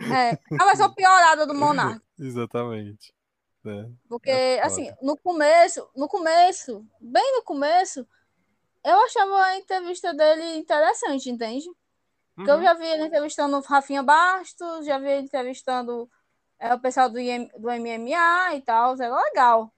É, 0.00 0.30
a 0.60 0.64
versão 0.66 0.92
piorada 0.92 1.46
do 1.46 1.54
Monark. 1.54 2.00
Exatamente. 2.18 3.12
É. 3.66 3.88
Porque, 4.08 4.30
É 4.30 4.56
foda. 4.62 4.66
assim, 4.66 4.90
no 5.02 5.16
começo, 5.16 5.88
no 5.96 6.08
começo, 6.08 6.84
bem 7.00 7.32
no 7.36 7.42
começo, 7.42 8.06
eu 8.84 8.96
achava 9.04 9.42
a 9.42 9.56
entrevista 9.56 10.12
dele 10.12 10.56
interessante, 10.56 11.30
entende? 11.30 11.64
Porque 12.34 12.50
eu 12.50 12.56
Uhum. 12.56 12.62
já 12.62 12.74
vi 12.74 12.86
ele 12.86 13.06
entrevistando 13.06 13.56
o 13.56 13.60
Rafinha 13.60 14.02
Bastos, 14.02 14.84
já 14.84 14.98
vi 14.98 15.08
ele 15.08 15.26
entrevistando 15.26 16.10
é, 16.58 16.74
o 16.74 16.80
pessoal 16.80 17.08
do, 17.08 17.18
IM 17.20 17.48
do 17.58 17.68
MMA 17.70 18.54
e 18.56 18.62
tal, 18.62 18.94
era 19.00 19.14
legal. 19.16 19.72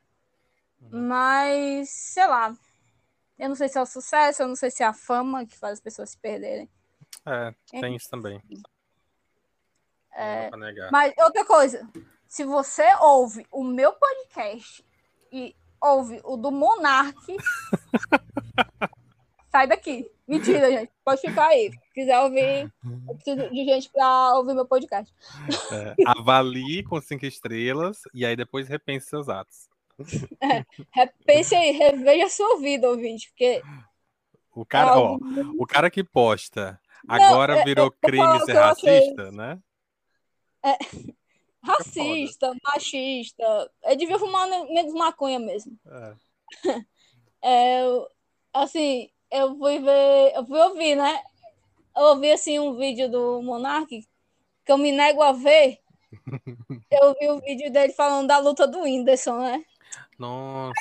Uhum. 0.80 1.08
Mas, 1.08 1.90
sei 1.90 2.26
lá, 2.26 2.54
eu 3.38 3.48
não 3.48 3.56
sei 3.56 3.68
se 3.68 3.78
é 3.78 3.82
o 3.82 3.86
sucesso, 3.86 4.42
eu 4.42 4.48
não 4.48 4.56
sei 4.56 4.70
se 4.70 4.82
é 4.82 4.86
a 4.86 4.92
fama 4.94 5.44
que 5.44 5.56
faz 5.56 5.74
as 5.74 5.80
pessoas 5.80 6.10
se 6.10 6.18
perderem. 6.18 6.70
É, 7.26 7.54
tem 7.80 7.96
isso 7.96 8.08
também. 8.08 8.40
É. 10.14 10.50
Mas 10.90 11.12
outra 11.18 11.44
coisa, 11.44 11.86
se 12.26 12.44
você 12.44 12.86
ouve 13.00 13.46
o 13.50 13.62
meu 13.62 13.92
podcast 13.92 14.84
e 15.30 15.54
ouve 15.80 16.20
o 16.24 16.36
do 16.36 16.50
Monark, 16.50 17.18
sai 19.52 19.66
daqui. 19.66 20.10
Mentira, 20.26 20.70
gente. 20.70 20.90
Pode 21.04 21.20
ficar 21.20 21.46
aí. 21.48 21.70
Se 21.70 21.92
quiser 21.94 22.18
ouvir, 22.20 22.72
eu 23.08 23.14
preciso 23.14 23.48
de 23.50 23.64
gente 23.64 23.88
para 23.90 24.34
ouvir 24.36 24.54
meu 24.54 24.66
podcast. 24.66 25.12
É, 25.72 25.94
avalie 26.04 26.82
com 26.82 27.00
cinco 27.00 27.24
estrelas 27.24 28.00
e 28.12 28.26
aí 28.26 28.34
depois 28.34 28.68
repense 28.68 29.06
seus 29.08 29.28
atos. 29.28 29.68
Repense 30.90 31.54
aí, 31.54 31.70
reveja 31.70 32.28
sua 32.28 32.58
vida, 32.58 32.88
ouvinte, 32.90 33.28
porque 33.30 33.62
O 34.54 34.64
cara, 34.66 34.90
É 34.90 34.94
ó, 34.94 35.18
o 35.58 35.66
cara 35.66 35.90
que 35.90 36.02
posta 36.02 36.78
agora 37.08 37.58
é- 37.58 37.64
virou 37.64 37.86
vou 37.86 37.96
crime 38.02 38.40
ser 38.44 38.54
racista, 38.54 39.30
né? 39.32 39.58
racista, 41.62 42.52
machista. 42.64 43.70
Eu 43.84 43.96
devia 43.96 44.18
fumar 44.18 44.48
menos 44.48 44.92
maconha 44.92 45.38
mesmo. 45.38 45.78
É. 45.86 46.14
É, 47.44 47.82
assim, 48.52 49.08
eu 49.30 49.56
fui 49.56 49.78
ver, 49.78 50.32
eu 50.34 50.46
fui 50.46 50.60
ouvir, 50.60 50.94
né? 50.96 51.22
Eu 51.96 52.02
ouvi 52.04 52.30
assim 52.30 52.58
um 52.58 52.76
vídeo 52.76 53.10
do 53.10 53.42
Monark 53.42 54.06
que 54.64 54.72
eu 54.72 54.78
me 54.78 54.92
nego 54.92 55.22
a 55.22 55.32
ver. 55.32 55.80
Eu 56.90 57.14
vi 57.18 57.28
o 57.28 57.40
vídeo 57.40 57.70
dele 57.70 57.92
falando 57.92 58.28
da 58.28 58.38
luta 58.38 58.66
do 58.66 58.82
Whindersson, 58.82 59.38
né? 59.38 59.64
Nossa, 60.18 60.74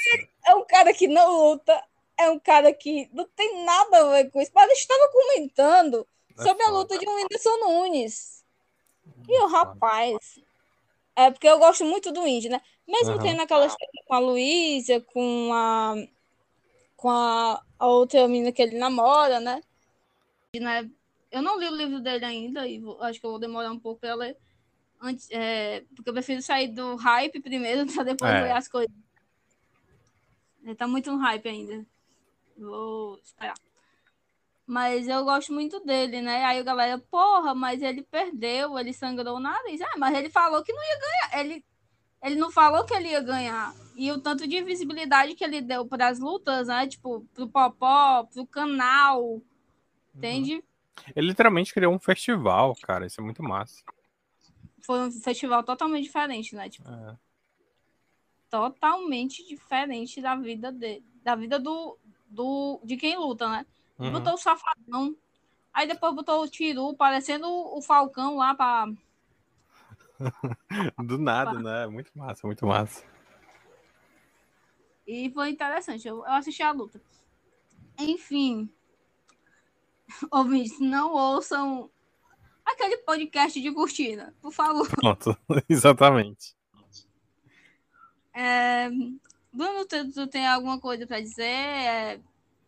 É 0.47 0.55
um 0.55 0.63
cara 0.65 0.93
que 0.93 1.07
não 1.07 1.49
luta, 1.49 1.83
é 2.17 2.29
um 2.29 2.39
cara 2.39 2.71
que 2.73 3.09
não 3.13 3.25
tem 3.35 3.63
nada 3.65 3.99
a 3.99 4.09
ver 4.11 4.29
com 4.31 4.41
isso. 4.41 4.51
Mas 4.53 4.71
estava 4.71 5.09
comentando 5.11 6.07
É 6.37 6.43
sobre 6.43 6.63
a 6.63 6.67
foda. 6.67 6.77
luta 6.77 6.97
de 6.97 7.07
um 7.09 7.15
Whindersson 7.15 7.57
Nunes. 7.57 8.43
E 9.27 9.37
o 9.39 9.49
foda. 9.49 9.57
rapaz. 9.57 10.39
É 11.15 11.31
porque 11.31 11.47
eu 11.47 11.59
gosto 11.59 11.85
muito 11.85 12.11
do 12.11 12.27
Indy, 12.27 12.49
né? 12.49 12.61
Mesmo 12.87 13.13
Aham. 13.15 13.23
tendo 13.23 13.41
aquela 13.41 13.65
história 13.65 14.03
com 14.05 14.13
a 14.13 14.19
Luísa, 14.19 15.01
com 15.01 15.51
a. 15.53 15.95
com 17.05 17.11
a, 17.11 17.61
a 17.77 17.85
outra 17.85 18.27
menina 18.27 18.51
que 18.51 18.59
ele 18.63 18.79
namora, 18.79 19.39
né? 19.39 19.61
E, 20.55 20.59
né? 20.59 20.89
Eu 21.31 21.39
não 21.43 21.59
li 21.59 21.67
o 21.67 21.75
livro 21.75 21.99
dele 21.99 22.25
ainda 22.25 22.67
e 22.67 22.79
vou- 22.79 22.99
acho 23.03 23.19
que 23.19 23.25
eu 23.27 23.29
vou 23.29 23.37
demorar 23.39 23.69
um 23.71 23.77
pouco 23.77 24.01
para 24.01 24.15
ler. 24.15 24.35
Antes, 24.99 25.29
é, 25.29 25.83
porque 25.95 26.09
eu 26.09 26.13
prefiro 26.15 26.41
sair 26.41 26.69
do 26.69 26.95
hype 26.95 27.39
primeiro 27.41 27.85
para 27.93 28.05
depois 28.05 28.31
É. 28.31 28.41
ler 28.41 28.51
as 28.53 28.67
coisas. 28.67 28.91
Ele 30.63 30.73
tá 30.73 30.87
muito 30.87 31.11
no 31.11 31.19
hype 31.19 31.47
ainda. 31.47 31.85
Vou 32.57 33.19
esperar. 33.23 33.53
Mas 34.65 35.07
eu 35.07 35.23
gosto 35.23 35.53
muito 35.53 35.79
dele, 35.81 36.23
né? 36.23 36.43
Aí 36.43 36.57
a 36.57 36.63
galera, 36.63 36.97
porra, 36.97 37.53
mas 37.53 37.83
ele 37.83 38.01
perdeu, 38.01 38.79
ele 38.79 38.93
sangrou 38.93 39.35
o 39.35 39.39
nariz. 39.39 39.79
Ah, 39.79 39.93
mas 39.99 40.17
ele 40.17 40.31
falou 40.31 40.63
que 40.63 40.73
não 40.73 40.81
ia 40.83 40.99
ganhar. 40.99 41.39
Ele, 41.45 41.65
ele 42.25 42.35
não 42.35 42.51
falou 42.51 42.83
que 42.85 42.93
ele 42.93 43.09
ia 43.09 43.21
ganhar. 43.21 43.73
E 43.95 44.11
o 44.11 44.19
tanto 44.19 44.47
de 44.47 44.61
visibilidade 44.63 45.35
que 45.35 45.43
ele 45.43 45.61
deu 45.61 45.85
para 45.85 46.07
as 46.07 46.19
lutas, 46.19 46.67
né? 46.67 46.87
Tipo, 46.87 47.25
pro 47.33 47.47
Popó, 47.47 48.23
pro 48.25 48.45
canal. 48.47 49.41
Entende? 50.13 50.63
Ele 51.15 51.27
literalmente 51.27 51.73
criou 51.73 51.93
um 51.93 51.99
festival, 51.99 52.75
cara. 52.81 53.05
Isso 53.05 53.21
é 53.21 53.23
muito 53.23 53.43
massa. 53.43 53.83
Foi 54.81 55.07
um 55.07 55.11
festival 55.11 55.63
totalmente 55.63 56.03
diferente, 56.03 56.55
né? 56.55 56.69
Tipo, 56.69 56.89
É. 56.89 57.15
totalmente 58.49 59.45
diferente 59.47 60.21
da 60.21 60.35
vida 60.35 60.71
dele. 60.71 61.05
Da 61.23 61.35
vida 61.35 61.59
do, 61.59 61.97
do, 62.27 62.79
de 62.83 62.97
quem 62.97 63.17
luta, 63.17 63.47
né? 63.47 63.65
Uhum. 63.99 64.11
Botou 64.11 64.33
o 64.33 64.37
Safadão. 64.37 65.15
Aí 65.73 65.87
depois 65.87 66.15
botou 66.15 66.41
o 66.41 66.47
Tiru, 66.47 66.95
parecendo 66.95 67.47
o 67.47 67.81
Falcão 67.81 68.35
lá 68.35 68.55
pra. 68.55 68.87
Do 71.03 71.17
nada, 71.17 71.59
né? 71.59 71.87
Muito 71.87 72.11
massa, 72.15 72.47
muito 72.47 72.65
massa. 72.65 73.03
E 75.07 75.29
foi 75.31 75.49
interessante. 75.49 76.07
Eu, 76.07 76.17
eu 76.17 76.33
assisti 76.33 76.63
a 76.63 76.71
luta. 76.71 77.01
Enfim. 77.97 78.69
Ouvintes, 80.31 80.79
não 80.79 81.13
ouçam 81.13 81.89
aquele 82.65 82.97
podcast 82.97 83.61
de 83.61 83.71
cortina, 83.71 84.33
por 84.41 84.51
favor. 84.51 84.87
Pronto, 84.89 85.37
exatamente. 85.69 86.55
É, 88.33 88.89
Bruno, 89.53 89.85
tu, 89.85 90.11
tu 90.11 90.27
tem 90.27 90.45
alguma 90.45 90.79
coisa 90.79 91.07
pra 91.07 91.21
dizer? 91.21 91.43
É, 91.45 92.19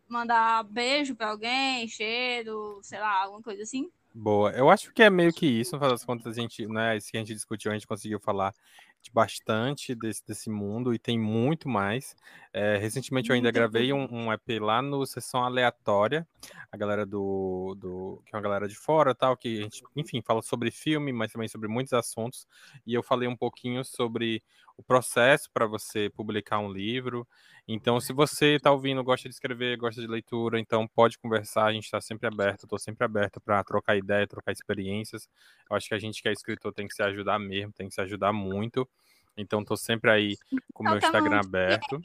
mandar 0.07 0.63
beijo 0.63 1.15
pra 1.15 1.31
alguém, 1.31 1.87
cheiro, 1.87 2.79
sei 2.83 2.99
lá, 2.99 3.23
alguma 3.23 3.41
coisa 3.41 3.63
assim? 3.63 3.91
Boa. 4.19 4.51
Eu 4.53 4.67
acho 4.71 4.91
que 4.93 5.03
é 5.03 5.11
meio 5.11 5.31
que 5.31 5.45
isso, 5.45 5.73
no 5.75 5.79
final 5.79 5.91
das 5.91 6.03
contas, 6.03 6.35
a 6.35 6.41
gente, 6.41 6.65
né, 6.65 6.97
isso 6.97 7.11
que 7.11 7.17
a 7.17 7.19
gente 7.19 7.35
discutiu, 7.35 7.69
a 7.69 7.75
gente 7.75 7.85
conseguiu 7.85 8.19
falar 8.19 8.51
de 8.99 9.11
bastante 9.11 9.93
desse, 9.93 10.25
desse 10.25 10.49
mundo 10.49 10.91
e 10.91 10.97
tem 10.97 11.19
muito 11.19 11.69
mais. 11.69 12.15
É, 12.51 12.77
recentemente 12.77 13.29
eu 13.29 13.35
ainda 13.35 13.51
gravei 13.51 13.93
um, 13.93 14.07
um 14.11 14.33
EP 14.33 14.59
lá 14.59 14.81
no 14.81 15.05
Sessão 15.05 15.43
Aleatória, 15.43 16.27
a 16.71 16.75
galera 16.75 17.05
do, 17.05 17.75
do. 17.79 18.23
que 18.25 18.35
é 18.35 18.37
uma 18.37 18.41
galera 18.41 18.67
de 18.67 18.75
fora 18.75 19.13
tal, 19.13 19.37
que 19.37 19.59
a 19.59 19.61
gente, 19.61 19.83
enfim, 19.95 20.19
fala 20.25 20.41
sobre 20.41 20.71
filme, 20.71 21.13
mas 21.13 21.31
também 21.31 21.47
sobre 21.47 21.67
muitos 21.67 21.93
assuntos. 21.93 22.47
E 22.87 22.95
eu 22.95 23.03
falei 23.03 23.27
um 23.27 23.37
pouquinho 23.37 23.85
sobre 23.85 24.41
o 24.77 24.83
processo 24.83 25.49
para 25.51 25.65
você 25.65 26.09
publicar 26.09 26.59
um 26.59 26.71
livro. 26.71 27.27
Então, 27.67 27.99
se 27.99 28.13
você 28.13 28.55
está 28.55 28.71
ouvindo, 28.71 29.03
gosta 29.03 29.27
de 29.27 29.33
escrever, 29.33 29.75
gosta 29.75 29.99
de 29.99 30.07
leitura, 30.07 30.59
então 30.59 30.87
pode 30.87 31.17
conversar, 31.17 31.65
a 31.65 31.73
gente 31.73 31.85
está 31.85 31.99
sempre 31.99 32.27
aberto, 32.27 32.63
estou 32.63 32.77
sempre 32.77 33.03
aberto 33.03 33.41
para 33.41 33.63
trocar 33.63 33.97
ideia, 33.97 34.27
trocar 34.27 34.51
experiências. 34.51 35.27
Eu 35.69 35.75
acho 35.75 35.87
que 35.87 35.95
a 35.95 35.99
gente 35.99 36.21
que 36.21 36.29
é 36.29 36.31
escritor 36.31 36.71
tem 36.71 36.87
que 36.87 36.93
se 36.93 37.01
ajudar 37.03 37.39
mesmo, 37.39 37.73
tem 37.73 37.87
que 37.89 37.95
se 37.95 38.01
ajudar 38.01 38.31
muito. 38.31 38.87
Então 39.35 39.65
tô 39.65 39.75
sempre 39.75 40.09
aí 40.09 40.37
com 40.73 40.83
o 40.83 40.85
meu 40.85 41.01
Solta 41.01 41.17
a 41.17 41.21
mão 41.21 41.27
Instagram 41.27 41.39
aberto. 41.39 42.01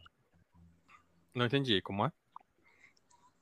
Não 1.35 1.47
entendi, 1.47 1.81
como 1.81 2.07
é? 2.07 2.13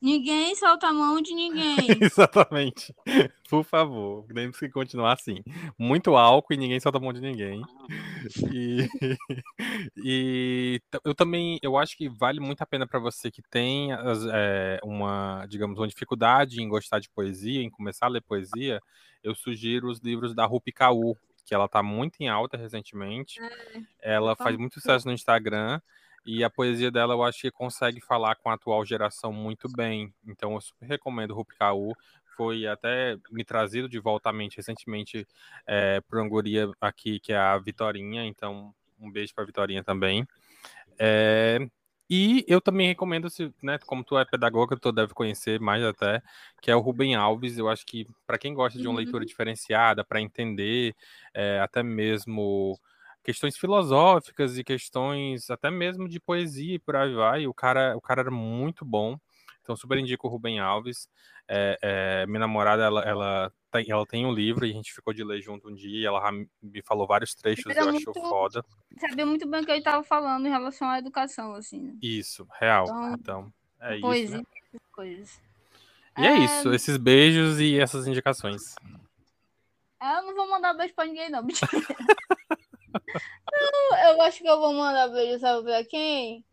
Ninguém 0.00 0.54
solta 0.54 0.88
a 0.88 0.92
mão 0.92 1.20
de 1.20 1.34
ninguém. 1.34 1.76
Exatamente. 2.00 2.94
Por 3.48 3.64
favor, 3.64 4.24
temos 4.32 4.58
que 4.58 4.68
continuar 4.68 5.12
assim. 5.12 5.42
Muito 5.78 6.16
álcool 6.16 6.54
e 6.54 6.56
ninguém 6.56 6.80
solta 6.80 6.98
a 6.98 7.00
mão 7.00 7.12
de 7.12 7.20
ninguém. 7.20 7.62
E, 8.50 8.88
e 9.96 10.80
eu 11.04 11.14
também, 11.14 11.58
eu 11.62 11.76
acho 11.76 11.96
que 11.96 12.08
vale 12.08 12.40
muito 12.40 12.62
a 12.62 12.66
pena 12.66 12.86
para 12.86 12.98
você 12.98 13.30
que 13.30 13.42
tem 13.42 13.90
é, 14.32 14.80
uma, 14.82 15.44
digamos, 15.48 15.78
uma 15.78 15.88
dificuldade 15.88 16.62
em 16.62 16.68
gostar 16.68 16.98
de 16.98 17.10
poesia, 17.10 17.62
em 17.62 17.70
começar 17.70 18.06
a 18.06 18.10
ler 18.10 18.22
poesia, 18.22 18.80
eu 19.22 19.34
sugiro 19.34 19.88
os 19.90 20.00
livros 20.00 20.34
da 20.34 20.46
Rupi 20.46 20.72
Kaur, 20.72 21.16
que 21.44 21.54
ela 21.54 21.68
tá 21.68 21.82
muito 21.82 22.20
em 22.20 22.28
alta 22.28 22.56
recentemente. 22.56 23.40
Ela 24.00 24.34
tá 24.34 24.44
faz 24.44 24.56
muito 24.56 24.74
sucesso 24.74 25.06
no 25.06 25.12
Instagram. 25.12 25.80
E 26.24 26.44
a 26.44 26.50
poesia 26.50 26.90
dela 26.90 27.14
eu 27.14 27.22
acho 27.22 27.40
que 27.40 27.50
consegue 27.50 28.00
falar 28.00 28.36
com 28.36 28.50
a 28.50 28.54
atual 28.54 28.84
geração 28.84 29.32
muito 29.32 29.68
bem. 29.74 30.12
Então 30.26 30.54
eu 30.54 30.60
super 30.60 30.86
recomendo 30.86 31.34
Rupi 31.34 31.56
Kaur. 31.56 31.94
Foi 32.36 32.66
até 32.66 33.16
me 33.30 33.44
trazido 33.44 33.88
de 33.88 33.98
volta 33.98 34.30
à 34.30 34.32
mente 34.32 34.56
recentemente 34.56 35.26
é, 35.66 36.00
por 36.02 36.18
uma 36.18 36.28
guria 36.28 36.70
aqui, 36.80 37.20
que 37.20 37.32
é 37.32 37.36
a 37.38 37.58
Vitorinha. 37.58 38.24
Então, 38.24 38.74
um 38.98 39.10
beijo 39.10 39.34
pra 39.34 39.44
Vitorinha 39.44 39.82
também. 39.84 40.26
É, 40.98 41.58
e 42.08 42.44
eu 42.48 42.60
também 42.60 42.88
recomendo, 42.88 43.30
se, 43.30 43.52
né, 43.62 43.78
como 43.86 44.02
tu 44.04 44.18
é 44.18 44.24
pedagoga, 44.24 44.76
tu 44.76 44.90
deve 44.92 45.14
conhecer 45.14 45.60
mais 45.60 45.82
até, 45.84 46.20
que 46.60 46.70
é 46.70 46.76
o 46.76 46.80
Rubem 46.80 47.14
Alves. 47.14 47.56
Eu 47.58 47.68
acho 47.68 47.86
que 47.86 48.06
para 48.26 48.38
quem 48.38 48.52
gosta 48.54 48.78
de 48.78 48.86
uma 48.86 48.92
Uhum. 48.92 48.96
leitura 48.98 49.24
diferenciada, 49.24 50.04
para 50.04 50.20
entender 50.20 50.94
é, 51.34 51.60
até 51.60 51.82
mesmo 51.82 52.78
questões 53.22 53.56
filosóficas 53.56 54.58
e 54.58 54.64
questões 54.64 55.50
até 55.50 55.70
mesmo 55.70 56.08
de 56.08 56.18
poesia 56.20 56.74
e 56.74 56.78
por 56.78 56.96
aí 56.96 57.14
vai. 57.14 57.46
O 57.46 57.54
cara, 57.54 57.96
o 57.96 58.00
cara 58.00 58.22
era 58.22 58.30
muito 58.30 58.84
bom. 58.84 59.18
Então, 59.62 59.76
super 59.76 59.98
indico 59.98 60.26
o 60.26 60.30
Rubem 60.30 60.58
Alves. 60.58 61.08
É, 61.46 61.78
é, 61.82 62.26
minha 62.26 62.40
namorada, 62.40 62.82
ela, 62.82 63.02
ela, 63.02 63.52
tem, 63.70 63.84
ela 63.88 64.06
tem 64.06 64.24
um 64.26 64.32
livro 64.32 64.64
e 64.66 64.70
a 64.70 64.72
gente 64.72 64.92
ficou 64.92 65.12
de 65.12 65.22
ler 65.22 65.40
junto 65.42 65.68
um 65.68 65.74
dia. 65.74 66.00
E 66.00 66.06
ela 66.06 66.32
me 66.62 66.82
falou 66.82 67.06
vários 67.06 67.34
trechos, 67.34 67.66
eu 67.66 67.72
achou 67.82 67.92
muito- 67.92 68.12
foda. 68.14 68.64
Sabia 68.98 69.26
muito 69.26 69.48
bem 69.48 69.60
o 69.60 69.64
que 69.64 69.70
ele 69.70 69.78
estava 69.78 70.02
falando 70.02 70.46
em 70.46 70.50
relação 70.50 70.88
à 70.88 70.98
educação, 70.98 71.54
assim, 71.54 71.80
né? 71.80 71.94
Isso, 72.02 72.46
real. 72.58 72.84
Então, 72.84 73.14
Então, 73.14 73.52
é 73.80 73.96
isso. 73.96 74.36
Né? 74.38 74.42
coisas. 74.92 75.40
E 76.18 76.26
é 76.26 76.38
isso, 76.38 76.72
esses 76.72 76.96
beijos 76.96 77.60
e 77.60 77.78
essas 77.78 78.06
indicações. 78.06 78.74
Eu 80.02 80.22
não 80.22 80.34
vou 80.34 80.48
mandar 80.48 80.74
beijo 80.74 80.94
pra 80.94 81.06
ninguém, 81.06 81.30
não. 81.30 81.42
mentira. 81.44 81.68
Não, 82.92 83.98
eu 84.10 84.22
acho 84.22 84.38
que 84.38 84.48
eu 84.48 84.58
vou 84.60 84.72
mandar 84.72 85.08
beijo, 85.08 85.38
sabe 85.40 85.64
pra 85.64 85.84
quem? 85.84 86.44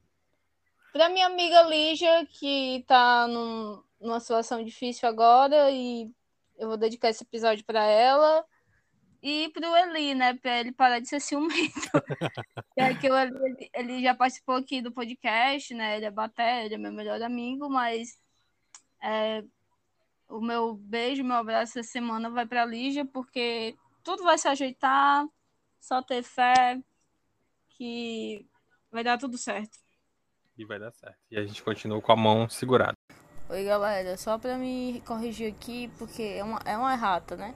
Pra 0.91 1.09
minha 1.09 1.27
amiga 1.27 1.61
Lígia, 1.63 2.25
que 2.25 2.83
tá 2.87 3.27
num- 3.27 3.83
numa 3.99 4.19
situação 4.19 4.63
difícil 4.63 5.07
agora, 5.07 5.69
e 5.71 6.11
eu 6.57 6.67
vou 6.67 6.77
dedicar 6.77 7.09
esse 7.09 7.23
episódio 7.23 7.63
pra 7.65 7.83
ela. 7.83 8.45
E 9.21 9.49
pro 9.49 9.75
Eli, 9.75 10.13
né? 10.13 10.35
Pra 10.35 10.59
ele 10.59 10.71
parar 10.71 10.99
de 10.99 11.09
ser 11.09 11.19
ciumento. 11.19 11.49
é 12.77 12.93
que 12.93 13.09
o 13.09 13.17
Eli, 13.17 13.69
ele 13.73 14.01
já 14.01 14.13
participou 14.15 14.55
aqui 14.55 14.81
do 14.81 14.91
podcast, 14.91 15.73
né? 15.73 15.97
Ele 15.97 16.05
é 16.05 16.11
baté, 16.11 16.65
ele 16.65 16.75
é 16.75 16.77
meu 16.77 16.91
melhor 16.91 17.21
amigo, 17.21 17.67
mas 17.69 18.17
é, 19.03 19.43
o 20.29 20.39
meu 20.39 20.75
beijo, 20.75 21.23
meu 21.23 21.37
abraço 21.37 21.79
essa 21.79 21.89
semana 21.89 22.29
vai 22.29 22.45
pra 22.45 22.65
Lígia, 22.65 23.05
porque 23.05 23.75
tudo 24.03 24.23
vai 24.23 24.37
se 24.37 24.47
ajeitar, 24.47 25.25
só 25.79 26.01
ter 26.01 26.23
fé 26.23 26.81
que 27.69 28.47
vai 28.91 29.03
dar 29.03 29.17
tudo 29.17 29.37
certo. 29.37 29.77
E 30.57 30.65
vai 30.65 30.79
dar 30.79 30.91
certo. 30.91 31.17
E 31.29 31.37
a 31.37 31.45
gente 31.45 31.61
continua 31.63 32.01
com 32.01 32.11
a 32.11 32.15
mão 32.15 32.49
segurada. 32.49 32.93
Oi 33.49 33.63
galera, 33.63 34.17
só 34.17 34.37
pra 34.37 34.57
me 34.57 35.01
corrigir 35.05 35.53
aqui, 35.53 35.89
porque 35.97 36.21
é 36.21 36.43
uma, 36.43 36.59
é 36.65 36.77
uma 36.77 36.91
errata, 36.91 37.37
né? 37.37 37.55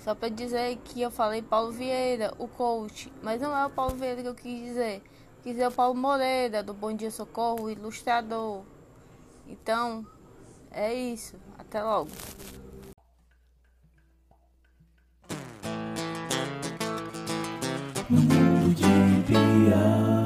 Só 0.00 0.14
pra 0.14 0.28
dizer 0.28 0.78
que 0.84 1.02
eu 1.02 1.10
falei 1.10 1.42
Paulo 1.42 1.72
Vieira, 1.72 2.32
o 2.38 2.48
coach, 2.48 3.12
mas 3.22 3.40
não 3.40 3.54
é 3.54 3.66
o 3.66 3.70
Paulo 3.70 3.94
Vieira 3.96 4.22
que 4.22 4.28
eu 4.28 4.34
quis 4.34 4.62
dizer. 4.62 5.02
Quis 5.42 5.52
dizer 5.52 5.68
o 5.68 5.72
Paulo 5.72 5.94
Moreira, 5.94 6.62
do 6.62 6.72
Bom 6.72 6.92
Dia 6.94 7.10
Socorro, 7.10 7.68
ilustrador. 7.70 8.64
Então, 9.46 10.06
é 10.70 10.94
isso. 10.94 11.36
Até 11.58 11.82
logo. 11.82 12.10
No 18.10 18.22
mundo 18.22 18.74
de 18.74 19.22
piada. 19.26 20.17